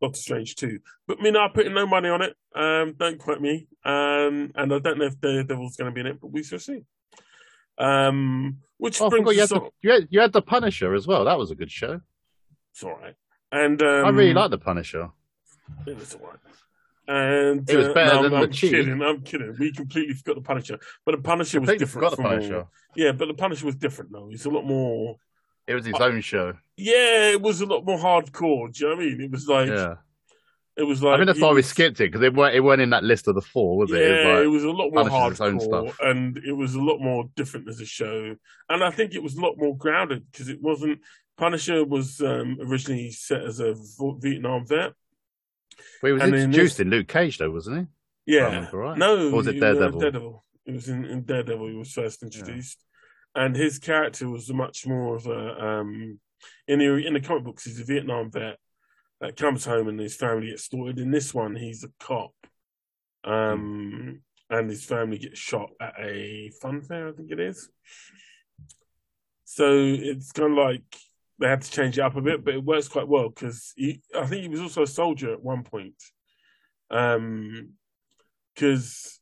Doctor 0.00 0.18
Strange 0.18 0.56
2. 0.56 0.78
But 1.06 1.20
me 1.20 1.30
not 1.30 1.54
putting 1.54 1.74
no 1.74 1.86
money 1.86 2.08
on 2.08 2.22
it. 2.22 2.36
Um, 2.54 2.94
don't 2.98 3.18
quote 3.18 3.40
me. 3.40 3.66
Um, 3.84 4.52
and 4.54 4.72
I 4.72 4.78
don't 4.78 4.98
know 4.98 5.06
if 5.06 5.20
Daredevil's 5.20 5.76
going 5.76 5.90
to 5.90 5.94
be 5.94 6.00
in 6.00 6.06
it, 6.06 6.20
but 6.20 6.32
we 6.32 6.42
shall 6.42 6.58
see. 6.58 6.84
Um, 7.78 8.58
which 8.78 9.00
oh, 9.00 9.10
brings 9.10 9.32
you 9.32 9.40
had, 9.40 9.44
us 9.44 9.50
the, 9.50 9.70
you, 9.82 9.90
had, 9.92 10.08
you 10.10 10.20
had 10.20 10.32
the 10.32 10.42
Punisher 10.42 10.94
as 10.94 11.06
well. 11.06 11.24
That 11.24 11.38
was 11.38 11.50
a 11.50 11.54
good 11.54 11.70
show. 11.70 12.00
It's 12.72 12.82
all 12.82 12.96
right. 12.96 13.14
And 13.52 13.80
um, 13.82 14.04
I 14.04 14.08
really 14.10 14.34
like 14.34 14.50
the 14.50 14.58
Punisher. 14.58 15.10
It 15.86 15.96
was 15.96 16.14
all 16.14 16.26
right. 16.26 16.38
And 17.08 17.68
It 17.70 17.76
was 17.76 17.88
uh, 17.88 17.92
better 17.92 18.14
no, 18.16 18.22
than 18.24 18.34
I'm, 18.34 18.42
I'm 18.44 18.50
kidding. 18.50 19.02
I'm 19.02 19.22
kidding. 19.22 19.54
We 19.58 19.72
completely 19.72 20.14
forgot 20.14 20.34
the 20.36 20.40
Punisher, 20.42 20.78
but 21.04 21.12
the 21.12 21.22
Punisher 21.22 21.60
was 21.60 21.70
different. 21.70 21.90
forgot 21.90 22.16
the 22.16 22.22
all- 22.22 22.28
Punisher. 22.30 22.66
Yeah, 22.96 23.12
but 23.12 23.28
the 23.28 23.34
Punisher 23.34 23.66
was 23.66 23.76
different 23.76 24.10
though. 24.12 24.28
It's 24.30 24.44
a 24.44 24.50
lot 24.50 24.64
more. 24.64 25.16
It 25.66 25.74
was 25.74 25.84
his 25.84 25.94
Uh, 25.94 26.04
own 26.04 26.20
show. 26.20 26.54
Yeah, 26.76 27.30
it 27.30 27.40
was 27.42 27.60
a 27.60 27.66
lot 27.66 27.84
more 27.84 27.98
hardcore. 27.98 28.72
Do 28.72 28.84
you 28.84 28.90
know 28.90 28.96
what 28.96 29.02
I 29.02 29.06
mean? 29.08 29.20
It 29.22 29.30
was 29.30 29.48
like 29.48 29.68
Yeah, 29.68 29.94
it 30.76 30.82
was 30.84 31.02
like. 31.02 31.14
I 31.14 31.16
think 31.16 31.26
that's 31.26 31.40
why 31.40 31.52
we 31.52 31.62
skipped 31.62 32.00
it 32.00 32.12
because 32.12 32.22
it 32.22 32.34
weren't, 32.34 32.54
it 32.54 32.60
weren't 32.60 32.82
in 32.82 32.90
that 32.90 33.02
list 33.04 33.26
of 33.28 33.34
the 33.34 33.40
four, 33.42 33.76
was 33.78 33.90
it? 33.90 33.98
Yeah, 34.00 34.38
it 34.38 34.44
it 34.44 34.46
was 34.46 34.62
was 34.64 34.72
a 34.72 34.76
lot 34.76 34.92
more 34.92 35.04
hardcore, 35.08 35.60
stuff. 35.60 35.96
and 36.00 36.36
it 36.38 36.52
was 36.52 36.74
a 36.74 36.80
lot 36.80 36.98
more 37.00 37.28
different 37.34 37.68
as 37.68 37.80
a 37.80 37.86
show. 37.86 38.36
And 38.68 38.84
I 38.84 38.90
think 38.90 39.14
it 39.14 39.22
was 39.22 39.34
a 39.36 39.40
lot 39.40 39.54
more 39.58 39.76
grounded 39.76 40.24
because 40.30 40.48
it 40.48 40.60
wasn't. 40.62 41.00
Punisher 41.36 41.84
was 41.84 42.20
um, 42.22 42.56
originally 42.62 43.10
set 43.10 43.42
as 43.42 43.60
a 43.60 43.74
Vietnam 44.20 44.66
vet. 44.66 44.78
like, 44.78 44.94
well, 46.02 46.08
he 46.08 46.12
was 46.12 46.22
and 46.22 46.34
in 46.34 46.40
introduced 46.44 46.76
this- 46.78 46.84
in 46.84 46.90
Luke 46.90 47.08
Cage, 47.08 47.38
though, 47.38 47.50
wasn't 47.50 47.88
he? 48.26 48.34
Yeah. 48.34 48.68
right. 48.72 48.96
No, 48.98 49.28
Or 49.28 49.36
was 49.36 49.46
it 49.46 49.56
uh, 49.56 49.60
Daredevil? 49.72 50.00
Daredevil. 50.00 50.44
It 50.66 50.72
was 50.72 50.88
in, 50.88 51.04
in 51.04 51.22
Daredevil. 51.24 51.68
He 51.68 51.74
was 51.76 51.92
first 51.92 52.22
introduced, 52.22 52.78
and 53.36 53.54
his 53.54 53.78
character 53.78 54.28
was 54.28 54.52
much 54.52 54.86
more 54.86 55.14
of 55.14 55.26
a 55.26 55.64
um, 55.64 56.18
in 56.66 56.78
the 56.78 57.06
in 57.06 57.12
the 57.12 57.20
comic 57.20 57.44
books. 57.44 57.64
He's 57.64 57.78
a 57.78 57.84
Vietnam 57.84 58.30
vet 58.30 58.58
that 59.20 59.36
comes 59.36 59.64
home 59.64 59.88
and 59.88 60.00
his 60.00 60.16
family 60.16 60.48
gets 60.48 60.64
slaughtered. 60.64 60.98
In 60.98 61.10
this 61.10 61.32
one, 61.32 61.54
he's 61.54 61.84
a 61.84 61.90
cop, 62.00 62.32
um, 63.24 64.22
and 64.50 64.70
his 64.70 64.84
family 64.84 65.18
gets 65.18 65.38
shot 65.38 65.70
at 65.80 65.94
a 66.00 66.50
fun 66.60 66.80
fair. 66.80 67.08
I 67.08 67.12
think 67.12 67.30
it 67.30 67.38
is. 67.38 67.68
So 69.44 69.76
it's 69.76 70.32
kind 70.32 70.52
of 70.52 70.58
like 70.58 70.82
they 71.38 71.48
had 71.48 71.62
to 71.62 71.70
change 71.70 71.98
it 71.98 72.02
up 72.02 72.16
a 72.16 72.22
bit, 72.22 72.42
but 72.42 72.54
it 72.54 72.64
works 72.64 72.88
quite 72.88 73.06
well 73.06 73.28
because 73.28 73.74
I 73.78 74.26
think 74.26 74.42
he 74.42 74.48
was 74.48 74.62
also 74.62 74.82
a 74.82 74.86
soldier 74.86 75.32
at 75.32 75.42
one 75.42 75.62
point. 75.62 76.02
Um, 76.90 77.72
because 78.54 79.20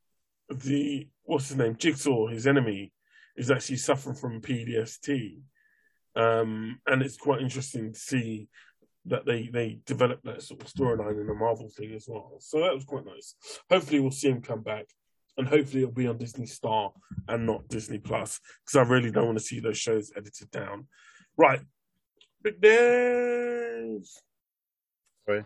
the 0.48 1.08
what's 1.24 1.48
his 1.48 1.56
name, 1.56 1.74
Jigsaw, 1.76 2.28
his 2.28 2.46
enemy, 2.46 2.92
is 3.36 3.50
actually 3.50 3.76
suffering 3.76 4.16
from 4.16 4.40
PTSD, 4.40 5.40
um, 6.16 6.78
and 6.86 7.02
it's 7.02 7.16
quite 7.16 7.40
interesting 7.42 7.92
to 7.92 7.98
see 7.98 8.48
that 9.06 9.26
they 9.26 9.48
they 9.52 9.80
developed 9.86 10.24
that 10.24 10.42
sort 10.42 10.62
of 10.62 10.68
storyline 10.68 11.20
in 11.20 11.26
the 11.26 11.34
Marvel 11.34 11.68
thing 11.68 11.92
as 11.94 12.06
well. 12.08 12.36
So 12.40 12.60
that 12.60 12.74
was 12.74 12.84
quite 12.84 13.04
nice. 13.04 13.34
Hopefully, 13.70 14.00
we'll 14.00 14.10
see 14.10 14.30
him 14.30 14.42
come 14.42 14.62
back. 14.62 14.86
and 15.36 15.48
hopefully 15.48 15.82
it'll 15.82 15.94
be 15.94 16.06
on 16.06 16.18
Disney 16.18 16.46
Star 16.46 16.92
and 17.28 17.46
not 17.46 17.68
Disney 17.68 17.98
Plus 17.98 18.40
because 18.64 18.76
I 18.76 18.88
really 18.90 19.10
don't 19.10 19.26
want 19.26 19.38
to 19.38 19.44
see 19.44 19.60
those 19.60 19.78
shows 19.78 20.12
edited 20.16 20.50
down. 20.50 20.86
Right, 21.36 21.60
big 22.42 22.62
news. 22.62 24.22
Sorry. 25.26 25.44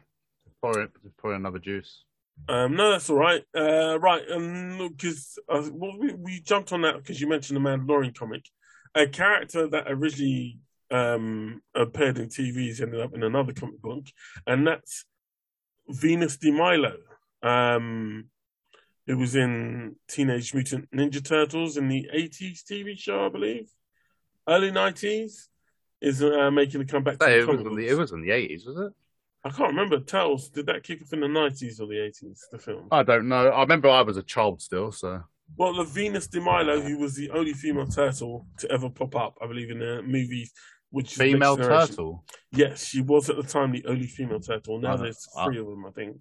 Pour, 0.60 0.80
it, 0.80 0.90
pour 1.16 1.32
another 1.34 1.58
juice. 1.60 2.04
Um, 2.48 2.76
no, 2.76 2.92
that's 2.92 3.10
all 3.10 3.16
right. 3.16 3.42
Uh, 3.54 3.98
right, 4.00 4.22
um, 4.30 4.90
because 4.96 5.38
uh, 5.48 5.68
well, 5.72 5.98
we, 5.98 6.14
we 6.14 6.40
jumped 6.40 6.72
on 6.72 6.82
that 6.82 6.96
because 6.96 7.20
you 7.20 7.28
mentioned 7.28 7.56
the 7.56 7.68
Mandalorian 7.68 8.14
comic. 8.14 8.44
A 8.94 9.06
character 9.06 9.68
that 9.68 9.84
originally 9.86 10.58
um, 10.90 11.60
appeared 11.74 12.18
in 12.18 12.28
TVs 12.28 12.80
ended 12.80 13.00
up 13.00 13.14
in 13.14 13.22
another 13.22 13.52
comic 13.52 13.80
book, 13.82 14.06
and 14.46 14.66
that's 14.66 15.04
Venus 15.88 16.36
de 16.36 16.50
Milo. 16.50 16.96
Um, 17.42 18.26
it 19.06 19.14
was 19.14 19.36
in 19.36 19.96
Teenage 20.08 20.52
Mutant 20.54 20.90
Ninja 20.90 21.24
Turtles 21.24 21.76
in 21.76 21.88
the 21.88 22.08
80s 22.14 22.62
TV 22.62 22.98
show, 22.98 23.26
I 23.26 23.28
believe. 23.30 23.70
Early 24.46 24.70
90s 24.70 25.48
is 26.00 26.22
uh, 26.22 26.50
making 26.50 26.80
a 26.82 26.84
comeback 26.84 27.18
to 27.18 27.26
No, 27.26 27.32
the 27.32 27.38
it, 27.38 27.48
was 27.48 27.60
in 27.60 27.76
the, 27.76 27.88
it 27.88 27.94
was 27.98 28.12
in 28.12 28.20
the 28.22 28.30
80s, 28.30 28.66
was 28.66 28.78
it? 28.78 28.92
I 29.44 29.50
can't 29.50 29.68
remember. 29.70 30.00
Turtles, 30.00 30.48
did 30.48 30.66
that 30.66 30.82
kick 30.82 31.00
off 31.02 31.12
in 31.12 31.20
the 31.20 31.26
90s 31.26 31.80
or 31.80 31.86
the 31.86 31.94
80s, 31.94 32.40
the 32.50 32.58
film? 32.58 32.88
I 32.90 33.02
don't 33.02 33.28
know. 33.28 33.48
I 33.48 33.60
remember 33.62 33.88
I 33.88 34.02
was 34.02 34.16
a 34.16 34.22
child 34.22 34.60
still, 34.60 34.90
so. 34.92 35.22
Well, 35.56 35.74
the 35.74 35.84
Venus 35.84 36.26
de 36.26 36.40
Milo, 36.40 36.80
who 36.80 36.98
was 36.98 37.14
the 37.14 37.30
only 37.30 37.54
female 37.54 37.86
turtle 37.86 38.46
to 38.58 38.70
ever 38.70 38.90
pop 38.90 39.16
up, 39.16 39.34
I 39.42 39.46
believe, 39.46 39.70
in 39.70 39.80
a 39.80 40.02
movie, 40.02 40.50
which 40.90 41.14
Female 41.14 41.56
turtle. 41.56 42.24
Yes, 42.52 42.84
she 42.84 43.00
was 43.00 43.30
at 43.30 43.36
the 43.36 43.42
time 43.42 43.72
the 43.72 43.84
only 43.86 44.06
female 44.06 44.40
turtle. 44.40 44.78
Now 44.80 44.96
there's 44.96 45.26
three 45.44 45.58
of 45.58 45.66
them, 45.66 45.86
I 45.86 45.90
think. 45.90 46.18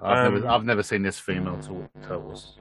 I've, 0.00 0.26
Um, 0.28 0.34
never, 0.34 0.48
I've 0.48 0.64
never 0.64 0.82
seen 0.82 1.02
this 1.02 1.18
female 1.18 1.58
tur- 1.60 1.88
turtles. 2.06 2.58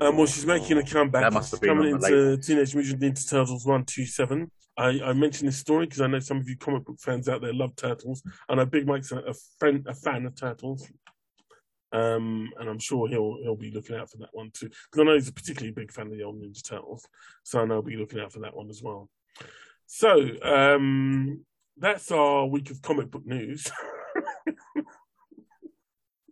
Um, 0.00 0.16
well, 0.16 0.26
she's 0.26 0.46
making 0.46 0.78
a 0.78 0.84
comeback. 0.84 1.22
That 1.22 1.32
must 1.32 1.50
have 1.50 1.60
been 1.60 1.76
coming 1.76 1.94
into. 1.94 2.36
Teenage 2.38 2.74
Mutant 2.74 3.00
Ninja 3.00 3.28
Turtles 3.28 3.66
one 3.66 3.84
two 3.84 4.06
seven. 4.06 4.50
I, 4.76 5.00
I 5.04 5.12
mentioned 5.12 5.48
this 5.48 5.58
story 5.58 5.86
because 5.86 6.00
I 6.00 6.06
know 6.06 6.20
some 6.20 6.38
of 6.38 6.48
you 6.48 6.56
comic 6.56 6.84
book 6.84 7.00
fans 7.00 7.28
out 7.28 7.40
there 7.40 7.52
love 7.52 7.74
turtles, 7.74 8.22
and 8.48 8.60
I 8.60 8.64
Big 8.64 8.86
Mike's 8.86 9.10
a, 9.10 9.18
a 9.18 9.34
friend, 9.58 9.84
a 9.88 9.94
fan 9.94 10.24
of 10.24 10.36
turtles. 10.36 10.88
Um, 11.90 12.50
and 12.58 12.68
I'm 12.68 12.78
sure 12.78 13.08
he'll 13.08 13.38
he'll 13.42 13.56
be 13.56 13.70
looking 13.70 13.96
out 13.96 14.10
for 14.10 14.18
that 14.18 14.28
one 14.32 14.50
too. 14.52 14.68
Because 14.68 15.00
I 15.00 15.02
know 15.04 15.14
he's 15.14 15.28
a 15.28 15.32
particularly 15.32 15.72
big 15.72 15.90
fan 15.90 16.06
of 16.06 16.12
the 16.12 16.22
old 16.22 16.40
Ninja 16.40 16.62
Turtles, 16.62 17.06
so 17.42 17.60
I 17.60 17.64
know 17.64 17.76
I'll 17.76 17.82
be 17.82 17.96
looking 17.96 18.20
out 18.20 18.32
for 18.32 18.40
that 18.40 18.54
one 18.54 18.68
as 18.70 18.82
well. 18.82 19.08
So 19.86 20.30
um, 20.42 21.44
that's 21.76 22.12
our 22.12 22.46
week 22.46 22.70
of 22.70 22.82
comic 22.82 23.10
book 23.10 23.26
news. 23.26 23.70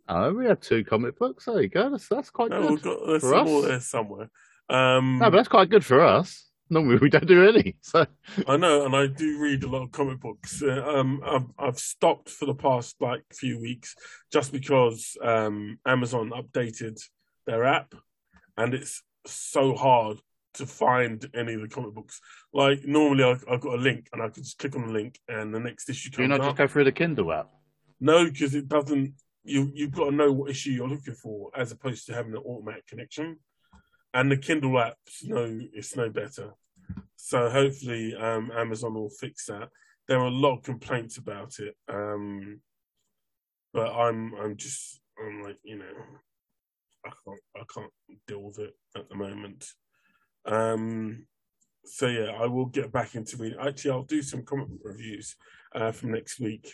Oh, 0.09 0.33
we 0.33 0.47
had 0.47 0.63
two 0.63 0.85
comic 0.85 1.19
books. 1.19 1.47
There 1.47 1.61
you 1.61 1.69
go. 1.69 1.91
That's, 1.91 2.09
that's 2.09 2.31
quite 2.31 2.51
no, 2.51 2.69
good. 2.69 2.83
got 2.83 3.07
there's 3.07 3.23
For 3.23 3.31
some 3.31 3.47
us? 3.47 3.47
more 3.49 3.63
there 3.63 3.81
somewhere. 3.81 4.31
Um, 4.69 5.19
No, 5.19 5.31
but 5.31 5.37
that's 5.37 5.49
quite 5.49 5.71
good 5.71 5.85
for 5.85 6.01
us. 6.01 6.45
Normally 6.69 6.97
we 6.97 7.11
don't 7.11 7.27
do 7.27 7.49
any. 7.49 7.77
So 7.81 8.07
I 8.49 8.57
know, 8.57 8.85
and 8.87 8.95
I 8.97 9.07
do 9.07 9.39
read 9.41 9.63
a 9.63 9.69
lot 9.69 9.83
of 9.83 9.93
comic 9.93 10.21
books. 10.21 10.63
Uh, 10.63 10.83
um, 10.85 11.21
I've, 11.25 11.47
I've 11.59 11.79
stopped 11.79 12.29
for 12.29 12.47
the 12.47 12.55
past 12.55 12.97
like 13.01 13.23
few 13.33 13.61
weeks 13.61 13.95
just 14.33 14.51
because 14.53 15.17
um, 15.23 15.79
Amazon 15.87 16.31
updated 16.31 17.01
their 17.47 17.65
app, 17.65 17.95
and 18.57 18.75
it's 18.75 19.03
so 19.27 19.75
hard 19.77 20.19
to 20.55 20.67
find 20.67 21.25
any 21.35 21.55
of 21.55 21.61
the 21.61 21.69
comic 21.69 21.95
books. 21.95 22.21
Like 22.53 22.85
normally, 22.85 23.23
I, 23.23 23.37
I've 23.53 23.61
got 23.61 23.75
a 23.75 23.83
link, 23.83 24.09
and 24.13 24.21
I 24.21 24.29
can 24.31 24.43
just 24.43 24.59
click 24.59 24.75
on 24.75 24.89
the 24.89 24.93
link, 24.93 25.21
and 25.29 25.55
the 25.55 25.61
next 25.61 25.89
issue 25.89 26.11
do 26.11 26.23
you 26.23 26.29
not 26.29 26.41
up. 26.41 26.47
just 26.47 26.57
go 26.57 26.67
through 26.67 26.85
the 26.85 26.93
Kindle 26.93 27.33
app? 27.33 27.49
No, 28.01 28.25
because 28.25 28.57
it 28.57 28.67
doesn't. 28.69 29.15
You 29.47 29.71
you've 29.75 29.93
got 29.93 30.07
to 30.07 30.11
know 30.11 30.33
what 30.33 30.51
issue 30.51 30.71
you're 30.71 30.89
looking 30.89 31.15
for, 31.15 31.51
as 31.57 31.73
opposed 31.73 32.07
to 32.07 32.15
having 32.15 32.33
an 32.33 32.43
automatic 32.45 32.87
connection. 32.87 33.39
And 34.13 34.31
the 34.31 34.37
Kindle 34.37 34.79
app's 34.79 35.25
no, 35.25 35.61
it's 35.73 35.97
no 35.97 36.11
better. 36.11 36.53
So 37.17 37.49
hopefully, 37.49 38.15
um, 38.15 38.51
Amazon 38.55 38.95
will 38.95 39.11
fix 39.11 39.47
that. 39.47 39.69
There 40.09 40.19
are 40.19 40.27
a 40.27 40.31
lot 40.31 40.57
of 40.57 40.63
complaints 40.63 41.17
about 41.17 41.59
it, 41.59 41.77
um, 41.89 42.61
but 43.73 43.93
I'm 43.93 44.35
I'm 44.35 44.57
just 44.57 45.01
I'm 45.19 45.43
like 45.43 45.59
you 45.63 45.79
know, 45.79 45.85
I 47.05 47.11
can't 47.25 47.41
I 47.57 47.63
can't 47.73 47.93
deal 48.27 48.43
with 48.43 48.59
it 48.59 48.75
at 48.97 49.09
the 49.09 49.17
moment. 49.17 49.67
Um, 50.45 51.27
so 51.85 52.09
yeah, 52.09 52.33
I 52.39 52.47
will 52.47 52.67
get 52.67 52.93
back 52.93 53.15
into 53.15 53.37
reading. 53.37 53.59
Actually, 53.61 53.93
I'll 53.93 54.03
do 54.03 54.23
some 54.23 54.45
comic 54.45 54.69
reviews 54.83 55.37
uh, 55.75 55.93
from 55.93 56.13
next 56.13 56.41
week 56.41 56.73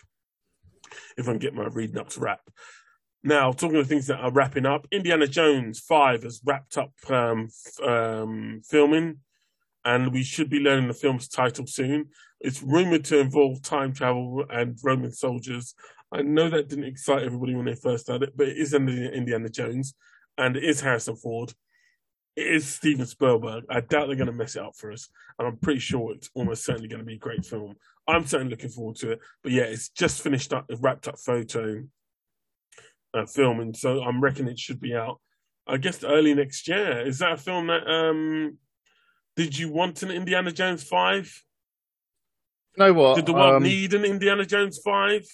if 1.17 1.29
I 1.29 1.33
can 1.33 1.39
get 1.39 1.55
my 1.55 1.67
reading 1.67 1.99
up 1.99 2.09
to 2.11 2.21
wrap. 2.21 2.41
Now, 3.25 3.53
talking 3.53 3.77
of 3.77 3.87
things 3.87 4.09
that 4.09 4.19
are 4.19 4.33
wrapping 4.33 4.67
up, 4.67 4.87
Indiana 4.91 5.29
Jones 5.29 5.79
5 5.81 6.25
has 6.25 6.41
wrapped 6.45 6.77
up 6.77 6.93
um, 7.09 7.49
f- 7.67 7.89
um, 7.89 8.63
filming, 8.69 9.19
and 9.85 10.13
we 10.13 10.25
should 10.25 10.51
be 10.51 10.59
learning 10.59 10.89
the 10.89 10.95
film's 10.95 11.29
title 11.29 11.67
soon. 11.67 12.07
It's 12.41 12.63
rumored 12.63 13.05
to 13.07 13.21
involve 13.21 13.63
time 13.63 13.93
travel 13.93 14.45
and 14.51 14.77
Roman 14.83 15.13
soldiers. 15.13 15.75
I 16.13 16.23
know 16.23 16.51
that 16.51 16.69
didn't 16.69 16.85
excite 16.85 17.23
everybody 17.23 17.55
when 17.55 17.67
they 17.67 17.77
first 17.77 18.05
started, 18.05 18.33
but 18.35 18.49
it 18.49 18.57
is 18.57 18.75
Indi- 18.75 19.13
Indiana 19.13 19.49
Jones, 19.49 19.95
and 20.37 20.57
it 20.57 20.65
is 20.65 20.81
Harrison 20.81 21.15
Ford. 21.15 21.55
It 22.35 22.47
is 22.47 22.67
Steven 22.67 23.05
Spielberg. 23.07 23.65
I 23.69 23.81
doubt 23.81 24.07
they're 24.07 24.17
going 24.17 24.27
to 24.27 24.33
mess 24.33 24.57
it 24.57 24.63
up 24.63 24.75
for 24.77 24.91
us, 24.91 25.09
and 25.39 25.47
I'm 25.47 25.57
pretty 25.59 25.81
sure 25.81 26.13
it's 26.15 26.31
almost 26.35 26.65
certainly 26.65 26.89
going 26.89 27.01
to 27.01 27.07
be 27.07 27.15
a 27.15 27.19
great 27.19 27.45
film. 27.45 27.75
I'm 28.09 28.27
certainly 28.27 28.51
looking 28.51 28.71
forward 28.71 28.97
to 28.97 29.13
it. 29.13 29.21
But 29.43 29.53
yeah, 29.53 29.65
it's 29.65 29.91
just 29.91 30.23
finished 30.23 30.53
up, 30.53 30.65
wrapped 30.81 31.09
up 31.09 31.19
photo 31.19 31.85
uh, 33.15 33.27
filming, 33.27 33.75
so 33.75 34.03
I'm 34.03 34.23
reckoning 34.23 34.53
it 34.53 34.59
should 34.59 34.81
be 34.81 34.95
out. 34.95 35.21
I 35.67 35.77
guess 35.77 36.03
early 36.03 36.35
next 36.35 36.67
year. 36.69 37.01
Is 37.07 37.19
that 37.21 37.33
a 37.33 37.37
film 37.37 37.67
that? 37.69 37.87
um 37.87 38.59
Did 39.37 39.57
you 39.59 39.71
want 39.71 40.03
an 40.03 40.11
Indiana 40.11 40.51
Jones 40.51 40.83
five? 40.83 41.31
You 42.77 42.85
know 42.87 42.93
what? 42.95 43.17
Did 43.17 43.27
the 43.27 43.35
world 43.35 43.57
Um, 43.57 43.63
need 43.63 43.93
an 43.95 44.05
Indiana 44.05 44.47
Jones 44.47 44.81
five? 44.83 45.25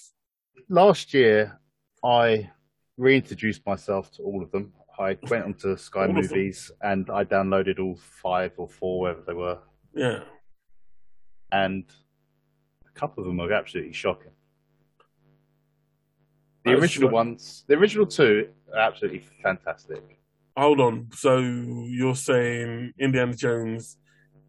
last 0.67 1.13
year, 1.13 1.59
I 2.03 2.51
reintroduced 2.97 3.65
myself 3.65 4.11
to 4.17 4.23
all 4.23 4.43
of 4.43 4.51
them. 4.51 4.73
I 4.99 5.17
went 5.29 5.45
onto 5.45 5.77
Sky 5.77 6.07
All? 6.07 6.13
Movies 6.13 6.71
and 6.81 7.09
I 7.09 7.23
downloaded 7.23 7.79
all 7.79 7.95
five 7.95 8.51
or 8.57 8.67
four, 8.67 8.99
wherever 9.01 9.21
they 9.25 9.33
were, 9.33 9.59
Yeah. 9.95 10.23
and 11.51 11.85
a 12.85 12.91
couple 12.99 13.23
of 13.23 13.27
them 13.27 13.39
are 13.39 13.51
absolutely 13.53 13.93
shocking. 13.93 14.31
The 16.65 16.71
That's 16.71 16.81
original 16.81 17.09
right. 17.09 17.13
ones, 17.15 17.63
the 17.67 17.75
original 17.75 18.05
two, 18.05 18.49
are 18.73 18.79
absolutely 18.79 19.19
fantastic. 19.41 20.03
Hold 20.57 20.81
on. 20.81 21.07
So 21.13 21.37
you're 21.37 22.15
saying 22.15 22.93
Indiana 22.99 23.33
Jones, 23.33 23.97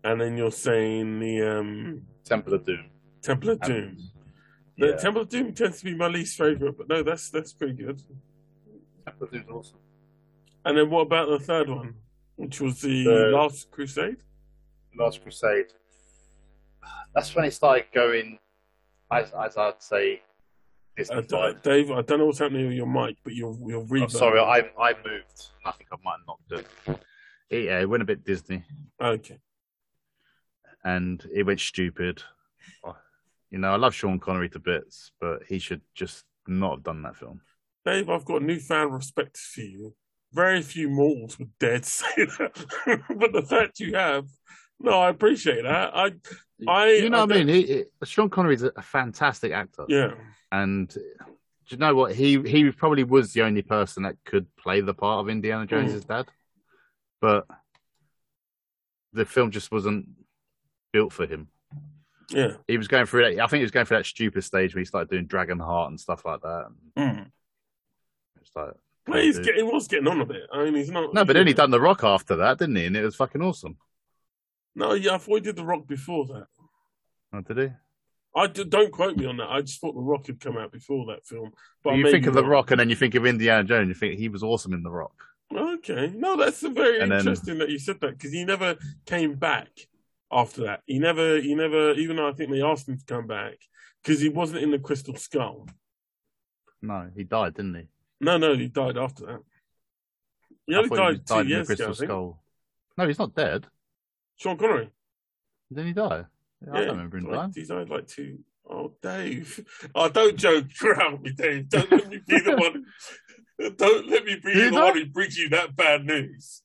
and 0.02 0.20
then 0.20 0.36
you're 0.36 0.50
saying 0.50 1.20
the 1.20 1.42
um 1.42 2.02
Temple 2.24 2.54
of 2.54 2.66
Doom. 2.66 2.86
Temple 3.22 3.50
of 3.50 3.60
Doom. 3.60 3.96
The 4.76 4.88
Yeah, 4.88 4.96
Temple 4.96 5.22
of 5.22 5.28
Doom 5.28 5.52
tends 5.52 5.78
to 5.78 5.84
be 5.84 5.94
my 5.94 6.08
least 6.08 6.36
favorite, 6.36 6.76
but 6.76 6.88
no, 6.88 7.04
that's 7.04 7.30
that's 7.30 7.52
pretty 7.52 7.74
good. 7.74 8.02
Temple 9.04 9.26
of 9.26 9.30
Doom's 9.32 9.48
awesome. 9.48 9.78
And 10.64 10.76
then 10.76 10.90
what 10.90 11.02
about 11.02 11.28
the 11.28 11.38
third 11.38 11.68
one, 11.68 11.94
which 12.36 12.60
was 12.60 12.80
the 12.80 13.04
The- 13.04 13.30
Last 13.32 13.70
Crusade? 13.70 14.16
The 14.96 15.02
Last 15.02 15.22
Crusade. 15.22 15.72
That's 17.14 17.34
when 17.34 17.44
it 17.44 17.52
started 17.52 17.86
going, 17.94 18.38
as, 19.10 19.32
as 19.32 19.56
I'd 19.56 19.82
say, 19.82 20.22
Disney 20.96 21.16
Uh. 21.32 21.52
Dave, 21.62 21.90
I 21.90 22.02
don't 22.02 22.18
know 22.18 22.26
what's 22.26 22.38
happening 22.38 22.66
with 22.68 22.76
your 22.76 22.86
mic, 22.86 23.16
but 23.24 23.34
you're 23.34 23.56
you're 23.66 23.86
Oh, 24.04 24.06
sorry, 24.08 24.38
I 24.40 24.70
I 24.78 24.92
moved. 25.04 25.48
I 25.64 25.70
think 25.72 25.88
I 25.92 25.96
might 26.04 26.16
have 26.18 26.26
knocked 26.26 26.52
it. 26.52 27.00
It- 27.48 27.64
Yeah, 27.64 27.80
it 27.80 27.86
went 27.88 28.02
a 28.02 28.06
bit 28.06 28.24
Disney, 28.24 28.62
Okay. 29.00 29.38
and 30.84 31.26
it 31.34 31.44
went 31.44 31.60
stupid. 31.60 32.22
You 33.50 33.58
know, 33.58 33.72
I 33.72 33.76
love 33.76 33.94
Sean 33.94 34.20
Connery 34.20 34.48
to 34.50 34.60
bits, 34.60 35.10
but 35.20 35.42
he 35.48 35.58
should 35.58 35.80
just 35.94 36.24
not 36.46 36.76
have 36.76 36.82
done 36.84 37.02
that 37.02 37.16
film. 37.16 37.40
Dave, 37.84 38.08
I've 38.08 38.24
got 38.24 38.42
a 38.42 38.44
newfound 38.44 38.94
respect 38.94 39.36
for 39.36 39.62
you. 39.62 39.96
Very 40.32 40.62
few 40.62 40.88
mortals 40.88 41.38
would 41.38 41.58
dare 41.58 41.82
say 41.82 42.06
that, 42.16 43.02
but 43.08 43.32
the 43.32 43.42
fact 43.42 43.80
you 43.80 43.94
have, 43.94 44.26
no, 44.78 44.92
I 44.92 45.10
appreciate 45.10 45.62
that. 45.62 45.90
I, 45.94 46.12
I, 46.68 46.92
you 46.92 47.10
know 47.10 47.26
what 47.26 47.32
I 47.32 47.44
mean? 47.44 47.48
He, 47.48 47.62
he, 47.62 47.84
Sean 48.04 48.30
Connery 48.30 48.54
is 48.54 48.62
a 48.62 48.82
fantastic 48.82 49.52
actor, 49.52 49.84
Yeah, 49.88 50.14
and 50.52 50.90
uh, 50.90 51.24
do 51.24 51.76
you 51.76 51.76
know 51.78 51.94
what? 51.94 52.14
He 52.14 52.40
he 52.42 52.70
probably 52.70 53.04
was 53.04 53.32
the 53.32 53.42
only 53.42 53.62
person 53.62 54.04
that 54.04 54.16
could 54.24 54.46
play 54.56 54.80
the 54.80 54.94
part 54.94 55.20
of 55.20 55.28
Indiana 55.28 55.64
hmm. 55.64 55.68
Jones's 55.68 56.04
dad, 56.04 56.26
but 57.20 57.46
the 59.12 59.24
film 59.24 59.50
just 59.50 59.72
wasn't 59.72 60.06
built 60.92 61.12
for 61.12 61.26
him. 61.26 61.48
yeah. 62.30 62.54
He 62.68 62.78
was 62.78 62.88
going 62.88 63.06
through 63.06 63.34
that. 63.34 63.42
I 63.42 63.46
think 63.46 63.60
he 63.60 63.64
was 63.64 63.70
going 63.70 63.86
through 63.86 63.98
that 63.98 64.06
stupid 64.06 64.44
stage 64.44 64.74
where 64.74 64.80
he 64.80 64.84
started 64.84 65.10
doing 65.10 65.26
Dragon 65.26 65.58
Heart 65.58 65.90
and 65.90 66.00
stuff 66.00 66.24
like 66.24 66.42
that. 66.42 66.66
And 66.96 67.16
hmm. 67.16 67.22
it's 68.40 68.50
like, 68.54 68.74
Well, 69.10 69.20
he's 69.22 69.38
he 69.38 69.62
was 69.62 69.88
getting 69.88 70.08
on 70.08 70.20
a 70.20 70.26
bit. 70.26 70.42
I 70.52 70.64
mean, 70.64 70.74
he's 70.74 70.90
not. 70.90 71.12
no, 71.14 71.24
but 71.24 71.34
then 71.34 71.46
he 71.46 71.52
done 71.52 71.70
The 71.70 71.80
Rock 71.80 72.04
after 72.04 72.36
that, 72.36 72.58
didn't 72.58 72.76
he? 72.76 72.86
And 72.86 72.96
it 72.96 73.04
was 73.04 73.16
fucking 73.16 73.42
awesome. 73.42 73.76
No, 74.74 74.94
yeah, 74.94 75.14
I 75.14 75.18
thought 75.18 75.34
he 75.36 75.40
did 75.40 75.56
The 75.56 75.64
Rock 75.64 75.86
before 75.86 76.26
that. 76.26 76.46
Oh, 77.32 77.40
did 77.40 77.58
he? 77.58 77.68
I 78.36 78.46
d- 78.46 78.64
don't 78.64 78.92
quote 78.92 79.16
me 79.16 79.26
on 79.26 79.36
that. 79.38 79.48
I 79.50 79.60
just 79.60 79.80
thought 79.80 79.94
The 79.94 80.00
Rock 80.00 80.26
had 80.28 80.38
come 80.40 80.56
out 80.56 80.70
before 80.72 81.06
that 81.06 81.26
film. 81.26 81.50
But 81.82 81.96
you 81.96 82.10
think 82.10 82.26
of 82.26 82.34
The. 82.34 82.44
Rock 82.44 82.70
and 82.70 82.78
then 82.78 82.88
you 82.88 82.94
think 82.96 83.14
of 83.16 83.26
Indiana 83.26 83.64
Jones. 83.64 83.88
You 83.88 83.94
think 83.94 84.18
he 84.18 84.28
was 84.28 84.42
awesome 84.44 84.72
in 84.72 84.82
The 84.84 84.90
Rock. 84.90 85.14
Okay, 85.52 86.12
no, 86.14 86.36
that's 86.36 86.60
very 86.62 87.00
And 87.00 87.10
then- 87.10 87.18
interesting 87.20 87.58
that 87.58 87.70
you 87.70 87.78
said 87.80 87.98
that 88.00 88.16
because 88.16 88.32
he 88.32 88.44
never 88.44 88.76
came 89.06 89.34
back 89.34 89.68
after 90.30 90.62
that. 90.62 90.82
He 90.86 91.00
never, 91.00 91.40
he 91.40 91.56
never, 91.56 91.92
even 91.94 92.16
though 92.16 92.28
I 92.28 92.32
think 92.32 92.50
they 92.52 92.62
asked 92.62 92.88
him 92.88 92.96
to 92.98 93.04
come 93.04 93.26
back 93.26 93.54
because 94.02 94.20
he 94.20 94.28
wasn't 94.28 94.62
in 94.62 94.70
the 94.70 94.78
Crystal 94.78 95.16
Skull. 95.16 95.66
No, 96.80 97.10
he 97.16 97.24
died, 97.24 97.54
didn't 97.54 97.74
he? 97.74 97.88
No, 98.20 98.36
no, 98.36 98.54
he 98.54 98.68
died 98.68 98.98
after 98.98 99.26
that. 99.26 99.40
He 100.66 100.74
I 100.74 100.78
only 100.78 100.88
thought 100.90 101.12
he 101.12 101.18
died 101.18 101.26
two 101.26 101.38
in 101.38 101.48
years 101.48 101.70
ago. 101.70 101.86
Crystal 101.86 101.86
I 101.86 101.94
think. 101.94 102.10
Skull. 102.10 102.42
No, 102.98 103.06
he's 103.06 103.18
not 103.18 103.34
dead. 103.34 103.66
Sean 104.36 104.56
Connery. 104.56 104.90
Didn't 105.70 105.86
he 105.86 105.92
die? 105.92 106.24
I 106.70 106.76
don't 106.76 106.88
remember 106.88 107.18
him 107.18 107.24
like, 107.24 107.34
dying. 107.34 107.52
He 107.54 107.64
died 107.64 107.88
like 107.88 108.06
two. 108.06 108.38
Oh, 108.68 108.92
Dave! 109.02 109.88
Oh, 109.94 110.08
don't 110.08 110.36
joke 110.36 110.66
around 110.84 111.22
me, 111.22 111.32
Dave. 111.32 111.68
Don't 111.68 111.90
let 111.90 112.08
me 112.08 112.20
be 112.26 112.40
the 112.40 112.56
one. 112.56 112.84
Don't 113.76 114.08
let 114.08 114.24
me 114.24 114.36
be 114.36 114.54
Did 114.54 114.72
the 114.72 114.76
die? 114.78 114.84
one 114.84 114.96
who 114.96 115.06
brings 115.06 115.36
you 115.36 115.50
that 115.50 115.76
bad 115.76 116.06
news. 116.06 116.62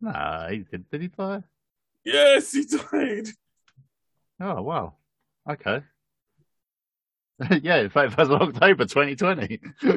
Nah, 0.00 0.48
he 0.48 0.58
did. 0.58 0.88
Did 0.88 1.00
he 1.00 1.08
die? 1.08 1.42
Yes, 2.04 2.52
he 2.52 2.64
died. 2.64 3.28
Oh 4.40 4.62
wow. 4.62 4.94
Okay. 5.50 5.82
yeah, 7.62 7.76
in 7.80 7.90
first 7.90 8.18
of 8.18 8.32
October 8.32 8.84
2020. 8.86 9.60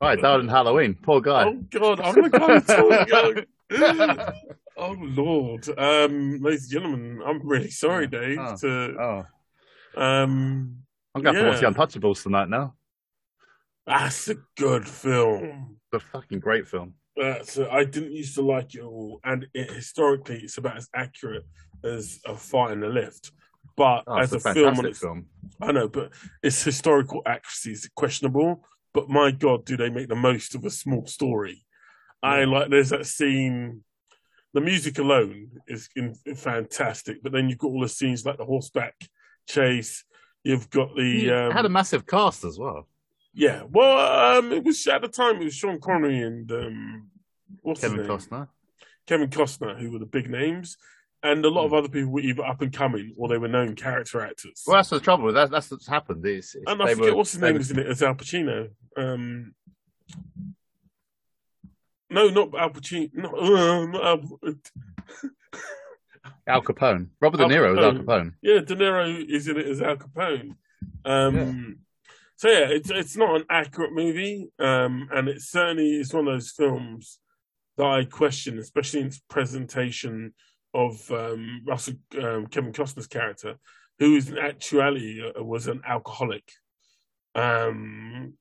right, 0.00 0.20
died 0.20 0.40
in 0.40 0.48
Halloween. 0.48 0.94
Poor 1.02 1.20
guy. 1.20 1.44
Oh 1.44 1.54
God, 1.70 2.00
I'm 2.00 2.14
the 2.22 2.30
guy 2.30 2.60
talking. 2.60 3.44
Oh 4.76 4.96
Lord, 4.98 5.68
um, 5.78 6.40
ladies 6.42 6.64
and 6.64 6.72
gentlemen, 6.72 7.22
I'm 7.24 7.46
really 7.48 7.70
sorry, 7.70 8.08
Dave. 8.08 8.38
Oh. 8.40 8.56
To 8.56 8.96
Oh, 9.00 10.02
um, 10.02 10.78
I'm 11.14 11.22
going 11.22 11.36
to 11.36 11.42
Yeah. 11.42 11.48
watch 11.48 11.60
The 11.60 11.66
Untouchables 11.70 12.24
tonight 12.24 12.48
now. 12.48 12.74
that's 13.86 14.28
a 14.28 14.34
good 14.56 14.88
film. 14.88 15.76
It's 15.92 16.02
a 16.04 16.06
fucking 16.08 16.40
great 16.40 16.66
film. 16.66 16.94
That's 17.16 17.56
a, 17.56 17.70
I 17.72 17.84
didn't 17.84 18.14
used 18.14 18.34
to 18.34 18.42
like 18.42 18.74
it 18.74 18.80
all, 18.80 19.20
and 19.22 19.46
it, 19.54 19.70
historically, 19.70 20.40
it's 20.40 20.58
about 20.58 20.76
as 20.76 20.88
accurate 20.92 21.44
as 21.84 22.18
a 22.26 22.34
fight 22.36 22.72
in 22.72 22.80
the 22.80 22.88
lift. 22.88 23.30
But 23.76 24.04
Oh, 24.06 24.16
as 24.18 24.32
a 24.32 24.36
a 24.36 24.40
film, 24.54 24.86
its, 24.86 25.00
film. 25.00 25.26
I 25.60 25.72
know, 25.72 25.88
but 25.88 26.10
its 26.42 26.62
historical 26.62 27.22
accuracy 27.26 27.72
is 27.72 27.88
questionable. 27.94 28.64
But 28.92 29.08
my 29.08 29.32
God, 29.32 29.64
do 29.64 29.76
they 29.76 29.90
make 29.90 30.08
the 30.08 30.14
most 30.16 30.54
of 30.54 30.64
a 30.64 30.70
small 30.70 31.06
story? 31.06 31.64
I 32.22 32.44
like. 32.44 32.70
There's 32.70 32.90
that 32.90 33.06
scene. 33.06 33.82
The 34.52 34.60
music 34.60 34.98
alone 34.98 35.50
is 35.66 35.88
in, 35.96 36.14
fantastic, 36.36 37.20
but 37.22 37.32
then 37.32 37.48
you've 37.48 37.58
got 37.58 37.68
all 37.68 37.80
the 37.80 37.88
scenes 37.88 38.24
like 38.24 38.38
the 38.38 38.44
horseback 38.44 38.94
chase. 39.48 40.04
You've 40.44 40.70
got 40.70 40.94
the 40.94 41.26
It 41.26 41.32
um, 41.32 41.50
had 41.52 41.64
a 41.66 41.68
massive 41.68 42.06
cast 42.06 42.44
as 42.44 42.56
well. 42.58 42.86
yeah. 43.32 43.62
Well, 43.68 44.38
um, 44.38 44.52
it 44.52 44.62
was 44.62 44.86
at 44.86 45.02
the 45.02 45.08
time 45.08 45.40
it 45.40 45.44
was 45.44 45.54
Sean 45.54 45.80
Connery 45.80 46.20
and 46.22 46.50
um, 46.52 47.10
what's 47.62 47.80
his 47.82 47.90
Kevin? 47.90 48.06
Costner. 48.06 48.48
Kevin 49.08 49.28
Costner, 49.28 49.76
who 49.78 49.90
were 49.90 49.98
the 49.98 50.06
big 50.06 50.30
names, 50.30 50.76
and 51.24 51.44
a 51.44 51.48
lot 51.48 51.64
of 51.64 51.70
Hmm. 51.72 51.76
other 51.78 51.88
people 51.88 52.12
were 52.12 52.20
either 52.20 52.44
up 52.44 52.60
and 52.62 52.72
coming 52.72 53.14
or 53.16 53.28
they 53.28 53.38
were 53.38 53.48
known 53.48 53.74
character 53.74 54.20
actors. 54.20 54.62
Well, 54.66 54.76
that's 54.76 54.90
the 54.90 55.00
trouble. 55.00 55.32
That's 55.32 55.50
that's 55.50 55.68
what's 55.70 55.88
happened. 55.88 56.24
It's, 56.24 56.54
and 56.66 56.80
I 56.82 56.94
forget 56.94 57.10
were- 57.12 57.16
what's 57.16 57.32
his 57.32 57.40
name 57.40 57.56
was 57.56 57.70
in 57.72 57.78
it 57.80 57.86
as 57.88 58.02
Al 58.02 58.14
Pacino. 58.14 58.70
Um, 58.96 59.54
no, 62.10 62.28
not 62.28 62.54
Al 62.54 62.70
Pacino. 62.70 63.10
Not, 63.14 63.34
uh, 63.34 63.86
not 63.86 64.04
Al, 64.04 64.40
Al 66.46 66.62
Capone. 66.62 67.08
Robert 67.20 67.38
De 67.38 67.42
Al 67.44 67.50
Niro 67.50 67.74
was 67.74 67.84
Al 67.84 67.92
Capone. 67.92 68.04
Capone. 68.04 68.32
yeah, 68.42 68.60
De 68.60 68.76
Niro 68.76 69.24
is 69.28 69.48
in 69.48 69.58
it 69.58 69.66
as 69.66 69.82
Al 69.82 69.96
Capone. 69.96 70.56
Um, 71.04 71.78
So 72.36 72.48
yeah, 72.50 72.66
it's 72.68 72.90
it's 72.90 73.16
not 73.16 73.36
an 73.36 73.44
accurate 73.48 73.92
movie, 73.92 74.50
um, 74.58 75.08
and 75.12 75.28
it 75.28 75.40
certainly 75.40 75.96
is 76.00 76.12
one 76.12 76.26
of 76.28 76.34
those 76.34 76.50
films 76.50 77.18
that 77.76 77.86
I 77.86 78.04
question, 78.04 78.58
especially 78.58 79.00
in 79.00 79.06
its 79.06 79.20
presentation 79.30 80.34
of 80.74 81.10
um, 81.10 81.62
Russell 81.66 81.94
um, 82.20 82.46
Kevin 82.48 82.72
Costner's 82.72 83.06
character, 83.06 83.56
who 83.98 84.16
is 84.16 84.28
in 84.28 84.38
actuality 84.38 85.22
uh, 85.22 85.42
was 85.42 85.68
an 85.68 85.82
alcoholic, 85.86 86.50
um, 87.34 88.34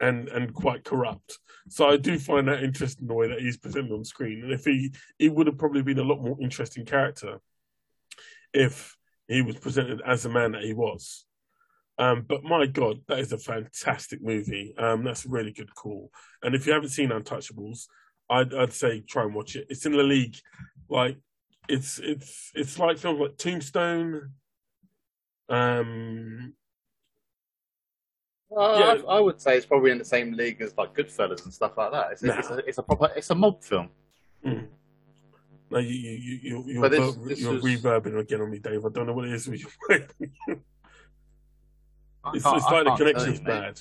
and 0.00 0.28
and 0.28 0.52
quite 0.52 0.84
corrupt. 0.84 1.38
So 1.68 1.88
I 1.88 1.96
do 1.96 2.18
find 2.18 2.48
that 2.48 2.62
interesting 2.62 3.06
the 3.06 3.14
way 3.14 3.28
that 3.28 3.40
he's 3.40 3.56
presented 3.56 3.92
on 3.92 4.04
screen, 4.04 4.42
and 4.42 4.52
if 4.52 4.64
he 4.64 4.92
he 5.18 5.28
would 5.28 5.46
have 5.46 5.58
probably 5.58 5.82
been 5.82 5.98
a 5.98 6.04
lot 6.04 6.20
more 6.20 6.36
interesting 6.40 6.84
character 6.84 7.40
if 8.52 8.96
he 9.28 9.42
was 9.42 9.56
presented 9.56 10.02
as 10.04 10.24
the 10.24 10.28
man 10.28 10.52
that 10.52 10.64
he 10.64 10.74
was. 10.74 11.24
Um, 11.98 12.26
but 12.28 12.44
my 12.44 12.66
God, 12.66 13.00
that 13.08 13.20
is 13.20 13.32
a 13.32 13.38
fantastic 13.38 14.22
movie. 14.22 14.74
Um, 14.76 15.02
that's 15.02 15.24
a 15.24 15.30
really 15.30 15.52
good 15.52 15.74
call. 15.74 16.10
And 16.42 16.54
if 16.54 16.66
you 16.66 16.72
haven't 16.72 16.90
seen 16.90 17.08
Untouchables, 17.08 17.86
I'd, 18.28 18.54
I'd 18.54 18.72
say 18.72 19.00
try 19.00 19.24
and 19.24 19.34
watch 19.34 19.56
it. 19.56 19.66
It's 19.70 19.86
in 19.86 19.92
the 19.92 20.02
league, 20.02 20.36
like 20.88 21.16
it's 21.68 21.98
it's 21.98 22.52
it's 22.54 22.78
like 22.78 22.98
films 22.98 23.20
like 23.20 23.36
Tombstone. 23.36 24.32
Um, 25.48 26.54
Well, 28.48 28.78
Yeah. 28.78 29.02
I, 29.08 29.16
I 29.16 29.20
would 29.20 29.40
say 29.40 29.56
it's 29.56 29.66
probably 29.66 29.90
in 29.90 29.98
the 29.98 30.04
same 30.04 30.32
league 30.32 30.60
as 30.60 30.76
like 30.76 30.94
Goodfellas 30.94 31.44
and 31.44 31.52
stuff 31.54 31.76
like 31.76 31.92
that. 31.92 32.12
It's 32.12 32.22
a, 32.22 32.26
Nah. 32.26 32.38
it's 32.38 32.50
a, 32.50 32.56
it's 32.68 32.78
a 32.78 32.82
proper, 32.82 33.10
it's 33.16 33.30
a 33.30 33.34
mob 33.34 33.62
film. 33.62 33.88
mm. 34.44 34.66
no, 35.70 35.78
you 35.78 35.88
you 35.88 36.12
you 36.12 36.38
you 36.42 36.64
you're, 36.72 36.82
But 36.82 36.90
this- 36.92 37.14
ver- 37.14 37.28
this 37.28 37.40
you're 37.40 37.52
was- 37.54 37.62
reverbing 37.64 38.18
again 38.18 38.40
on 38.40 38.50
me, 38.50 38.58
Dave. 38.58 38.84
I 38.84 38.88
don't 38.88 39.06
know 39.06 39.12
what 39.12 39.26
it 39.26 39.32
is. 39.34 39.48
with 39.48 39.60
you. 39.60 39.68
I 42.24 42.30
it's 42.34 42.44
it's 42.44 42.44
like 42.44 42.84
the 42.84 42.84
can't 42.84 42.98
connection's 42.98 43.38
you, 43.40 43.44
bad. 43.46 43.80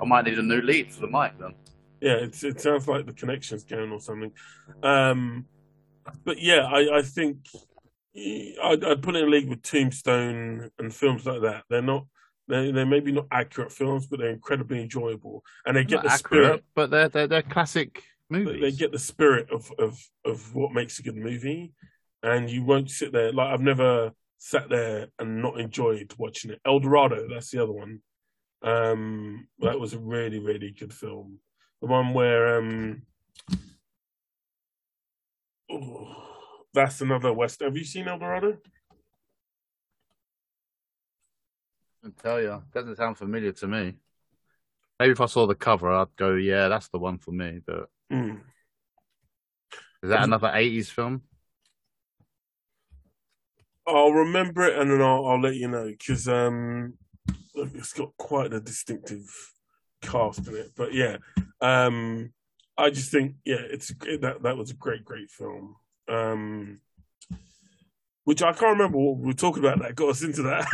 I 0.00 0.04
might 0.04 0.24
need 0.26 0.38
a 0.38 0.42
new 0.42 0.60
lead 0.60 0.92
for 0.92 1.00
the 1.00 1.08
mic 1.08 1.38
then. 1.38 1.54
Yeah, 2.00 2.16
it's 2.16 2.44
it 2.44 2.60
sounds 2.60 2.86
like 2.86 3.06
the 3.06 3.12
connection's 3.14 3.64
going 3.64 3.90
or 3.90 4.00
something. 4.00 4.30
Um, 4.82 5.46
but 6.24 6.40
yeah, 6.40 6.66
I, 6.66 6.98
I 6.98 7.02
think 7.02 7.38
I'd, 8.16 8.84
I'd 8.84 9.02
put 9.02 9.16
it 9.16 9.22
in 9.22 9.28
a 9.28 9.30
league 9.30 9.48
with 9.48 9.62
Tombstone 9.62 10.70
and 10.78 10.94
films 10.94 11.26
like 11.26 11.42
that. 11.42 11.64
They're 11.68 11.82
not 11.82 12.06
they're, 12.46 12.72
they're 12.72 12.86
maybe 12.86 13.12
not 13.12 13.26
accurate 13.30 13.72
films, 13.72 14.06
but 14.06 14.20
they're 14.20 14.30
incredibly 14.30 14.80
enjoyable, 14.80 15.42
and 15.66 15.76
they 15.76 15.84
get 15.84 16.02
the 16.02 16.12
accurate, 16.12 16.44
spirit. 16.44 16.64
but 16.74 16.90
they're 16.90 17.08
they're, 17.08 17.26
they're 17.26 17.42
classic 17.42 18.02
movies. 18.28 18.60
They 18.60 18.72
get 18.72 18.92
the 18.92 18.98
spirit 18.98 19.50
of, 19.50 19.70
of 19.78 19.98
of 20.24 20.54
what 20.54 20.72
makes 20.72 20.98
a 20.98 21.02
good 21.02 21.16
movie, 21.16 21.72
and 22.22 22.48
you 22.50 22.64
won't 22.64 22.90
sit 22.90 23.12
there 23.12 23.32
like 23.32 23.48
I've 23.48 23.60
never 23.60 24.12
sat 24.38 24.68
there 24.68 25.08
and 25.18 25.40
not 25.40 25.58
enjoyed 25.58 26.12
watching 26.18 26.50
it. 26.50 26.60
El 26.66 26.80
Dorado, 26.80 27.26
that's 27.28 27.50
the 27.50 27.62
other 27.62 27.72
one. 27.72 28.00
Um, 28.62 29.48
that 29.60 29.80
was 29.80 29.94
a 29.94 29.98
really 29.98 30.38
really 30.38 30.70
good 30.70 30.92
film. 30.92 31.38
The 31.80 31.88
one 31.88 32.12
where 32.12 32.58
um, 32.58 33.02
oh, 35.70 36.63
that's 36.74 37.00
another 37.00 37.32
West. 37.32 37.60
Have 37.60 37.76
you 37.76 37.84
seen 37.84 38.08
El 38.08 38.18
Dorado? 38.18 38.58
I 42.04 42.08
tell 42.20 42.40
you, 42.40 42.62
doesn't 42.72 42.96
sound 42.96 43.16
familiar 43.16 43.52
to 43.52 43.66
me. 43.66 43.94
Maybe 45.00 45.12
if 45.12 45.20
I 45.20 45.26
saw 45.26 45.46
the 45.46 45.54
cover, 45.54 45.90
I'd 45.90 46.14
go, 46.16 46.34
"Yeah, 46.34 46.68
that's 46.68 46.88
the 46.88 46.98
one 46.98 47.18
for 47.18 47.32
me." 47.32 47.60
But 47.64 47.88
Mm. 48.12 48.40
is 50.02 50.10
that 50.10 50.24
another 50.24 50.48
'80s 50.48 50.90
film? 50.90 51.22
I'll 53.86 54.12
remember 54.12 54.62
it 54.62 54.78
and 54.78 54.90
then 54.90 55.02
I'll, 55.02 55.26
I'll 55.26 55.40
let 55.40 55.56
you 55.56 55.68
know 55.68 55.86
because 55.86 56.26
um, 56.26 56.94
it's 57.54 57.92
got 57.92 58.16
quite 58.16 58.52
a 58.52 58.60
distinctive 58.60 59.26
cast 60.00 60.46
in 60.48 60.56
it. 60.56 60.72
But 60.74 60.94
yeah, 60.94 61.18
um, 61.60 62.32
I 62.78 62.90
just 62.90 63.10
think 63.10 63.36
yeah, 63.44 63.60
it's 63.60 63.88
that 64.20 64.42
that 64.42 64.56
was 64.56 64.70
a 64.70 64.74
great, 64.74 65.04
great 65.04 65.30
film. 65.30 65.76
Um, 66.08 66.80
which 68.24 68.42
I 68.42 68.52
can't 68.52 68.78
remember 68.78 68.98
what 68.98 69.18
we 69.18 69.26
were 69.26 69.32
talking 69.34 69.64
about 69.64 69.80
that 69.80 69.94
got 69.94 70.10
us 70.10 70.22
into 70.22 70.42
that. 70.42 70.66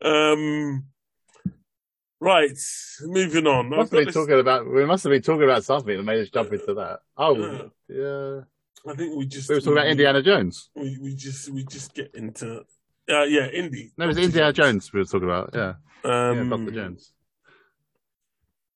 um, 0.02 0.84
right, 2.20 2.58
moving 3.02 3.46
on. 3.46 3.70
We 3.70 3.76
must 3.76 3.92
been 3.92 4.04
this- 4.06 4.14
talking 4.14 4.38
about. 4.38 4.70
We 4.70 4.84
must 4.84 5.04
have 5.04 5.10
been 5.10 5.22
talking 5.22 5.44
about 5.44 5.64
something 5.64 5.96
that 5.96 6.02
made 6.02 6.20
us 6.20 6.30
jump 6.30 6.52
into 6.52 6.74
that. 6.74 7.00
Oh, 7.16 7.70
yeah. 7.88 8.40
I 8.90 8.94
think 8.94 9.14
we 9.16 9.26
just 9.26 9.48
We 9.48 9.56
were 9.56 9.60
talking 9.60 9.74
about 9.74 9.88
Indiana 9.88 10.22
Jones. 10.22 10.70
we, 10.74 10.96
we 10.98 11.14
just 11.14 11.50
we 11.50 11.64
just 11.64 11.94
get 11.94 12.14
into 12.14 12.60
uh, 13.10 13.24
yeah 13.24 13.46
Indy. 13.48 13.92
No, 13.98 14.04
it 14.04 14.08
was 14.08 14.18
Indiana 14.18 14.52
Jones 14.52 14.92
we 14.92 15.00
were 15.00 15.04
talking 15.04 15.28
about. 15.28 15.50
Yeah, 15.54 15.74
yeah, 16.04 16.30
um, 16.30 16.48
Doctor 16.48 16.70
Jones. 16.70 17.12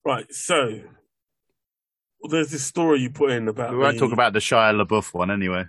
right 0.04 0.30
so 0.32 0.80
there's 2.30 2.50
this 2.50 2.64
story 2.64 3.00
you 3.00 3.10
put 3.10 3.30
in 3.30 3.48
about 3.48 3.70
We 3.72 3.78
won't 3.78 3.94
the- 3.94 4.00
talk 4.00 4.12
about 4.12 4.32
the 4.32 4.38
Shia 4.38 4.72
LaBeouf 4.84 5.12
one 5.14 5.30
anyway. 5.30 5.64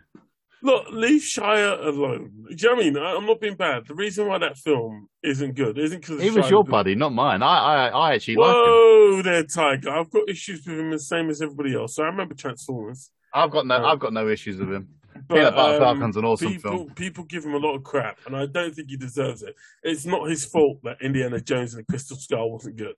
look 0.61 0.85
leave 0.91 1.21
Shia 1.21 1.85
alone 1.85 2.31
do 2.49 2.55
you 2.57 2.75
know 2.75 2.81
I 2.81 2.83
mean 2.83 2.97
I- 2.97 3.15
I'm 3.15 3.25
not 3.25 3.39
being 3.41 3.55
bad 3.55 3.85
the 3.87 3.93
reason 3.95 4.27
why 4.27 4.37
that 4.39 4.57
film 4.57 5.07
isn't 5.21 5.55
good 5.55 5.77
isn't 5.77 5.99
because 6.01 6.21
He 6.21 6.29
was 6.31 6.49
your 6.49 6.63
buddy, 6.63 6.95
not 6.95 7.13
mine. 7.13 7.43
I, 7.43 7.57
I, 7.57 7.87
I 7.89 8.13
actually 8.15 8.35
like 8.37 8.47
him. 8.49 8.53
whoa 8.55 9.21
there 9.21 9.43
Tiger 9.43 9.89
I've 9.91 10.09
got 10.09 10.29
issues 10.29 10.65
with 10.65 10.79
him 10.79 10.91
the 10.91 10.99
same 10.99 11.29
as 11.29 11.41
everybody 11.41 11.75
else 11.75 11.95
so 11.95 12.03
I 12.03 12.07
remember 12.07 12.33
Transformers 12.35 13.11
I've 13.33 13.51
got 13.51 13.67
no, 13.67 13.75
Oh. 13.75 13.85
I've 13.85 13.99
got 13.99 14.13
no 14.13 14.27
issues 14.29 14.57
with 14.57 14.71
him. 14.71 14.87
but 15.27 15.35
Peanut 15.35 15.55
Butter 15.55 15.75
um, 15.75 15.81
Falcon's 15.81 16.15
an 16.17 16.23
awesome 16.25 16.51
people, 16.53 16.71
film. 16.71 16.89
People 16.95 17.23
give 17.25 17.43
him 17.45 17.53
a 17.53 17.57
lot 17.57 17.75
of 17.75 17.83
crap, 17.83 18.17
and 18.25 18.35
I 18.35 18.45
don't 18.45 18.73
think 18.73 18.89
he 18.89 18.95
deserves 18.97 19.41
it. 19.43 19.55
It's 19.83 20.05
not 20.05 20.29
his 20.29 20.45
fault 20.45 20.79
that 20.83 21.01
Indiana 21.01 21.41
Jones 21.41 21.73
and 21.73 21.81
the 21.83 21.85
Crystal 21.91 22.15
Skull 22.17 22.49
wasn't 22.51 22.77
good, 22.77 22.95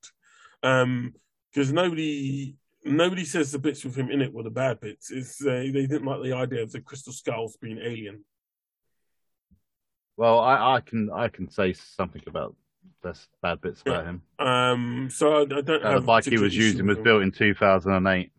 because 0.62 1.72
nobody 1.72 2.56
nobody 2.88 3.26
says 3.26 3.52
the 3.52 3.60
bits 3.60 3.84
with 3.84 3.96
him 3.96 4.10
in 4.10 4.22
it 4.22 4.34
were 4.34 4.44
the 4.44 4.50
bad 4.50 4.80
bits. 4.80 5.12
It's 5.12 5.42
uh, 5.42 5.50
they 5.72 5.72
didn't 5.88 6.06
like 6.06 6.22
the 6.24 6.34
idea 6.34 6.64
of 6.64 6.72
the 6.72 6.82
Crystal 6.82 7.14
Skulls 7.14 7.58
being 7.62 7.80
alien. 7.80 8.24
Well, 10.16 10.40
I, 10.40 10.76
I 10.76 10.82
can 10.82 11.10
I 11.14 11.28
can 11.28 11.50
say 11.50 11.74
something 11.74 12.24
about 12.28 12.56
this 13.04 13.28
bad 13.42 13.62
bits 13.62 13.82
about 13.82 14.06
him. 14.06 14.22
Um, 14.40 15.10
so 15.12 15.38
I, 15.38 15.42
I 15.42 15.62
don't. 15.62 15.84
Uh, 15.84 16.00
the 16.00 16.06
bike 16.06 16.26
he 16.26 16.38
was 16.38 16.56
using 16.56 16.88
was 16.88 16.98
built 16.98 17.22
in 17.22 17.32
2008, 17.32 18.32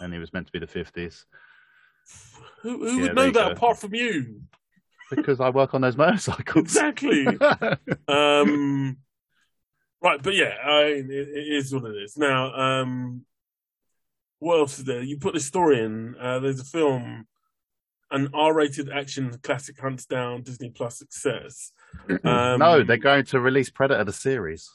and 0.00 0.12
he 0.12 0.18
was 0.18 0.32
meant 0.32 0.46
to 0.46 0.52
be 0.52 0.58
the 0.58 0.66
50s. 0.66 1.24
Who, 2.62 2.78
who 2.78 2.96
Yeah, 2.96 3.02
would 3.02 3.14
know 3.14 3.30
that 3.30 3.34
go. 3.34 3.52
apart 3.52 3.78
from 3.78 3.94
you? 3.94 4.42
Because 5.10 5.40
I 5.40 5.50
work 5.50 5.74
on 5.74 5.82
those 5.82 5.96
motorcycles. 5.96 6.64
Exactly. 6.64 7.26
um, 8.08 8.96
right, 10.02 10.20
but 10.20 10.34
yeah, 10.34 10.54
I, 10.64 10.80
it, 10.82 11.10
it 11.10 11.56
is 11.56 11.72
what 11.72 11.84
it 11.84 11.96
is. 12.02 12.16
Now, 12.16 12.52
um, 12.54 13.24
what 14.38 14.58
else 14.58 14.78
is 14.78 14.84
there? 14.84 15.02
You 15.02 15.18
put 15.18 15.34
the 15.34 15.40
story 15.40 15.82
in. 15.82 16.14
Uh, 16.20 16.38
there's 16.40 16.60
a 16.60 16.64
film, 16.64 17.26
an 18.10 18.28
R-rated 18.34 18.90
action 18.90 19.36
classic 19.42 19.80
hunts 19.80 20.06
down 20.06 20.42
Disney 20.42 20.70
Plus 20.70 20.98
success. 20.98 21.72
Um, 22.24 22.58
no, 22.58 22.82
they're 22.84 22.98
going 22.98 23.24
to 23.26 23.40
release 23.40 23.70
Predator 23.70 24.04
the 24.04 24.12
series. 24.12 24.70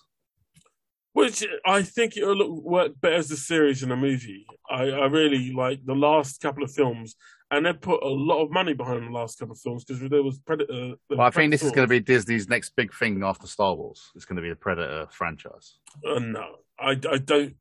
Which 1.14 1.46
I 1.66 1.84
think 1.84 2.18
it'll 2.18 2.36
look, 2.36 2.64
work 2.64 2.92
better 3.00 3.16
as 3.16 3.30
a 3.30 3.38
series 3.38 3.82
than 3.82 3.92
a 3.92 3.98
movie. 3.98 4.48
I, 4.70 4.86
I 4.86 5.06
really 5.06 5.52
like 5.52 5.86
the 5.86 5.94
last 5.94 6.42
couple 6.42 6.64
of 6.64 6.72
films, 6.72 7.16
and 7.52 7.66
they 7.66 7.74
put 7.74 8.02
a 8.02 8.08
lot 8.08 8.42
of 8.42 8.50
money 8.50 8.74
behind 8.74 9.06
the 9.06 9.12
last 9.12 9.38
couple 9.38 9.54
of 9.54 9.60
films 9.60 9.84
because 9.84 10.02
there 10.10 10.24
was 10.24 10.40
Predator. 10.40 10.96
there 11.10 11.18
Well, 11.18 11.28
I 11.28 11.30
think 11.30 11.52
this 11.52 11.64
is 11.64 11.72
going 11.72 11.88
to 11.88 11.90
be 11.90 12.00
Disney's 12.00 12.50
next 12.50 12.76
big 12.76 12.94
thing 12.94 13.22
after 13.24 13.46
Star 13.46 13.76
Wars. 13.76 14.10
It's 14.16 14.26
going 14.26 14.38
to 14.38 14.42
be 14.42 14.50
the 14.50 14.56
Predator 14.56 15.08
franchise. 15.12 15.78
Uh, 16.08 16.20
no, 16.20 16.56
I, 16.80 16.92
I 16.92 17.18
don't 17.18 17.56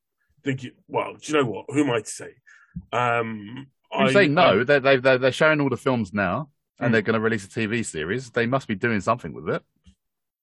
think 0.45 0.65
it. 0.65 0.75
Well, 0.89 1.15
do 1.15 1.33
you 1.33 1.39
know 1.39 1.49
what? 1.51 1.67
Who 1.69 1.83
am 1.85 1.91
I 1.91 2.01
to 2.01 2.07
say? 2.07 2.35
Um, 2.93 3.67
I'm 3.93 4.07
I 4.09 4.13
saying 4.13 4.35
no. 4.35 4.61
I- 4.61 4.65
They're, 4.65 4.81
they're, 4.81 5.01
they're 5.01 5.19
they're 5.19 5.33
showing 5.33 5.61
all 5.61 5.69
the 5.71 5.77
films 5.77 6.13
now, 6.15 6.51
and 6.79 6.89
Mm. 6.89 6.93
they're 6.93 7.03
going 7.03 7.15
to 7.15 7.21
release 7.21 7.45
a 7.45 7.49
TV 7.49 7.85
series. 7.85 8.31
They 8.31 8.47
must 8.47 8.69
be 8.69 8.75
doing 8.75 9.01
something 9.01 9.33
with 9.33 9.49
it. 9.49 9.63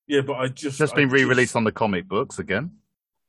yeah, 0.08 0.22
but 0.22 0.34
I 0.36 0.48
just 0.50 0.78
Just 0.78 0.96
been 0.96 1.10
re-released 1.10 1.56
on 1.56 1.64
the 1.64 1.72
comic 1.72 2.08
books 2.08 2.40
again. 2.40 2.72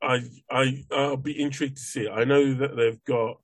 I 0.03 0.23
I 0.51 0.85
I'll 0.93 1.17
be 1.17 1.41
intrigued 1.41 1.77
to 1.79 1.83
see 1.83 2.03
it. 2.07 2.11
I 2.13 2.25
know 2.25 2.55
that 2.55 2.77
they've 2.77 3.03
got 3.05 3.39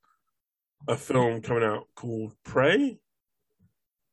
a 0.86 0.96
film 0.96 1.40
coming 1.40 1.64
out 1.64 1.88
called 1.96 2.32
Prey, 2.44 2.98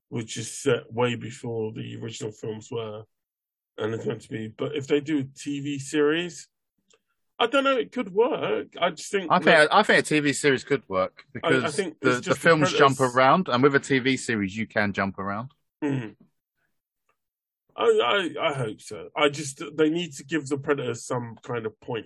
which 0.09 0.37
is 0.37 0.51
set 0.51 0.91
way 0.91 1.15
before 1.15 1.71
the 1.73 1.97
original 2.01 2.31
films 2.31 2.69
were, 2.71 3.03
and 3.77 3.93
it's 3.93 4.05
meant 4.05 4.21
to 4.21 4.29
be. 4.29 4.47
But 4.47 4.75
if 4.75 4.87
they 4.87 4.99
do 5.01 5.19
a 5.19 5.23
TV 5.23 5.79
series, 5.79 6.47
I 7.43 7.47
don't 7.47 7.63
know. 7.63 7.75
It 7.77 7.91
could 7.91 8.13
work. 8.13 8.67
I 8.79 8.91
just 8.91 9.11
think 9.11 9.31
I 9.31 9.37
think 9.37 9.45
that- 9.45 9.73
I 9.73 9.81
think 9.83 9.99
a 9.99 10.13
TV 10.13 10.33
series 10.33 10.63
could 10.63 10.83
work 10.87 11.25
because 11.33 11.75
think 11.75 11.99
the, 11.99 12.09
the 12.11 12.21
just 12.21 12.29
the 12.29 12.35
films 12.35 12.71
jump 12.73 12.99
around, 12.99 13.49
and 13.49 13.63
with 13.63 13.73
a 13.75 13.79
TV 13.79 14.17
series, 14.19 14.55
you 14.55 14.67
can 14.67 14.93
jump 14.93 15.17
around. 15.17 15.51
Mhm. 15.83 16.15
I, 17.75 18.29
I 18.39 18.49
I 18.49 18.53
hope 18.53 18.81
so. 18.81 19.09
I 19.15 19.29
just 19.29 19.61
they 19.77 19.89
need 19.89 20.13
to 20.17 20.23
give 20.23 20.47
the 20.47 20.57
Predators 20.57 21.03
some 21.05 21.35
kind 21.41 21.65
of 21.65 21.79
point. 21.79 22.05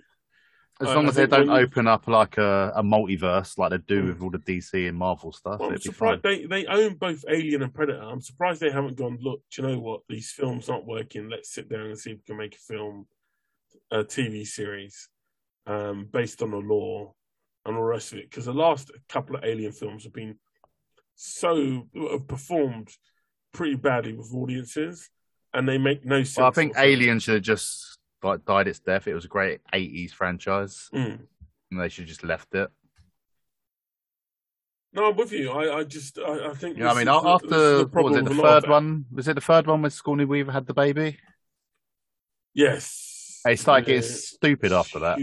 As 0.80 0.88
long 0.88 1.06
I 1.06 1.08
as 1.08 1.14
they 1.16 1.26
don't 1.26 1.48
when- 1.48 1.62
open 1.64 1.86
up 1.86 2.06
like 2.06 2.38
a, 2.38 2.72
a 2.74 2.82
multiverse 2.82 3.56
like 3.58 3.70
they 3.70 3.78
do 3.78 4.02
Mm. 4.02 4.06
with 4.08 4.22
all 4.22 4.30
the 4.30 4.38
DC 4.38 4.88
and 4.88 4.96
Marvel 4.96 5.32
stuff. 5.32 5.58
Well, 5.60 5.68
I'm 5.70 5.74
it'd 5.74 5.84
be 5.84 5.90
fine. 5.92 6.20
surprised 6.20 6.22
they, 6.22 6.46
they 6.46 6.66
own 6.66 6.94
both 6.94 7.24
Alien 7.28 7.62
and 7.62 7.74
Predator. 7.74 8.02
I'm 8.02 8.20
surprised 8.20 8.60
they 8.60 8.70
haven't 8.70 8.96
gone, 8.96 9.18
look, 9.20 9.40
do 9.50 9.62
you 9.62 9.68
know 9.68 9.78
what? 9.80 10.00
These 10.08 10.30
films 10.32 10.68
aren't 10.68 10.86
working. 10.86 11.28
Let's 11.30 11.50
sit 11.50 11.68
down 11.70 11.86
and 11.86 11.98
see 11.98 12.10
if 12.12 12.18
we 12.18 12.22
can 12.26 12.36
make 12.36 12.54
a 12.54 12.58
film, 12.58 13.06
a 13.90 13.98
TV 14.04 14.46
series 14.46 15.08
um, 15.66 16.08
based 16.12 16.42
on 16.42 16.50
the 16.50 16.56
lore 16.58 17.14
and 17.64 17.76
all 17.76 17.82
the 17.82 17.88
rest 17.88 18.12
of 18.12 18.18
it. 18.18 18.30
Because 18.30 18.44
the 18.46 18.52
last 18.54 18.90
couple 19.08 19.36
of 19.36 19.44
Alien 19.44 19.72
films 19.72 20.04
have 20.04 20.12
been 20.12 20.38
so, 21.14 21.88
have 22.12 22.26
performed 22.28 22.90
pretty 23.52 23.74
badly 23.76 24.12
with 24.12 24.32
audiences 24.34 25.08
and 25.54 25.68
they 25.68 25.78
make 25.78 26.04
no 26.04 26.22
sense. 26.22 26.36
Well, 26.36 26.48
I 26.48 26.50
think. 26.50 26.74
Alien 26.76 27.18
should 27.18 27.34
have 27.34 27.42
just 27.42 27.98
like 28.22 28.44
died 28.44 28.68
its 28.68 28.78
death. 28.80 29.06
It 29.08 29.14
was 29.14 29.24
a 29.24 29.28
great 29.28 29.60
'80s 29.72 30.12
franchise, 30.12 30.88
Mm. 30.92 31.20
and 31.70 31.80
they 31.80 31.88
should 31.88 32.02
have 32.02 32.08
just 32.08 32.24
left 32.24 32.54
it. 32.54 32.68
No, 34.92 35.10
I'm 35.10 35.16
with 35.16 35.32
you. 35.32 35.50
I, 35.50 35.78
I 35.78 35.84
just, 35.84 36.18
I, 36.18 36.48
I 36.50 36.54
think. 36.54 36.78
What 36.78 36.88
I 36.88 36.94
mean, 36.94 37.04
the- 37.06 37.12
after 37.12 37.46
is 37.46 37.50
the 37.50 37.88
what 37.92 38.04
was 38.04 38.16
it 38.16 38.24
the 38.24 38.30
with 38.30 38.38
a 38.38 38.42
lot 38.42 38.56
of 38.56 38.62
third 38.64 38.70
one? 38.70 39.04
Was 39.12 39.28
it 39.28 39.34
the 39.34 39.40
third 39.40 39.66
one 39.66 39.82
when 39.82 39.90
Sigourney 39.90 40.24
Weaver 40.24 40.52
had 40.52 40.66
the 40.66 40.74
baby? 40.74 41.18
Yes. 42.54 43.15
They 43.46 43.56
like 43.56 43.88
Uh, 43.88 44.02
stupid 44.02 44.72
after 44.72 44.98
that. 45.00 45.18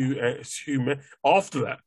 Human 0.66 1.02
after 1.26 1.62
that. 1.62 1.80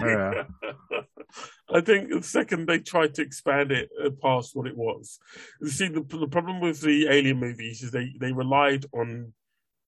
Yeah. 0.00 0.44
I 1.74 1.82
think 1.82 2.10
the 2.10 2.22
second 2.22 2.66
they 2.66 2.78
tried 2.78 3.14
to 3.14 3.22
expand 3.22 3.70
it 3.72 3.90
uh, 4.02 4.08
past 4.22 4.56
what 4.56 4.66
it 4.66 4.76
was. 4.76 5.18
You 5.60 5.68
see, 5.68 5.88
the, 5.88 6.00
the 6.00 6.26
problem 6.26 6.60
with 6.60 6.80
the 6.80 7.06
Alien 7.08 7.38
movies 7.38 7.82
is 7.82 7.90
they, 7.90 8.14
they 8.18 8.32
relied 8.32 8.86
on 8.94 9.34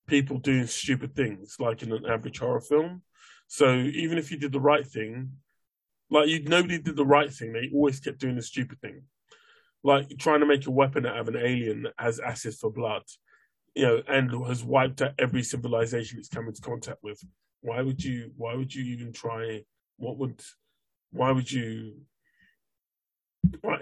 people 0.06 0.38
doing 0.38 0.66
stupid 0.66 1.16
things, 1.16 1.56
like 1.58 1.82
in 1.82 1.92
an 1.92 2.04
average 2.04 2.40
horror 2.40 2.60
film. 2.60 3.00
So 3.48 3.74
even 3.74 4.18
if 4.18 4.30
you 4.30 4.36
did 4.36 4.52
the 4.52 4.60
right 4.60 4.86
thing, 4.86 5.30
like 6.10 6.28
you, 6.28 6.42
nobody 6.44 6.78
did 6.78 6.96
the 6.96 7.06
right 7.06 7.32
thing, 7.32 7.54
they 7.54 7.70
always 7.72 8.00
kept 8.00 8.18
doing 8.18 8.36
the 8.36 8.42
stupid 8.42 8.80
thing. 8.82 9.02
Like 9.82 10.10
trying 10.18 10.40
to 10.40 10.46
make 10.46 10.66
a 10.66 10.70
weapon 10.70 11.06
out 11.06 11.16
of 11.16 11.28
an 11.28 11.36
alien 11.36 11.84
that 11.84 11.94
has 11.96 12.20
acid 12.20 12.54
for 12.54 12.70
blood, 12.70 13.04
you 13.74 13.84
know, 13.84 14.02
and 14.08 14.30
has 14.46 14.64
wiped 14.64 15.02
out 15.02 15.12
every 15.18 15.42
civilization 15.42 16.18
it's 16.18 16.28
come 16.28 16.48
into 16.48 16.60
contact 16.60 16.98
with. 17.02 17.22
Why 17.62 17.82
would 17.82 18.02
you? 18.02 18.32
Why 18.36 18.54
would 18.54 18.74
you 18.74 18.84
even 18.84 19.12
try? 19.12 19.62
What 19.98 20.18
would? 20.18 20.40
Why 21.12 21.30
would 21.30 21.50
you? 21.50 21.94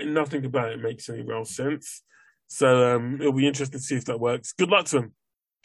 Nothing 0.05 0.45
about 0.45 0.73
it 0.73 0.81
makes 0.81 1.09
any 1.09 1.23
real 1.23 1.45
sense. 1.45 2.03
So 2.47 2.97
um, 2.97 3.21
it'll 3.21 3.33
be 3.33 3.47
interesting 3.47 3.79
to 3.79 3.85
see 3.85 3.97
if 3.97 4.07
that 4.07 4.21
works. 4.21 4.53
Good 4.53 4.71
luck 4.71 4.87
to 4.87 5.01
them 5.01 5.15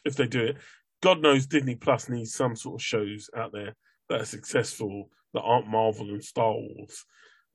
if 0.05 0.15
they 0.15 0.27
do 0.27 0.43
it. 0.43 0.57
God 1.01 1.21
knows 1.21 1.45
Disney 1.45 1.75
Plus 1.75 2.09
needs 2.09 2.33
some 2.33 2.55
sort 2.55 2.75
of 2.75 2.85
shows 2.85 3.29
out 3.35 3.51
there 3.51 3.75
that 4.09 4.21
are 4.21 4.25
successful 4.25 5.09
that 5.33 5.41
aren't 5.41 5.67
Marvel 5.67 6.09
and 6.09 6.23
Star 6.23 6.51
Wars. 6.51 7.05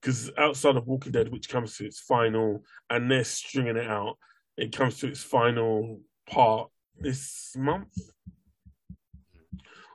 Because 0.01 0.31
outside 0.39 0.77
of 0.77 0.87
Walking 0.87 1.13
Dead, 1.13 1.31
which 1.33 1.49
comes 1.49 1.77
to 1.77 1.85
its 1.85 2.01
final, 2.01 2.63
and 2.89 3.11
they're 3.11 3.25
stringing 3.25 3.77
it 3.77 3.87
out, 3.87 4.17
it 4.57 4.77
comes 4.77 4.99
to 4.99 5.09
its 5.09 5.23
final 5.23 6.01
part 6.31 6.71
this 6.99 7.55
month 7.57 7.97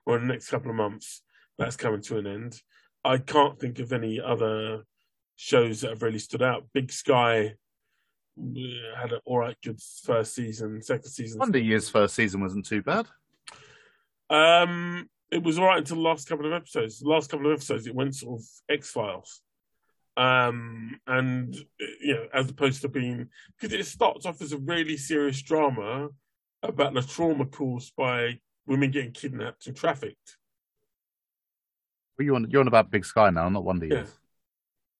or 0.06 0.18
in 0.18 0.28
the 0.28 0.34
next 0.34 0.50
couple 0.50 0.70
of 0.70 0.76
months. 0.76 1.22
That's 1.58 1.76
coming 1.76 2.02
to 2.04 2.18
an 2.18 2.28
end. 2.28 2.62
I 3.06 3.18
can't 3.18 3.60
think 3.60 3.80
of 3.80 3.94
any 3.94 4.20
other 4.20 4.84
shows 5.36 5.82
that 5.82 5.92
have 5.92 6.02
really 6.02 6.20
stood 6.20 6.42
out. 6.42 6.66
Big 6.74 6.92
Sky 6.92 7.56
had 8.98 9.12
an 9.12 9.20
all 9.26 9.40
right, 9.40 9.56
good 9.64 9.80
first 10.04 10.34
season. 10.34 10.82
Second 10.82 11.10
season, 11.10 11.40
Wonder 11.40 11.60
Year's 11.60 11.90
first 11.90 12.16
season 12.16 12.42
wasn't 12.42 12.66
too 12.66 12.82
bad. 12.82 13.06
um, 14.30 15.08
it 15.32 15.44
was 15.44 15.60
all 15.60 15.66
right 15.66 15.80
until 15.80 15.98
the 15.98 16.02
last 16.02 16.28
couple 16.28 16.46
of 16.46 16.54
episodes. 16.54 17.00
The 17.00 17.10
last 17.10 17.30
couple 17.30 17.48
of 17.48 17.54
episodes, 17.54 17.88
it 17.88 17.96
went 17.96 18.16
sort 18.16 18.40
of 18.40 18.46
X 18.70 18.90
Files, 18.90 19.42
um, 20.18 21.00
and 21.06 21.56
you 21.80 22.14
know, 22.16 22.28
as 22.34 22.50
opposed 22.50 22.82
to 22.82 22.90
being 22.90 23.30
because 23.60 23.78
it 23.78 23.86
starts 23.86 24.26
off 24.26 24.42
as 24.42 24.54
a 24.54 24.58
really 24.58 24.98
serious 24.98 25.42
drama 25.42 26.10
about 26.64 26.94
the 26.94 27.02
trauma 27.02 27.46
caused 27.46 27.96
by 27.96 28.40
women 28.66 28.92
getting 28.92 29.12
kidnapped 29.12 29.68
and 29.68 29.76
trafficked. 29.76 30.38
Well, 32.18 32.26
you're 32.26 32.36
on, 32.36 32.50
you're 32.50 32.62
on 32.62 32.68
about 32.68 32.92
Big 32.92 33.06
Sky 33.06 33.30
now, 33.30 33.50
not 33.50 33.64
Wonder 33.64 33.86
Yeah. 33.86 33.94
Years. 33.96 34.12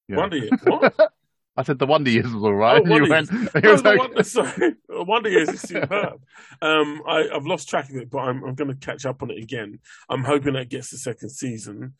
Yeah. 0.08 0.16
Wonder 0.16 0.36
Years, 0.36 0.60
what? 0.64 0.94
I 1.56 1.62
said 1.62 1.78
the 1.78 1.86
Wonder 1.86 2.10
Years 2.10 2.32
was 2.32 2.42
all 2.42 2.54
right. 2.54 2.80
Oh, 2.80 2.84
you 2.84 2.90
Wonder 2.90 3.10
went, 3.10 3.32
Years. 3.32 3.50
it 3.54 3.84
No. 3.84 3.96
Wonder, 3.96 4.22
sorry, 4.24 4.74
Wonder 4.88 5.30
Years 5.30 5.48
is 5.50 5.60
superb. 5.62 6.20
Um, 6.60 7.02
I, 7.06 7.28
I've 7.32 7.46
lost 7.46 7.68
track 7.68 7.88
of 7.90 7.96
it, 7.96 8.10
but 8.10 8.18
I'm, 8.18 8.42
I'm 8.44 8.54
going 8.54 8.70
to 8.70 8.76
catch 8.76 9.06
up 9.06 9.22
on 9.22 9.30
it 9.30 9.38
again. 9.42 9.78
I'm 10.08 10.24
hoping 10.24 10.54
that 10.54 10.68
gets 10.68 10.90
the 10.90 10.98
second 10.98 11.30
season. 11.30 11.94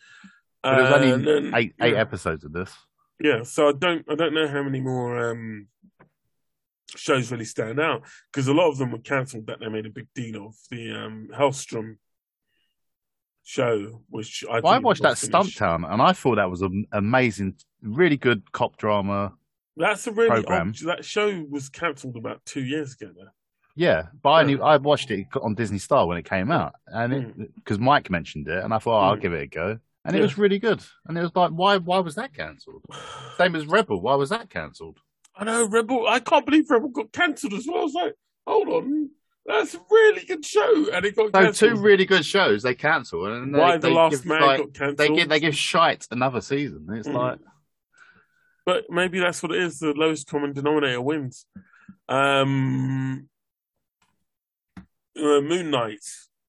But 0.62 0.76
there's 0.76 0.94
only 0.94 1.24
then- 1.24 1.54
eight 1.54 1.74
eight 1.80 1.94
yeah. 1.94 2.00
episodes 2.00 2.44
of 2.44 2.52
this. 2.52 2.72
Yeah, 3.20 3.44
so 3.44 3.68
I 3.68 3.72
don't 3.72 4.04
I 4.10 4.16
don't 4.16 4.34
know 4.34 4.48
how 4.48 4.62
many 4.62 4.80
more 4.80 5.30
um, 5.30 5.68
shows 6.96 7.30
really 7.32 7.44
stand 7.44 7.80
out 7.80 8.02
because 8.32 8.48
a 8.48 8.52
lot 8.54 8.68
of 8.70 8.78
them 8.78 8.92
were 8.92 8.98
cancelled 8.98 9.46
that 9.46 9.60
they 9.60 9.68
made 9.68 9.86
a 9.86 9.90
big 9.90 10.06
deal 10.14 10.46
of. 10.46 10.54
The 10.70 10.92
um, 10.92 11.28
Helstrom 11.34 11.96
show, 13.42 14.02
which 14.08 14.44
I 14.50 14.60
Well, 14.60 14.72
I 14.72 14.78
watched 14.78 15.02
that 15.02 15.18
Stunt. 15.18 15.54
Town, 15.56 15.84
and 15.84 16.00
I 16.00 16.12
thought 16.12 16.36
that 16.36 16.50
was 16.50 16.62
an 16.62 16.86
amazing, 16.92 17.56
really 17.82 18.16
good 18.16 18.50
cop 18.52 18.76
drama. 18.76 19.34
That's 19.76 20.06
a 20.06 20.12
really 20.12 20.28
program. 20.30 20.68
odd, 20.68 20.86
that 20.86 21.04
show 21.04 21.44
was 21.50 21.68
cancelled 21.68 22.16
about 22.16 22.44
two 22.44 22.62
years 22.64 22.94
ago. 22.94 23.10
Now. 23.16 23.30
Yeah, 23.76 24.04
but 24.22 24.30
I 24.30 24.42
knew 24.44 24.62
I 24.62 24.76
watched 24.76 25.10
it 25.10 25.26
on 25.42 25.54
Disney 25.56 25.78
Star 25.78 26.06
when 26.06 26.16
it 26.16 26.24
came 26.24 26.50
out, 26.52 26.74
and 26.86 27.50
because 27.56 27.78
Mike 27.78 28.08
mentioned 28.08 28.46
it, 28.48 28.62
and 28.62 28.72
I 28.72 28.78
thought 28.78 29.00
oh, 29.00 29.08
I'll 29.10 29.16
Mm. 29.16 29.20
give 29.22 29.32
it 29.32 29.42
a 29.42 29.46
go, 29.48 29.78
and 30.04 30.14
it 30.14 30.20
Yeah. 30.20 30.22
was 30.22 30.38
really 30.38 30.60
good. 30.60 30.80
And 31.06 31.18
it 31.18 31.22
was 31.22 31.32
like, 31.34 31.50
why 31.50 31.78
why 31.78 31.98
was 31.98 32.14
that 32.14 32.32
cancelled? 32.32 32.84
Same 33.36 33.56
as 33.56 33.66
Rebel, 33.66 34.00
why 34.00 34.14
was 34.14 34.30
that 34.30 34.48
cancelled? 34.48 35.00
I 35.36 35.44
know 35.44 35.66
Rebel. 35.66 36.06
I 36.06 36.20
can't 36.20 36.44
believe 36.46 36.70
Rebel 36.70 36.88
got 36.88 37.12
cancelled 37.12 37.54
as 37.54 37.66
well. 37.66 37.80
I 37.80 37.84
was 37.84 37.94
like, 37.94 38.14
hold 38.46 38.68
on, 38.68 39.10
that's 39.46 39.74
a 39.74 39.80
really 39.90 40.24
good 40.24 40.44
show, 40.44 40.86
and 40.92 41.04
it 41.04 41.16
got 41.16 41.34
So 41.34 41.68
two 41.68 41.76
really 41.76 42.04
good 42.06 42.24
shows 42.24 42.62
they 42.62 42.74
cancel, 42.74 43.26
and 43.26 43.54
they, 43.54 43.58
Why 43.58 43.76
the 43.78 43.90
Last 43.90 44.10
give, 44.10 44.26
Man 44.26 44.40
like, 44.40 44.58
got 44.58 44.74
cancelled? 44.74 44.96
they 44.98 45.08
give 45.08 45.28
they 45.28 45.40
give 45.40 45.56
shite 45.56 46.06
another 46.10 46.40
season. 46.40 46.86
It's 46.92 47.08
Mm. 47.08 47.14
like 47.14 47.38
But 48.64 48.84
maybe 48.88 49.18
that's 49.18 49.42
what 49.42 49.52
it 49.52 49.62
is. 49.62 49.78
The 49.80 49.92
lowest 49.92 50.26
common 50.28 50.52
denominator 50.52 51.00
wins. 51.02 51.46
Um, 52.08 53.28
uh, 55.16 55.40
Moon 55.40 55.70
Knight. 55.70 56.04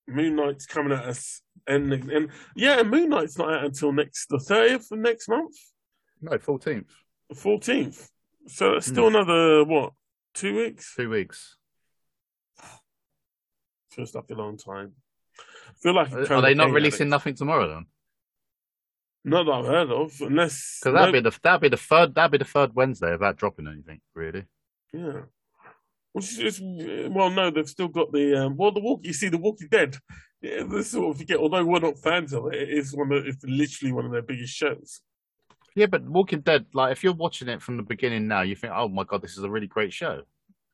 Moon 0.08 0.36
Knight's 0.36 0.66
coming 0.68 0.94
at 0.94 1.04
us, 1.06 1.42
and 1.66 1.92
and 1.92 2.30
yeah, 2.56 2.84
Moon 2.84 3.10
Knight's 3.10 3.38
not 3.38 3.52
out 3.52 3.66
until 3.66 3.92
next 3.92 4.28
the 4.28 4.38
thirtieth 4.40 4.92
of 4.92 5.00
next 5.00 5.28
month, 5.28 5.56
no 6.22 6.38
fourteenth, 6.38 6.92
fourteenth. 7.34 8.10
So 8.48 8.76
it's 8.76 8.88
still 8.88 9.08
another 9.08 9.64
what 9.64 9.94
two 10.34 10.56
weeks? 10.56 10.94
two 10.96 11.10
weeks. 11.10 11.58
Feels 13.92 14.14
like 14.14 14.30
a 14.30 14.36
long 14.36 14.58
time. 14.58 14.94
I 15.70 15.74
feel 15.82 15.94
like 15.94 16.12
Are 16.12 16.42
they 16.42 16.54
not 16.54 16.72
releasing 16.72 17.10
nothing 17.10 17.36
tomorrow 17.36 17.68
then? 17.68 17.86
Not 19.24 19.46
that 19.46 19.52
I've 19.52 19.66
heard 19.66 19.92
of, 19.92 20.14
unless 20.22 20.80
Because 20.80 20.94
that'd 20.94 21.14
be 21.14 21.20
the 21.22 21.38
that'd 21.42 21.62
be 21.62 21.70
the 21.70 21.78
third 21.78 22.14
that'd 22.14 22.32
be 22.32 22.38
the 22.38 22.46
third 22.46 22.76
Wednesday 22.76 23.12
without 23.12 23.38
dropping 23.38 23.68
anything 23.68 24.02
really. 24.14 24.46
Yeah. 24.94 25.22
Which 26.14 26.40
is 26.40 26.62
well, 26.62 27.30
no, 27.30 27.50
they've 27.52 27.68
still 27.68 27.90
got 27.90 28.12
the 28.14 28.46
um, 28.46 28.56
well, 28.56 28.72
the 28.72 28.80
walk. 28.80 29.02
You 29.04 29.12
see, 29.12 29.28
the 29.28 29.38
Walking 29.38 29.68
Dead. 29.70 29.98
Yeah, 30.42 30.64
this 30.64 30.92
sort 30.92 31.10
of 31.10 31.18
forget. 31.18 31.40
Although 31.40 31.66
we're 31.66 31.80
not 31.80 31.98
fans 31.98 32.32
of 32.34 32.48
it, 32.54 32.62
it 32.62 32.70
is 32.70 32.96
one 32.96 33.12
of 33.12 33.26
it's 33.26 33.44
literally 33.44 33.92
one 33.92 34.06
of 34.06 34.12
their 34.12 34.22
biggest 34.22 34.54
shows. 34.54 35.02
Yeah, 35.76 35.88
but 35.88 36.04
Walking 36.04 36.40
Dead, 36.40 36.66
like 36.74 36.92
if 36.94 37.04
you're 37.04 37.14
watching 37.14 37.50
it 37.50 37.62
from 37.62 37.78
the 37.78 37.84
beginning 37.84 38.28
now, 38.28 38.42
you 38.42 38.56
think, 38.56 38.74
oh 38.76 38.88
my 38.88 39.04
god, 39.04 39.22
this 39.22 39.38
is 39.38 39.44
a 39.44 39.50
really 39.50 39.68
great 39.68 39.92
show. 39.94 40.22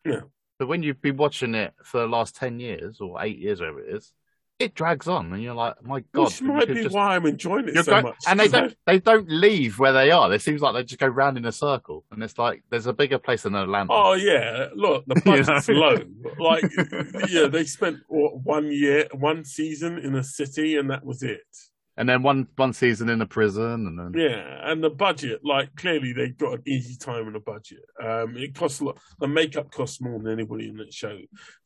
Yeah. 0.05 0.21
But 0.59 0.67
when 0.67 0.83
you've 0.83 1.01
been 1.01 1.17
watching 1.17 1.55
it 1.55 1.73
for 1.83 2.01
the 2.01 2.07
last 2.07 2.35
ten 2.35 2.59
years 2.59 3.01
or 3.01 3.21
eight 3.23 3.39
years, 3.39 3.59
whatever 3.59 3.79
it 3.81 3.95
is, 3.95 4.13
it 4.59 4.75
drags 4.75 5.07
on, 5.07 5.33
and 5.33 5.41
you're 5.41 5.55
like, 5.55 5.83
my 5.83 6.01
god, 6.13 6.25
Which 6.25 6.41
might 6.43 6.67
be 6.67 6.83
just- 6.83 6.93
why 6.93 7.15
I'm 7.15 7.25
enjoying 7.25 7.67
it 7.67 7.73
you're 7.73 7.81
so 7.83 7.93
going- 7.93 8.03
much. 8.03 8.17
and 8.27 8.39
they 8.39 8.47
don't 8.47 8.75
they 8.85 8.99
don't 8.99 9.27
leave 9.27 9.79
where 9.79 9.91
they 9.91 10.11
are. 10.11 10.31
It 10.31 10.43
seems 10.43 10.61
like 10.61 10.75
they 10.75 10.83
just 10.83 10.99
go 10.99 11.07
round 11.07 11.35
in 11.35 11.45
a 11.45 11.51
circle, 11.51 12.05
and 12.11 12.21
it's 12.21 12.37
like 12.37 12.61
there's 12.69 12.85
a 12.85 12.93
bigger 12.93 13.17
place 13.17 13.41
than 13.41 13.55
Atlanta. 13.55 13.91
Oh 13.91 14.13
yeah, 14.13 14.67
look, 14.75 15.03
the 15.07 15.15
You 15.25 15.43
budget's 15.43 15.67
know? 15.67 15.73
low. 15.73 15.97
Like, 16.37 16.63
yeah, 17.31 17.47
they 17.47 17.63
spent 17.63 17.97
what, 18.07 18.37
one 18.43 18.71
year, 18.71 19.07
one 19.13 19.45
season 19.45 19.97
in 19.97 20.13
a 20.13 20.23
city, 20.23 20.77
and 20.77 20.91
that 20.91 21.03
was 21.03 21.23
it. 21.23 21.41
And 21.97 22.07
then 22.07 22.23
one 22.23 22.47
one 22.55 22.73
season 22.73 23.09
in 23.09 23.21
a 23.21 23.25
prison, 23.25 23.85
and 23.87 23.99
then 23.99 24.13
Yeah, 24.13 24.71
and 24.71 24.83
the 24.83 24.89
budget, 24.89 25.41
like 25.43 25.75
clearly 25.75 26.13
they 26.13 26.29
got 26.29 26.53
an 26.53 26.63
easy 26.65 26.95
time 26.97 27.27
in 27.27 27.33
the 27.33 27.39
budget. 27.39 27.83
Um, 28.01 28.37
it 28.37 28.55
costs 28.55 28.79
a 28.79 28.85
lot. 28.85 28.99
The 29.19 29.27
makeup 29.27 29.71
costs 29.71 30.01
more 30.01 30.19
than 30.19 30.31
anybody 30.31 30.69
in 30.69 30.77
that 30.77 30.93
show. 30.93 31.17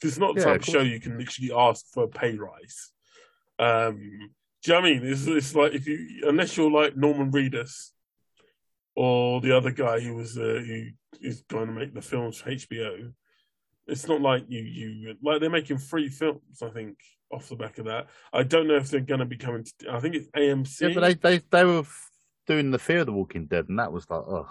'Cause 0.02 0.12
it's 0.12 0.18
not 0.18 0.36
the 0.36 0.42
Yeah, 0.42 0.46
type 0.48 0.62
of 0.62 0.66
show 0.68 0.82
you 0.82 1.00
can 1.00 1.18
literally 1.18 1.52
ask 1.56 1.86
for 1.94 2.04
a 2.04 2.08
pay 2.08 2.36
rise. 2.38 2.92
Um, 3.60 3.98
do 4.64 4.72
you 4.72 4.74
know 4.74 4.82
what 4.82 4.90
I 4.90 4.94
mean? 4.94 5.06
It's, 5.06 5.28
it's 5.28 5.56
like 5.56 5.74
if 5.74 5.88
you, 5.88 6.24
unless 6.28 6.58
you're 6.58 6.72
like 6.72 6.98
Norman 6.98 7.32
Reedus 7.32 7.92
or 8.96 9.42
the 9.42 9.56
other 9.56 9.72
guy 9.72 10.00
who 10.00 10.16
was 10.16 10.38
uh, 10.38 10.62
who 10.66 10.88
is 11.22 11.42
going 11.50 11.68
to 11.68 11.74
make 11.74 11.94
the 11.94 12.02
films 12.02 12.38
for 12.38 12.50
HBO. 12.50 13.14
It's 13.88 14.08
not 14.08 14.22
like 14.22 14.46
you 14.48 14.62
you 14.62 15.16
like 15.22 15.40
they're 15.42 15.50
making 15.50 15.78
free 15.78 16.10
films. 16.10 16.62
I 16.64 16.70
think 16.70 16.98
off 17.32 17.50
the 17.50 17.56
back 17.56 17.78
of 17.78 17.86
that. 17.86 18.08
I 18.34 18.44
don't 18.44 18.68
know 18.68 18.76
if 18.76 18.90
they're 18.90 19.02
going 19.02 19.20
to 19.20 19.26
be 19.26 19.38
coming. 19.38 19.66
To, 19.80 19.92
I 19.94 20.00
think 20.00 20.16
it's 20.16 20.28
AMC. 20.30 20.82
yeah, 20.82 20.94
but 20.94 21.02
they 21.02 21.14
they 21.38 21.44
they 21.52 21.66
were 21.66 21.80
f- 21.80 22.10
doing 22.48 22.72
the 22.72 22.80
Fear 22.80 23.00
of 23.00 23.06
the 23.08 23.14
Walking 23.14 23.46
Dead, 23.48 23.66
and 23.70 23.80
that 23.80 23.92
was 23.92 24.10
like, 24.10 24.22
oh, 24.22 24.48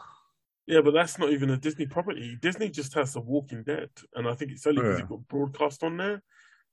Yeah, 0.67 0.81
but 0.81 0.93
that's 0.93 1.19
not 1.19 1.31
even 1.31 1.51
a 1.51 1.57
Disney 1.57 1.87
property. 1.87 2.37
Disney 2.41 2.69
just 2.71 2.95
has 2.95 3.13
The 3.15 3.21
Walking 3.21 3.63
Dead, 3.63 3.91
and 4.15 4.27
I 4.29 4.35
think 4.35 4.51
it's 4.53 4.67
only 4.67 4.83
because 4.83 4.99
Yeah. 4.99 5.05
it 5.05 5.09
got 5.09 5.29
broadcast 5.29 5.83
on 5.85 5.97
there. 5.97 6.23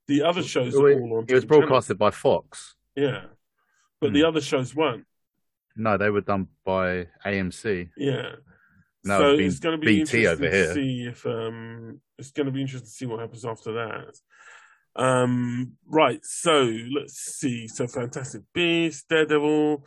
The 0.08 0.24
other 0.24 0.43
shows 0.43 0.74
it, 0.74 0.80
are 0.82 0.99
all 0.99 1.18
on. 1.20 1.26
it 1.28 1.34
was 1.34 1.45
broadcasted 1.45 1.97
by 1.97 2.12
Fox. 2.12 2.76
Yeah, 2.95 3.26
but 3.99 4.08
Hmm. 4.10 4.14
the 4.16 4.24
other 4.24 4.41
shows 4.41 4.76
weren't. 4.76 5.06
No, 5.76 5.97
they 5.97 6.10
were 6.10 6.22
done 6.22 6.47
by 6.66 7.08
AMC. 7.26 7.91
Yeah. 7.95 8.36
No, 9.04 9.18
so 9.20 9.28
it'd 9.34 9.45
it's 9.45 9.60
going 9.60 9.80
to 9.80 9.84
be 9.86 9.99
BT 9.99 9.99
interesting 10.26 10.28
over 10.28 10.49
to 10.49 10.74
see 10.74 11.06
if 11.08 11.26
um, 11.26 12.02
it's 12.20 12.32
going 12.32 12.45
to 12.45 12.52
be 12.52 12.62
interesting 12.62 12.86
to 12.86 12.91
see 12.91 13.06
what 13.06 13.20
happens 13.20 13.45
after 13.45 13.72
that. 13.74 14.16
Um, 14.96 15.74
right. 15.86 16.20
So 16.24 16.64
let's 16.94 17.18
see. 17.18 17.68
So 17.68 17.88
Fantastic 17.88 18.42
Beasts, 18.54 19.06
Daredevil, 19.10 19.86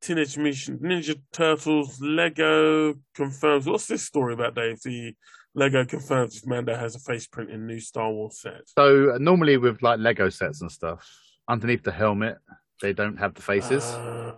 Teenage 0.00 0.36
Mutant 0.36 0.82
Ninja 0.82 1.20
Turtles, 1.32 2.00
Lego 2.00 2.94
confirms. 3.14 3.66
What's 3.66 3.86
this 3.86 4.02
story 4.02 4.34
about, 4.34 4.54
Dave? 4.54 4.80
The 4.82 5.14
Lego 5.54 5.84
confirms 5.84 6.46
Mando 6.46 6.74
has 6.74 6.96
a 6.96 6.98
face 6.98 7.26
print 7.26 7.50
in 7.50 7.66
new 7.66 7.78
Star 7.78 8.10
Wars 8.10 8.40
set. 8.40 8.62
So 8.76 9.14
uh, 9.14 9.18
normally 9.18 9.58
with 9.58 9.82
like 9.82 10.00
Lego 10.00 10.28
sets 10.28 10.60
and 10.60 10.72
stuff, 10.72 11.08
underneath 11.46 11.82
the 11.82 11.92
helmet, 11.92 12.38
they 12.80 12.92
don't 12.92 13.18
have 13.18 13.34
the 13.34 13.42
faces. 13.42 13.84
Uh, 13.84 14.34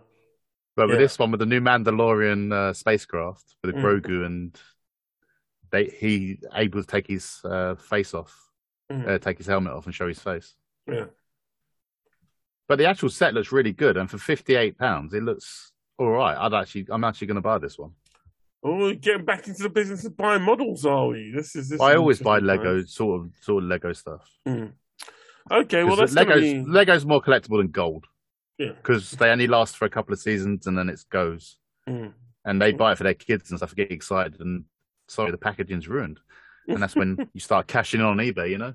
but 0.76 0.88
with 0.88 0.96
yeah. 0.96 1.02
this 1.04 1.18
one, 1.18 1.30
with 1.30 1.40
the 1.40 1.46
new 1.46 1.60
Mandalorian 1.60 2.52
uh, 2.52 2.72
spacecraft 2.72 3.44
with 3.62 3.76
Mm. 3.76 3.82
Grogu, 3.82 4.26
and 4.26 4.58
they 5.70 5.84
he 5.86 6.40
able 6.54 6.80
to 6.80 6.86
take 6.86 7.06
his 7.06 7.40
uh, 7.44 7.76
face 7.76 8.12
off, 8.12 8.36
mm, 8.90 9.08
uh, 9.08 9.18
take 9.18 9.38
his 9.38 9.46
helmet 9.46 9.72
off, 9.72 9.86
and 9.86 9.94
show 9.94 10.08
his 10.08 10.20
face. 10.20 10.54
yeah. 10.90 11.06
But 12.66 12.78
the 12.78 12.86
actual 12.86 13.10
set 13.10 13.34
looks 13.34 13.52
really 13.52 13.72
good, 13.72 13.96
and 13.96 14.10
for 14.10 14.18
fifty 14.18 14.54
eight 14.54 14.78
pounds, 14.78 15.12
it 15.12 15.22
looks 15.22 15.72
all 15.98 16.10
right. 16.10 16.36
I'd 16.36 16.54
actually, 16.54 16.86
I'm 16.90 17.04
actually 17.04 17.26
going 17.26 17.36
to 17.36 17.40
buy 17.42 17.58
this 17.58 17.78
one. 17.78 17.92
Oh, 18.62 18.76
we're 18.76 18.94
getting 18.94 19.26
back 19.26 19.46
into 19.46 19.62
the 19.62 19.68
business 19.68 20.06
of 20.06 20.16
buying 20.16 20.40
models, 20.40 20.86
are 20.86 21.08
we? 21.08 21.30
This 21.34 21.54
is. 21.54 21.68
This 21.68 21.80
I 21.80 21.96
always 21.96 22.20
buy 22.20 22.38
Lego, 22.38 22.82
sort 22.84 23.20
of, 23.20 23.32
sort 23.42 23.62
of 23.62 23.68
Lego 23.68 23.92
stuff. 23.92 24.26
Mm. 24.48 24.72
Okay, 25.50 25.84
well, 25.84 25.96
that's 25.96 26.14
Lego's 26.14 26.40
be... 26.40 26.64
Lego's 26.64 27.04
more 27.04 27.20
collectible 27.20 27.58
than 27.58 27.68
gold 27.68 28.06
yeah. 28.58 28.72
because 28.72 29.10
they 29.12 29.28
only 29.28 29.46
last 29.46 29.76
for 29.76 29.84
a 29.84 29.90
couple 29.90 30.14
of 30.14 30.18
seasons 30.18 30.66
and 30.66 30.78
then 30.78 30.88
it 30.88 31.04
goes. 31.10 31.58
Mm. 31.86 32.12
And 32.46 32.60
they 32.60 32.72
buy 32.72 32.92
it 32.92 32.98
for 32.98 33.04
their 33.04 33.14
kids 33.14 33.50
and 33.50 33.58
stuff, 33.58 33.74
get 33.74 33.90
excited, 33.90 34.40
and 34.40 34.64
sorry, 35.08 35.30
the 35.30 35.38
packaging's 35.38 35.88
ruined. 35.88 36.20
And 36.68 36.82
that's 36.82 36.96
when 36.96 37.28
you 37.32 37.40
start 37.40 37.66
cashing 37.66 38.00
in 38.00 38.06
on 38.06 38.16
eBay, 38.18 38.50
you 38.50 38.58
know. 38.58 38.74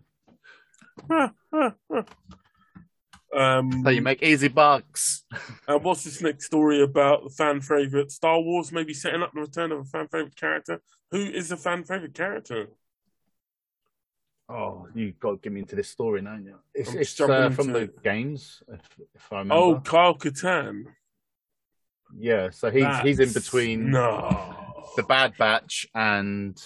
um, 3.35 3.83
So 3.83 3.89
you 3.89 4.01
make 4.01 4.21
easy 4.23 4.47
bucks. 4.47 5.23
and 5.67 5.83
what's 5.83 6.03
this 6.03 6.21
next 6.21 6.45
story 6.45 6.81
about 6.81 7.23
the 7.23 7.29
fan 7.29 7.61
favorite 7.61 8.11
Star 8.11 8.39
Wars? 8.39 8.71
Maybe 8.71 8.93
setting 8.93 9.21
up 9.21 9.31
the 9.33 9.41
return 9.41 9.71
of 9.71 9.79
a 9.79 9.85
fan 9.85 10.07
favorite 10.07 10.35
character. 10.35 10.81
Who 11.11 11.17
is 11.19 11.51
a 11.51 11.57
fan 11.57 11.83
favorite 11.83 12.13
character? 12.13 12.67
Oh, 14.51 14.87
you 14.95 15.13
got 15.19 15.31
to 15.31 15.37
get 15.37 15.51
me 15.51 15.59
into 15.61 15.75
this 15.75 15.89
story 15.89 16.21
now. 16.21 16.37
Yeah. 16.43 16.53
It's, 16.73 16.93
it's 16.93 17.21
uh, 17.21 17.51
from 17.51 17.67
the 17.71 17.81
it. 17.81 18.03
games, 18.03 18.63
if, 18.67 18.81
if 19.13 19.31
I 19.33 19.39
remember. 19.39 19.53
Oh, 19.63 19.79
Kyle 19.79 20.15
Katarn. 20.15 20.85
yeah. 22.17 22.49
So 22.49 22.71
he's 22.71 22.97
he's 23.03 23.19
in 23.19 23.31
between 23.31 23.91
No. 23.91 24.55
the 24.95 25.03
Bad 25.03 25.33
Batch 25.37 25.85
and 25.93 26.59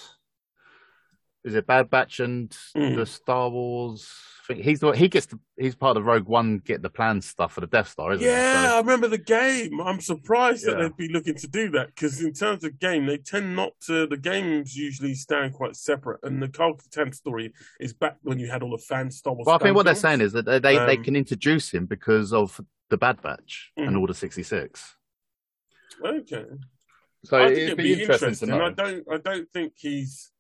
is 1.44 1.56
it 1.56 1.68
Bad 1.68 1.90
Batch 1.90 2.20
and 2.20 2.50
Mm. 2.76 2.96
the 2.96 3.06
Star 3.06 3.50
Wars? 3.50 4.10
I 4.44 4.56
think 4.56 4.66
he's 4.66 4.82
the 4.82 4.92
he 4.92 5.08
gets 5.08 5.26
the, 5.28 5.40
he's 5.58 5.74
part 5.74 5.96
of 5.96 6.04
Rogue 6.06 6.28
One, 6.28 6.58
get 6.58 6.82
the 6.82 6.90
plan 6.90 7.22
stuff 7.22 7.54
for 7.54 7.62
the 7.62 7.68
Death 7.68 7.88
Star, 7.88 8.12
isn't 8.12 8.26
it 8.26 8.30
Yeah, 8.30 8.62
he? 8.62 8.68
I 8.76 8.78
remember 8.80 9.08
the 9.08 9.18
game. 9.18 9.80
I'm 9.80 10.02
surprised 10.02 10.66
that 10.66 10.78
they'd 10.80 10.98
be 10.98 11.08
looking 11.08 11.36
to 11.36 11.48
do 11.48 11.70
that 11.72 11.88
because, 11.88 12.22
in 12.22 12.34
terms 12.34 12.66
of 12.66 12.78
game, 12.78 13.06
they 13.06 13.18
tend 13.18 13.56
not 13.56 13.72
to. 13.86 14.06
The 14.06 14.18
games 14.18 14.76
usually 14.76 15.16
stand 15.16 15.54
quite 15.54 15.78
separate, 15.78 16.20
and 16.24 16.44
the 16.44 16.50
Kyle 16.50 16.74
Katarn 16.76 17.16
story 17.16 17.54
is 17.80 17.94
back 17.94 18.18
when 18.24 18.38
you 18.38 18.50
had 18.52 18.64
all 18.64 18.72
the 18.72 18.84
fan 18.84 19.10
Star 19.12 19.34
Wars. 19.34 19.46
So, 19.46 19.52
well, 19.52 19.60
I 19.62 19.64
think 19.64 19.76
what 19.78 19.86
they're 19.86 19.96
saying 19.96 20.20
is 20.20 20.34
that 20.34 20.44
they 20.46 20.60
they, 20.60 20.76
they 20.78 20.98
Um, 20.98 21.04
can 21.06 21.16
introduce 21.16 21.74
him 21.74 21.86
because 21.86 22.34
of 22.34 22.60
the 22.90 22.98
Bad 22.98 23.22
Batch 23.22 23.72
Mhm. 23.80 23.88
and 23.88 23.96
Order 23.98 24.14
sixty 24.14 24.44
six. 24.44 24.98
okay. 26.04 26.46
So 27.24 27.38
I 27.38 27.46
think 27.46 27.52
it'd 27.60 27.64
it'd 27.70 27.78
be, 27.78 27.96
be 27.96 28.02
interesting, 28.02 28.50
know. 28.50 28.66
I 28.66 28.72
don't. 28.72 29.06
I 29.10 29.18
don't 29.20 29.50
think 29.52 29.72
he's. 29.78 30.32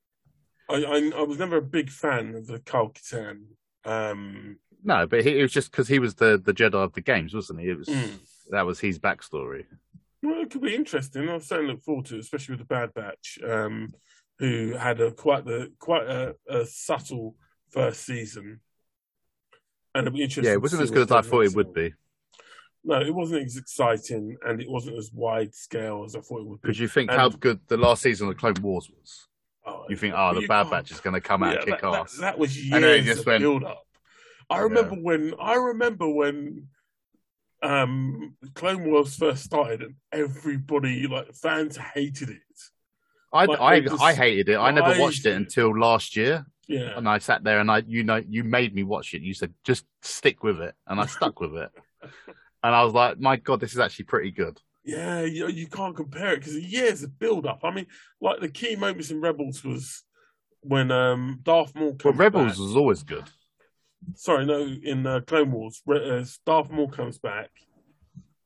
I, 0.73 0.77
I 0.83 1.11
I 1.17 1.21
was 1.23 1.37
never 1.39 1.57
a 1.57 1.61
big 1.61 1.89
fan 1.89 2.35
of 2.35 2.47
the 2.47 2.59
Kyle 2.59 2.89
Katarn. 2.89 3.43
Um, 3.85 4.57
No, 4.83 5.05
but 5.07 5.23
he, 5.23 5.37
it 5.39 5.41
was 5.41 5.51
just 5.53 5.71
because 5.71 5.87
he 5.87 5.99
was 5.99 6.15
the 6.15 6.41
the 6.43 6.53
Jedi 6.53 6.73
of 6.75 6.93
the 6.93 7.01
games, 7.01 7.33
wasn't 7.33 7.59
he? 7.61 7.69
It 7.69 7.77
was 7.77 7.87
Mm. 7.87 8.19
that 8.49 8.65
was 8.65 8.79
his 8.79 8.99
backstory. 8.99 9.65
well, 10.21 10.41
it 10.41 10.49
could 10.51 10.61
be 10.61 10.75
interesting. 10.75 11.29
I 11.29 11.37
certainly 11.39 11.73
look 11.73 11.83
forward 11.83 12.05
to, 12.07 12.15
it, 12.15 12.19
especially 12.21 12.53
with 12.53 12.59
the 12.67 12.73
Bad 12.73 12.93
Batch, 12.93 13.39
um, 13.47 13.93
who 14.39 14.73
had 14.73 14.99
a 15.01 15.11
quite 15.11 15.45
the 15.45 15.71
quite 15.79 16.07
a, 16.07 16.35
a 16.49 16.65
subtle 16.65 17.35
first 17.71 18.03
season. 18.05 18.59
And 19.95 20.03
it'd 20.07 20.13
be 20.13 20.23
interesting. 20.23 20.45
Yeah, 20.45 20.53
it 20.53 20.61
wasn't 20.61 20.81
as 20.81 20.89
good 20.91 21.03
as 21.03 21.11
I 21.11 21.21
thought 21.21 21.41
it 21.45 21.55
would 21.55 21.73
be. 21.73 21.93
No, 22.85 22.99
it 22.99 23.13
wasn't 23.13 23.45
as 23.45 23.55
exciting, 23.57 24.35
and 24.45 24.59
it 24.59 24.69
wasn't 24.69 24.97
as 24.97 25.11
wide 25.13 25.53
scale 25.53 26.03
as 26.05 26.15
I 26.15 26.19
thought 26.21 26.39
it 26.41 26.47
would 26.47 26.61
be. 26.61 26.67
Because 26.67 26.79
you 26.79 26.87
think 26.87 27.11
And- 27.11 27.19
how 27.19 27.29
good 27.29 27.59
the 27.67 27.77
last 27.77 28.01
season 28.01 28.27
of 28.27 28.35
Clone 28.37 28.55
Wars 28.61 28.89
was. 28.89 29.27
Oh, 29.65 29.85
You 29.89 29.95
think, 29.95 30.13
oh, 30.17 30.33
the 30.39 30.45
Bad 30.47 30.69
Batch 30.69 30.91
is 30.91 30.99
going 30.99 31.13
to 31.13 31.21
come 31.21 31.43
out 31.43 31.53
Yeah, 31.53 31.59
and 31.61 31.65
kick 31.65 31.81
that, 31.81 31.91
that- 31.91 31.99
ass. 32.01 32.17
That, 32.17 32.37
was 32.37 32.57
years 32.61 33.05
just 33.05 33.19
of 33.21 33.25
went- 33.27 33.41
build 33.41 33.63
up. 33.63 33.85
I 34.49 34.59
remember 34.59 34.95
when 34.95 35.33
I 35.39 35.55
remember 35.55 36.07
when 36.07 36.67
um 37.61 38.35
Clone 38.55 38.83
Wars 38.89 39.15
first 39.15 39.43
started 39.45 39.81
and 39.81 39.95
everybody 40.11 41.07
like 41.07 41.33
fans 41.33 41.77
hated 41.77 42.29
it. 42.29 42.41
I 43.31 43.45
Like, 43.45 43.59
I, 43.61 43.79
just- 43.79 44.01
I 44.01 44.13
hated 44.13 44.49
it. 44.49 44.57
I 44.57 44.71
never 44.71 44.99
watched 44.99 45.25
it 45.25 45.35
until 45.35 45.75
last 45.77 46.15
year, 46.15 46.45
Yeah, 46.67 46.95
and 46.97 47.07
I 47.09 47.17
sat 47.19 47.43
there 47.43 47.59
and 47.59 47.71
I, 47.71 47.83
you 47.87 48.03
know, 48.03 48.21
you 48.27 48.43
made 48.43 48.75
me 48.75 48.83
watch 48.83 49.13
it. 49.13 49.21
You 49.21 49.33
said 49.33 49.53
just 49.63 49.85
stick 50.01 50.43
with 50.43 50.59
it, 50.59 50.75
and 50.87 50.99
I 50.99 51.05
stuck 51.05 51.39
with 51.39 51.55
it. 51.55 51.71
And 52.65 52.73
I 52.73 52.85
was 52.85 52.93
like, 52.93 53.19
my 53.19 53.35
god, 53.35 53.59
this 53.59 53.73
is 53.73 53.79
actually 53.79 54.05
pretty 54.05 54.31
good. 54.31 54.57
Yeah. 54.83 55.21
You, 55.21 55.47
you 55.47 55.67
can't 55.67 55.95
compare 55.95 56.33
it 56.33 56.37
because 56.39 56.57
years 56.57 57.03
of 57.03 57.17
build 57.19 57.45
up. 57.45 57.61
I 57.63 57.71
mean, 57.71 57.87
like 58.21 58.39
the 58.39 58.49
key 58.49 58.75
moments 58.75 59.11
in 59.11 59.21
Rebels 59.21 59.63
was 59.63 60.03
when 60.61 60.91
um 60.91 61.39
Darth 61.43 61.75
Maul. 61.75 61.93
But 61.93 62.03
comes 62.03 62.17
Rebels 62.17 62.51
back. 62.51 62.59
was 62.59 62.75
always 62.75 63.03
good. 63.03 63.25
Sorry, 64.15 64.45
no, 64.45 64.59
in 64.61 65.07
uh, 65.07 65.21
Clone 65.21 65.51
Wars, 65.51 65.81
uh, 65.89 66.23
Darth 66.45 66.69
Maul 66.69 66.89
comes 66.89 67.17
back. 67.19 67.49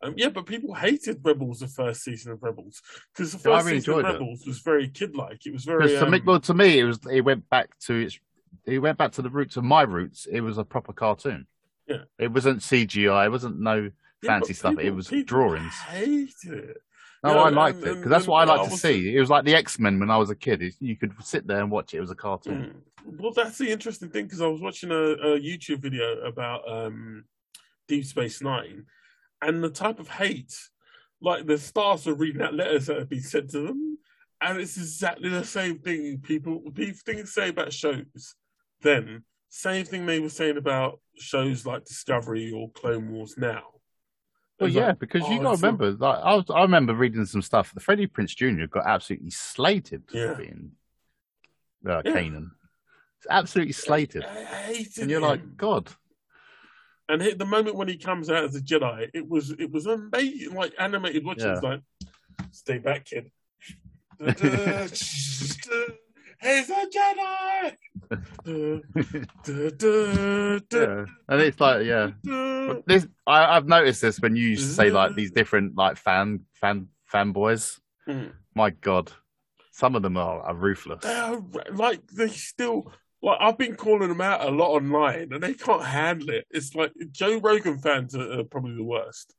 Um, 0.04 0.14
yeah, 0.16 0.30
but 0.30 0.46
people 0.46 0.76
hated 0.76 1.22
Rebels 1.24 1.60
the 1.60 1.68
first 1.68 2.04
season 2.04 2.32
of 2.32 2.44
Rebels 2.44 2.82
because 3.14 3.32
the 3.32 3.40
Yeah, 3.40 3.56
first 3.56 3.66
really 3.66 3.80
season 3.80 3.94
of 3.94 4.00
enjoyed 4.00 4.12
it. 4.12 4.14
Rebels 4.20 4.44
was 4.46 4.60
very 4.60 4.88
kid-like. 4.90 5.46
It 5.46 5.54
was 5.54 5.66
very 5.66 5.90
to 5.90 6.06
me, 6.06 6.20
um, 6.20 6.26
well, 6.26 6.40
to 6.40 6.54
me, 6.54 6.80
it 6.80 6.84
was 6.84 7.00
it 7.12 7.22
went 7.22 7.50
back 7.50 7.78
to 7.80 7.96
its 7.96 8.20
it 8.66 8.80
went 8.80 8.98
back 8.98 9.14
to 9.14 9.22
the 9.22 9.30
roots 9.30 9.58
of 9.58 9.64
my 9.64 9.82
roots. 9.82 10.28
It 10.32 10.42
was 10.42 10.58
a 10.58 10.64
proper 10.64 10.94
cartoon. 10.94 11.48
Yeah. 11.88 12.04
It 12.20 12.32
wasn't 12.32 12.60
CGI. 12.60 13.26
It 13.26 13.30
wasn't 13.30 13.60
no 13.60 13.76
yeah, 13.76 13.90
fancy 14.24 14.54
stuff. 14.54 14.76
it 14.80 14.92
was 14.92 15.08
people 15.08 15.26
drawings. 15.26 15.74
It. 15.92 16.78
No, 17.24 17.40
I 17.40 17.50
liked 17.50 17.80
and- 17.80 17.88
it 17.88 17.96
because 17.96 18.10
that's 18.10 18.28
what 18.28 18.48
I 18.48 18.54
like 18.54 18.66
to 18.68 18.72
was- 18.72 18.82
see. 18.82 19.16
It 19.16 19.20
was 19.20 19.30
like 19.30 19.46
the 19.46 19.56
X 19.56 19.80
Men 19.80 20.00
when 20.00 20.12
I 20.12 20.18
was 20.18 20.30
a 20.30 20.36
kid. 20.36 20.64
You 20.80 20.96
could 20.96 21.14
sit 21.24 21.48
there 21.48 21.60
and 21.62 21.72
watch 21.72 21.94
it. 21.94 21.98
It 21.98 22.02
was 22.02 22.12
a 22.12 22.16
cartoon. 22.16 22.76
Mm. 23.06 23.20
Well, 23.20 23.32
that's 23.32 23.58
the 23.58 23.70
interesting 23.70 24.10
thing 24.10 24.26
because 24.26 24.42
I 24.42 24.48
was 24.48 24.62
watching 24.62 24.92
a, 24.92 24.96
a 24.96 25.40
YouTube 25.40 25.80
video 25.80 26.20
about 26.22 26.70
um, 26.70 27.24
Deep 27.88 28.06
Space 28.06 28.42
Nine 28.42 28.86
and 29.42 29.64
the 29.64 29.70
type 29.70 30.00
of 30.00 30.10
hate. 30.10 30.54
Like 31.22 31.48
the 31.48 31.58
stars 31.58 32.08
are 32.08 32.14
reading 32.14 32.42
out 32.44 32.54
letters 32.54 32.86
that 32.88 33.00
have 33.00 33.10
been 33.10 33.22
sent 33.22 33.50
to 33.52 33.62
them, 33.66 33.98
and 34.40 34.60
it's 34.60 34.78
exactly 34.78 35.30
the 35.30 35.44
same 35.44 35.80
thing 35.80 36.20
people 36.20 36.62
these 36.74 37.02
things 37.02 37.34
say 37.34 37.50
about 37.50 37.74
shows. 37.74 38.36
Then 38.82 39.24
same 39.50 39.86
thing 39.86 40.06
they 40.06 40.20
were 40.20 40.30
saying 40.30 40.58
about 40.58 41.00
shows 41.18 41.66
like 41.66 41.86
Discovery 41.86 42.52
or 42.52 42.70
Clone 42.72 43.10
Wars 43.12 43.36
now. 43.36 43.64
Well, 44.60 44.70
yeah, 44.70 44.88
like, 44.88 45.00
because 45.00 45.24
oh, 45.26 45.32
you 45.32 45.40
got 45.40 45.52
to 45.52 45.62
remember. 45.62 45.92
Like, 45.92 46.20
I 46.24 46.36
was, 46.36 46.46
I 46.50 46.62
remember 46.62 46.94
reading 46.94 47.26
some 47.26 47.42
stuff. 47.44 47.74
The 47.74 47.80
Freddie 47.80 48.08
Prinze 48.08 48.36
Jr. 48.36 48.66
got 48.66 48.88
absolutely 48.88 49.30
slated 49.30 50.04
Yeah. 50.12 50.34
for 50.34 50.36
being 50.42 50.72
uh, 51.88 52.02
Yeah. 52.04 52.12
Kanan. 52.12 52.52
It's 53.20 53.28
absolutely 53.30 53.74
slated, 53.74 54.24
I 54.24 54.44
hated 54.44 54.98
and 55.04 55.12
you're 55.12 55.20
him. 55.22 55.28
like, 55.28 55.58
God. 55.58 55.90
And 57.10 57.22
hit 57.22 57.40
the 57.40 57.46
moment 57.46 57.76
when 57.76 57.88
he 57.88 57.98
comes 57.98 58.30
out 58.30 58.44
as 58.44 58.56
a 58.56 58.62
Jedi, 58.62 59.10
it 59.14 59.28
was 59.28 59.52
it 59.52 59.72
was 59.72 59.86
amazing. 59.86 60.54
Like 60.54 60.74
animated 60.78 61.26
watching, 61.26 61.50
it's 61.50 61.64
like, 61.64 61.82
stay 62.52 62.78
back, 62.80 63.06
kid. 63.06 63.32
He's 66.42 66.70
a 66.70 66.86
Jedi. 66.96 67.76
Yeah, 70.72 71.06
and 71.28 71.42
it's 71.42 71.60
like, 71.60 71.86
yeah. 71.86 72.12
This 72.86 73.08
I, 73.26 73.58
I've 73.58 73.68
noticed 73.68 74.02
this 74.02 74.20
when 74.20 74.36
you 74.36 74.56
say 74.56 74.92
like 74.92 75.16
these 75.16 75.32
different 75.32 75.76
like 75.76 75.98
fan 75.98 76.42
fan 76.54 76.88
fanboys. 77.12 77.80
Mm. 78.08 78.32
My 78.56 78.70
God, 78.70 79.12
some 79.72 79.96
of 79.96 80.04
them 80.04 80.18
are, 80.18 80.42
are 80.42 80.56
ruthless. 80.56 81.04
They 81.04 81.14
are 81.14 81.42
like 81.74 82.06
they 82.08 82.30
still 82.30 82.92
like 83.22 83.38
I've 83.42 83.58
been 83.58 83.76
calling 83.76 84.10
them 84.10 84.22
out 84.22 84.48
a 84.48 84.52
lot 84.52 84.72
online, 84.72 85.34
and 85.34 85.42
they 85.42 85.54
can't 85.54 85.84
handle 85.84 86.30
it. 86.30 86.46
It's 86.52 86.76
like 86.76 86.94
Joe 87.12 87.40
Rogan 87.40 87.80
fans 87.80 88.16
are, 88.16 88.40
are 88.40 88.44
probably 88.44 88.76
the 88.76 88.84
worst, 88.84 89.34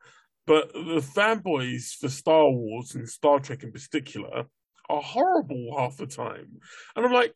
but 0.46 0.72
the 0.72 1.04
fanboys 1.14 1.94
for 1.94 2.08
Star 2.08 2.50
Wars 2.50 2.94
and 2.94 3.08
Star 3.08 3.40
Trek 3.40 3.62
in 3.62 3.72
particular 3.72 4.46
are 4.88 5.02
horrible 5.02 5.74
half 5.78 5.96
the 5.96 6.06
time, 6.06 6.60
and 6.96 7.06
I'm 7.06 7.12
like. 7.12 7.34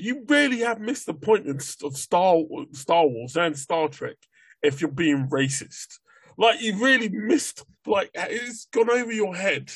You 0.00 0.24
really 0.28 0.60
have 0.60 0.78
missed 0.78 1.06
the 1.06 1.12
point 1.14 1.48
of 1.48 1.56
of 1.82 1.96
Star 1.96 2.36
Star 2.70 3.04
Wars 3.04 3.36
and 3.36 3.58
Star 3.58 3.88
Trek 3.88 4.14
if 4.62 4.80
you're 4.80 4.92
being 4.92 5.26
racist. 5.28 5.98
Like 6.36 6.62
you 6.62 6.76
really 6.78 7.08
missed. 7.08 7.64
Like 7.84 8.10
it's 8.14 8.66
gone 8.66 8.90
over 8.90 9.10
your 9.10 9.34
head. 9.34 9.72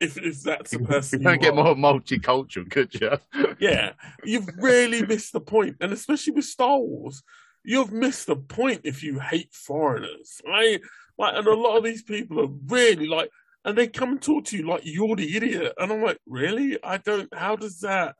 If 0.00 0.16
if 0.16 0.42
that's 0.42 0.70
the 0.70 0.78
person 0.78 1.20
You 1.20 1.26
can't 1.28 1.42
get 1.42 1.52
are. 1.58 1.62
more 1.62 1.74
multicultural, 1.74 2.70
could 2.70 2.94
you? 2.94 3.18
Yeah, 3.60 3.92
you've 4.24 4.48
really 4.56 5.04
missed 5.04 5.34
the 5.34 5.40
point, 5.40 5.76
and 5.82 5.92
especially 5.92 6.32
with 6.32 6.46
Star 6.46 6.78
Wars, 6.78 7.22
you've 7.64 7.92
missed 7.92 8.28
the 8.28 8.36
point 8.36 8.80
if 8.84 9.02
you 9.02 9.18
hate 9.18 9.52
foreigners. 9.52 10.40
I 10.50 10.80
like, 11.18 11.34
and 11.36 11.46
a 11.46 11.54
lot 11.54 11.76
of 11.76 11.84
these 11.84 12.02
people 12.02 12.40
are 12.40 12.48
really 12.66 13.08
like, 13.08 13.30
and 13.64 13.76
they 13.76 13.86
come 13.86 14.12
and 14.12 14.22
talk 14.22 14.46
to 14.46 14.56
you 14.56 14.66
like 14.66 14.82
you're 14.84 15.16
the 15.16 15.36
idiot, 15.36 15.72
and 15.78 15.92
I'm 15.92 16.02
like, 16.02 16.18
really? 16.26 16.78
I 16.82 16.98
don't. 16.98 17.32
How 17.34 17.56
does 17.56 17.80
that? 17.80 18.16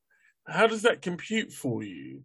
How 0.47 0.67
does 0.67 0.83
that 0.83 1.03
compute 1.03 1.53
for 1.53 1.83
you? 1.83 2.23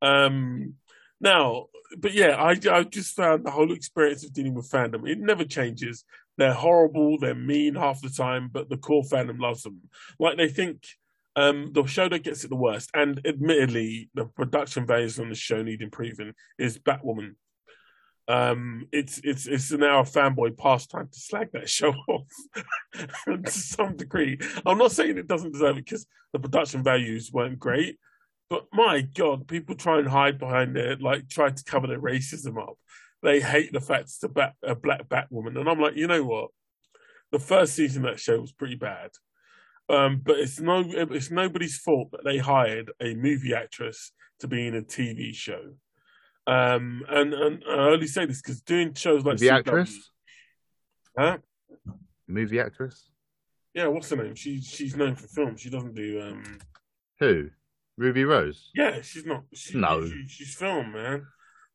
Um, 0.00 0.74
now, 1.20 1.66
but 1.96 2.12
yeah, 2.12 2.36
I 2.36 2.58
I 2.70 2.82
just 2.84 3.14
found 3.14 3.44
the 3.44 3.50
whole 3.50 3.72
experience 3.72 4.24
of 4.24 4.32
dealing 4.32 4.54
with 4.54 4.70
fandom. 4.70 5.08
It 5.08 5.18
never 5.18 5.44
changes. 5.44 6.04
They're 6.38 6.54
horrible. 6.54 7.18
They're 7.18 7.34
mean 7.34 7.74
half 7.74 8.00
the 8.00 8.08
time, 8.08 8.48
but 8.52 8.68
the 8.68 8.76
core 8.76 9.04
fandom 9.04 9.40
loves 9.40 9.62
them. 9.62 9.80
Like 10.18 10.36
they 10.36 10.48
think 10.48 10.86
um, 11.36 11.70
the 11.72 11.86
show 11.86 12.08
that 12.08 12.24
gets 12.24 12.44
it 12.44 12.48
the 12.48 12.56
worst, 12.56 12.90
and 12.94 13.20
admittedly, 13.26 14.10
the 14.14 14.26
production 14.26 14.86
values 14.86 15.18
on 15.18 15.28
the 15.28 15.34
show 15.34 15.62
need 15.62 15.82
improving, 15.82 16.34
is 16.58 16.78
Batwoman. 16.78 17.34
Um, 18.28 18.86
it's 18.92 19.20
it's 19.24 19.46
it's 19.46 19.72
now 19.72 20.00
a 20.00 20.04
fanboy 20.04 20.56
pastime 20.56 21.08
to 21.10 21.20
slag 21.20 21.50
that 21.52 21.68
show 21.68 21.92
off 22.08 22.26
to 23.26 23.50
some 23.50 23.96
degree. 23.96 24.38
I'm 24.64 24.78
not 24.78 24.92
saying 24.92 25.18
it 25.18 25.26
doesn't 25.26 25.52
deserve 25.52 25.78
it 25.78 25.84
because 25.84 26.06
the 26.32 26.38
production 26.38 26.84
values 26.84 27.32
weren't 27.32 27.58
great, 27.58 27.98
but 28.48 28.66
my 28.72 29.00
god, 29.00 29.48
people 29.48 29.74
try 29.74 29.98
and 29.98 30.08
hide 30.08 30.38
behind 30.38 30.76
it, 30.76 31.02
like 31.02 31.28
try 31.28 31.50
to 31.50 31.64
cover 31.64 31.88
their 31.88 32.00
racism 32.00 32.62
up. 32.62 32.76
They 33.22 33.40
hate 33.40 33.72
the 33.72 33.80
fact 33.80 34.04
it's 34.04 34.22
a, 34.22 34.28
bat, 34.28 34.54
a 34.62 34.74
black 34.74 35.08
Batwoman, 35.08 35.58
and 35.58 35.68
I'm 35.68 35.80
like, 35.80 35.96
you 35.96 36.06
know 36.06 36.24
what? 36.24 36.50
The 37.32 37.38
first 37.38 37.74
season 37.74 38.04
of 38.04 38.12
that 38.12 38.20
show 38.20 38.40
was 38.40 38.52
pretty 38.52 38.74
bad. 38.76 39.10
Um, 39.88 40.20
but 40.24 40.38
it's 40.38 40.60
no, 40.60 40.84
it's 40.86 41.30
nobody's 41.30 41.76
fault 41.76 42.12
that 42.12 42.24
they 42.24 42.38
hired 42.38 42.92
a 43.00 43.14
movie 43.14 43.54
actress 43.54 44.12
to 44.40 44.48
be 44.48 44.66
in 44.66 44.76
a 44.76 44.82
TV 44.82 45.34
show. 45.34 45.74
Um, 46.46 47.04
and 47.08 47.32
and 47.34 47.62
I 47.68 47.74
only 47.90 48.06
say 48.08 48.26
this 48.26 48.42
because 48.42 48.60
doing 48.62 48.94
shows 48.94 49.24
like 49.24 49.34
Movie 49.40 49.46
CW 49.46 49.58
actress, 49.58 50.10
huh? 51.16 51.38
movie 52.26 52.60
actress. 52.60 53.08
Yeah, 53.74 53.86
what's 53.86 54.10
her 54.10 54.16
name? 54.16 54.34
She 54.34 54.60
she's 54.60 54.96
known 54.96 55.14
for 55.14 55.28
film. 55.28 55.56
She 55.56 55.70
doesn't 55.70 55.94
do 55.94 56.20
um. 56.20 56.58
Who? 57.20 57.50
Ruby 57.96 58.24
Rose. 58.24 58.70
Yeah, 58.74 59.00
she's 59.02 59.24
not. 59.26 59.44
She, 59.54 59.78
No. 59.78 60.04
she, 60.06 60.24
she's 60.26 60.54
film, 60.54 60.92
man. 60.92 61.26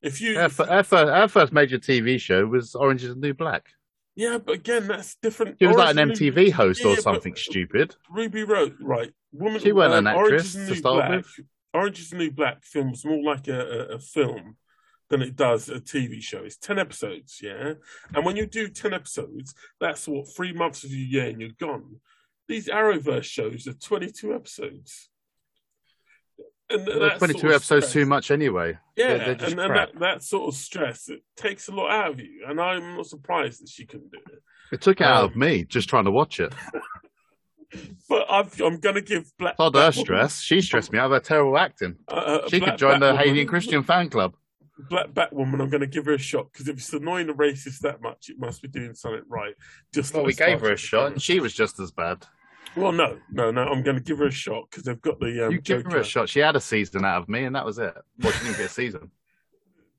If 0.01 0.19
you, 0.19 0.35
our, 0.35 0.43
her, 0.43 0.49
first, 0.83 0.91
her 0.91 1.27
first 1.27 1.53
major 1.53 1.77
TV 1.79 2.19
show 2.19 2.45
was 2.45 2.75
Orange 2.75 3.03
is 3.03 3.13
the 3.15 3.19
New 3.19 3.33
Black. 3.33 3.65
yeah, 4.15 4.37
but 4.43 4.55
again, 4.55 4.87
that's 4.87 5.15
different. 5.21 5.57
She 5.59 5.67
was 5.67 5.75
like 5.77 5.91
an 5.91 5.99
Orange 5.99 6.13
is 6.13 6.19
the 6.19 6.31
MTV 6.31 6.35
New- 6.47 6.51
host 6.53 6.81
Yeah, 6.83 6.87
or 6.91 6.97
something 6.97 7.35
stupid. 7.35 7.95
Ruby 8.11 8.43
Rose, 8.43 8.73
right? 8.81 9.11
Woman, 9.31 9.59
She 9.61 9.71
wasn't 9.71 10.07
an 10.07 10.07
um, 10.07 10.15
Orange 10.17 10.33
actress 10.41 10.53
to 10.53 10.75
start 10.75 11.07
Black. 11.07 11.11
with. 11.11 11.39
Orange 11.73 11.99
is 11.99 12.09
the 12.09 12.17
New 12.17 12.31
Black 12.31 12.63
films 12.63 13.05
more 13.05 13.21
like 13.23 13.47
a, 13.47 13.59
a, 13.59 13.95
a 13.95 13.99
film 13.99 14.55
than 15.09 15.21
it 15.21 15.35
does 15.35 15.69
a 15.69 15.79
TV 15.79 16.21
show. 16.21 16.39
It's 16.43 16.57
ten 16.57 16.79
episodes, 16.79 17.39
yeah. 17.41 17.73
And 18.13 18.25
when 18.25 18.35
you 18.35 18.45
do 18.45 18.67
ten 18.69 18.93
episodes, 18.93 19.53
that's 19.79 20.07
what 20.07 20.27
three 20.35 20.53
months 20.53 20.83
of 20.83 20.91
your 20.91 21.07
year, 21.23 21.29
and 21.31 21.39
you're 21.41 21.51
gone. 21.59 21.97
These 22.47 22.67
Arrowverse 22.67 23.23
shows 23.25 23.67
are 23.67 23.73
twenty-two 23.73 24.33
episodes. 24.33 25.09
And 26.69 26.85
sort 26.85 27.17
22 27.19 27.47
of 27.47 27.53
episodes 27.53 27.85
stress- 27.85 27.93
too 27.93 28.05
much 28.05 28.29
anyway. 28.29 28.77
Yeah, 28.97 29.07
They're- 29.17 29.35
they're 29.35 29.49
and, 29.51 29.59
and 29.61 29.75
that, 29.75 29.89
that 29.99 30.23
sort 30.23 30.49
of 30.49 30.53
stress 30.59 31.07
it 31.07 31.21
takes 31.37 31.69
a 31.69 31.71
lot 31.71 31.89
out 31.91 32.11
of 32.11 32.19
you, 32.19 32.43
and 32.45 32.59
I'm 32.59 32.97
not 32.97 33.05
surprised 33.05 33.61
that 33.61 33.69
she 33.69 33.85
couldn't 33.85 34.11
do 34.11 34.19
it. 34.33 34.39
It 34.73 34.81
took 34.81 34.99
it 34.99 35.05
out 35.07 35.23
Um, 35.23 35.29
of 35.29 35.35
me 35.37 35.63
just 35.63 35.87
trying 35.87 36.03
to 36.05 36.11
watch 36.11 36.41
it. 36.41 36.53
But 38.09 38.25
I've, 38.29 38.59
I'm 38.61 38.79
going 38.79 38.95
to 38.95 39.01
give 39.01 39.31
Black. 39.37 39.59
Not 39.59 39.67
her 39.67 39.71
Black 39.71 39.93
stress. 39.93 40.41
She 40.41 40.61
stressed 40.61 40.91
me 40.91 40.99
out 40.99 41.07
of 41.07 41.11
her 41.11 41.19
terrible 41.19 41.57
acting. 41.57 41.95
Uh, 42.07 42.13
uh, 42.13 42.49
She 42.49 42.59
Black 42.59 42.71
could 42.71 42.79
join 42.79 42.99
the 42.99 43.13
and 43.13 43.47
Christian 43.49 43.83
fan 43.83 44.09
club. 44.09 44.35
Black 44.89 45.07
Batwoman. 45.07 45.61
I'm 45.61 45.69
going 45.69 45.81
to 45.81 45.87
give 45.87 46.05
her 46.05 46.13
a 46.13 46.19
shot 46.19 46.51
because 46.51 46.67
if 46.67 46.77
it's 46.77 46.93
annoying 46.93 47.27
the 47.27 47.33
racist 47.33 47.79
that 47.79 48.01
much, 48.01 48.29
it 48.29 48.39
must 48.39 48.61
be 48.61 48.67
doing 48.67 48.93
something 48.93 49.23
right. 49.27 49.55
Just 49.93 50.13
Well, 50.13 50.23
we 50.23 50.33
gave 50.33 50.61
her 50.61 50.71
a 50.71 50.77
shot, 50.77 51.13
and 51.13 51.21
she 51.21 51.39
was 51.39 51.53
just 51.53 51.79
as 51.79 51.91
bad. 51.91 52.25
Well, 52.75 52.91
no, 52.91 53.17
no, 53.31 53.49
no. 53.49 53.63
I'm 53.63 53.81
going 53.81 53.97
to 53.97 54.03
give 54.03 54.19
her 54.19 54.27
a 54.27 54.31
shot 54.31 54.65
because 54.69 54.83
they've 54.83 55.01
got 55.01 55.19
the 55.19 55.47
um, 55.47 55.51
you 55.51 55.61
give 55.61 55.83
her 55.85 55.97
a 55.97 56.03
shot. 56.03 56.29
She 56.29 56.39
had 56.39 56.55
a 56.55 56.61
season 56.61 57.05
out 57.05 57.23
of 57.23 57.29
me, 57.29 57.45
and 57.45 57.55
that 57.55 57.65
was 57.65 57.79
it. 57.79 57.95
Well, 58.19 58.31
she 58.31 58.43
didn't 58.45 58.57
get 58.57 58.65
a 58.67 58.69
season. 58.69 59.11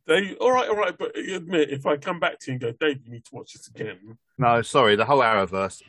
They 0.06 0.34
all 0.36 0.52
right, 0.52 0.68
all 0.68 0.76
right. 0.76 0.96
But 0.96 1.16
admit 1.16 1.70
if 1.70 1.84
I 1.86 1.96
come 1.96 2.20
back 2.20 2.38
to 2.40 2.46
you 2.46 2.52
and 2.52 2.60
go, 2.60 2.72
Dave, 2.72 3.00
you 3.04 3.12
need 3.12 3.24
to 3.26 3.34
watch 3.34 3.52
this 3.52 3.68
again. 3.68 4.16
No, 4.38 4.62
sorry, 4.62 4.96
the 4.96 5.04
whole 5.04 5.18
Arrowverse, 5.18 5.82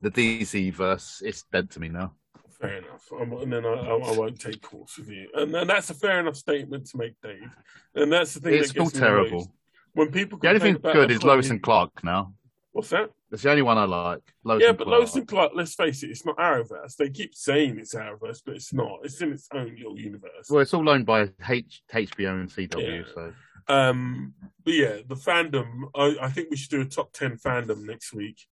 the 0.00 0.10
DC 0.10 0.72
verse, 0.72 1.22
it's 1.24 1.42
dead 1.52 1.70
to 1.70 1.80
me 1.80 1.88
now. 1.88 2.12
Fair 2.60 2.78
enough. 2.78 3.08
I'm, 3.18 3.32
and 3.32 3.52
then 3.52 3.64
I, 3.64 3.68
I, 3.68 3.96
I 3.96 4.16
won't 4.16 4.40
take 4.40 4.60
calls 4.62 4.96
with 4.98 5.08
you. 5.10 5.28
And, 5.34 5.54
and 5.54 5.70
that's 5.70 5.90
a 5.90 5.94
fair 5.94 6.18
enough 6.18 6.36
statement 6.36 6.86
to 6.88 6.96
make, 6.98 7.14
Dave. 7.22 7.56
And 7.94 8.12
that's 8.12 8.34
the 8.34 8.40
thing 8.40 8.54
It's 8.54 8.72
that 8.72 8.80
all 8.80 8.86
gets 8.86 8.94
me 8.96 9.00
terrible. 9.00 9.52
When 9.94 10.10
people 10.10 10.38
The 10.38 10.48
only 10.48 10.60
thing 10.60 10.78
good 10.82 11.10
is 11.10 11.22
Lois 11.22 11.50
and 11.50 11.62
Clark 11.62 12.02
now. 12.02 12.34
What's 12.72 12.90
that? 12.90 13.10
It's 13.30 13.42
the 13.42 13.50
only 13.50 13.62
one 13.62 13.78
I 13.78 13.84
like. 13.84 14.20
Lois 14.44 14.62
yeah, 14.62 14.72
but 14.72 14.84
Clark. 14.86 15.00
Lois 15.00 15.14
and 15.16 15.28
Clark, 15.28 15.52
let's 15.54 15.74
face 15.74 16.02
it, 16.02 16.10
it's 16.10 16.24
not 16.24 16.36
Arrowverse. 16.36 16.96
They 16.96 17.10
keep 17.10 17.34
saying 17.34 17.78
it's 17.78 17.94
Arrowverse, 17.94 18.42
but 18.44 18.56
it's 18.56 18.72
not. 18.72 19.00
It's 19.04 19.20
in 19.20 19.32
its 19.32 19.48
own 19.52 19.74
little 19.76 19.98
universe. 19.98 20.48
Well, 20.48 20.60
it's 20.60 20.74
all 20.74 20.88
owned 20.88 21.06
by 21.06 21.30
H- 21.48 21.82
HBO 21.92 22.40
and 22.40 22.48
CW, 22.48 22.98
Yeah. 22.98 23.02
so 23.14 23.32
Um, 23.68 24.34
but 24.64 24.74
yeah, 24.74 24.96
the 25.06 25.14
fandom. 25.14 25.90
I, 25.94 26.16
I 26.22 26.28
think 26.28 26.50
we 26.50 26.56
should 26.56 26.70
do 26.70 26.80
a 26.80 26.84
top 26.84 27.12
ten 27.12 27.36
fandom 27.36 27.84
next 27.86 28.12
week, 28.12 28.46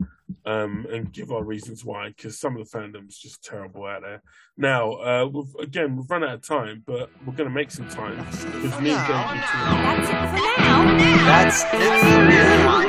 um, 0.45 0.87
and 0.91 1.13
give 1.13 1.31
our 1.31 1.45
reasons 1.45 1.85
why. 1.85 2.09
Because 2.09 2.39
some 2.39 2.57
of 2.57 2.71
the 2.71 2.79
fandom's 2.79 3.19
just 3.19 3.45
terrible 3.45 3.85
out 3.85 4.03
there. 4.03 4.23
Now, 4.57 4.93
uh, 4.93 5.27
we've, 5.31 5.55
again, 5.61 5.97
we've 5.97 6.11
run 6.11 6.25
out 6.25 6.35
of 6.35 6.43
time, 6.43 6.83
but 6.87 7.11
we're 7.27 7.35
going 7.35 7.49
to 7.49 7.55
make 7.55 7.71
some 7.71 7.89
time 7.89 8.17
because 8.17 8.81
me 8.81 8.91
and 8.93 9.07
Dave 9.07 9.27
need 9.35 9.43
to. 9.43 9.57
That's 9.87 10.09
it 10.11 10.27
for 10.33 10.45
now. 10.63 10.97
That's 11.27 11.63
it 11.63 12.01
for 12.01 12.25
now. 12.33 12.83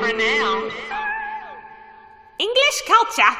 For 0.00 0.12
now. 0.12 0.70
English 2.38 2.82
culture 2.86 3.34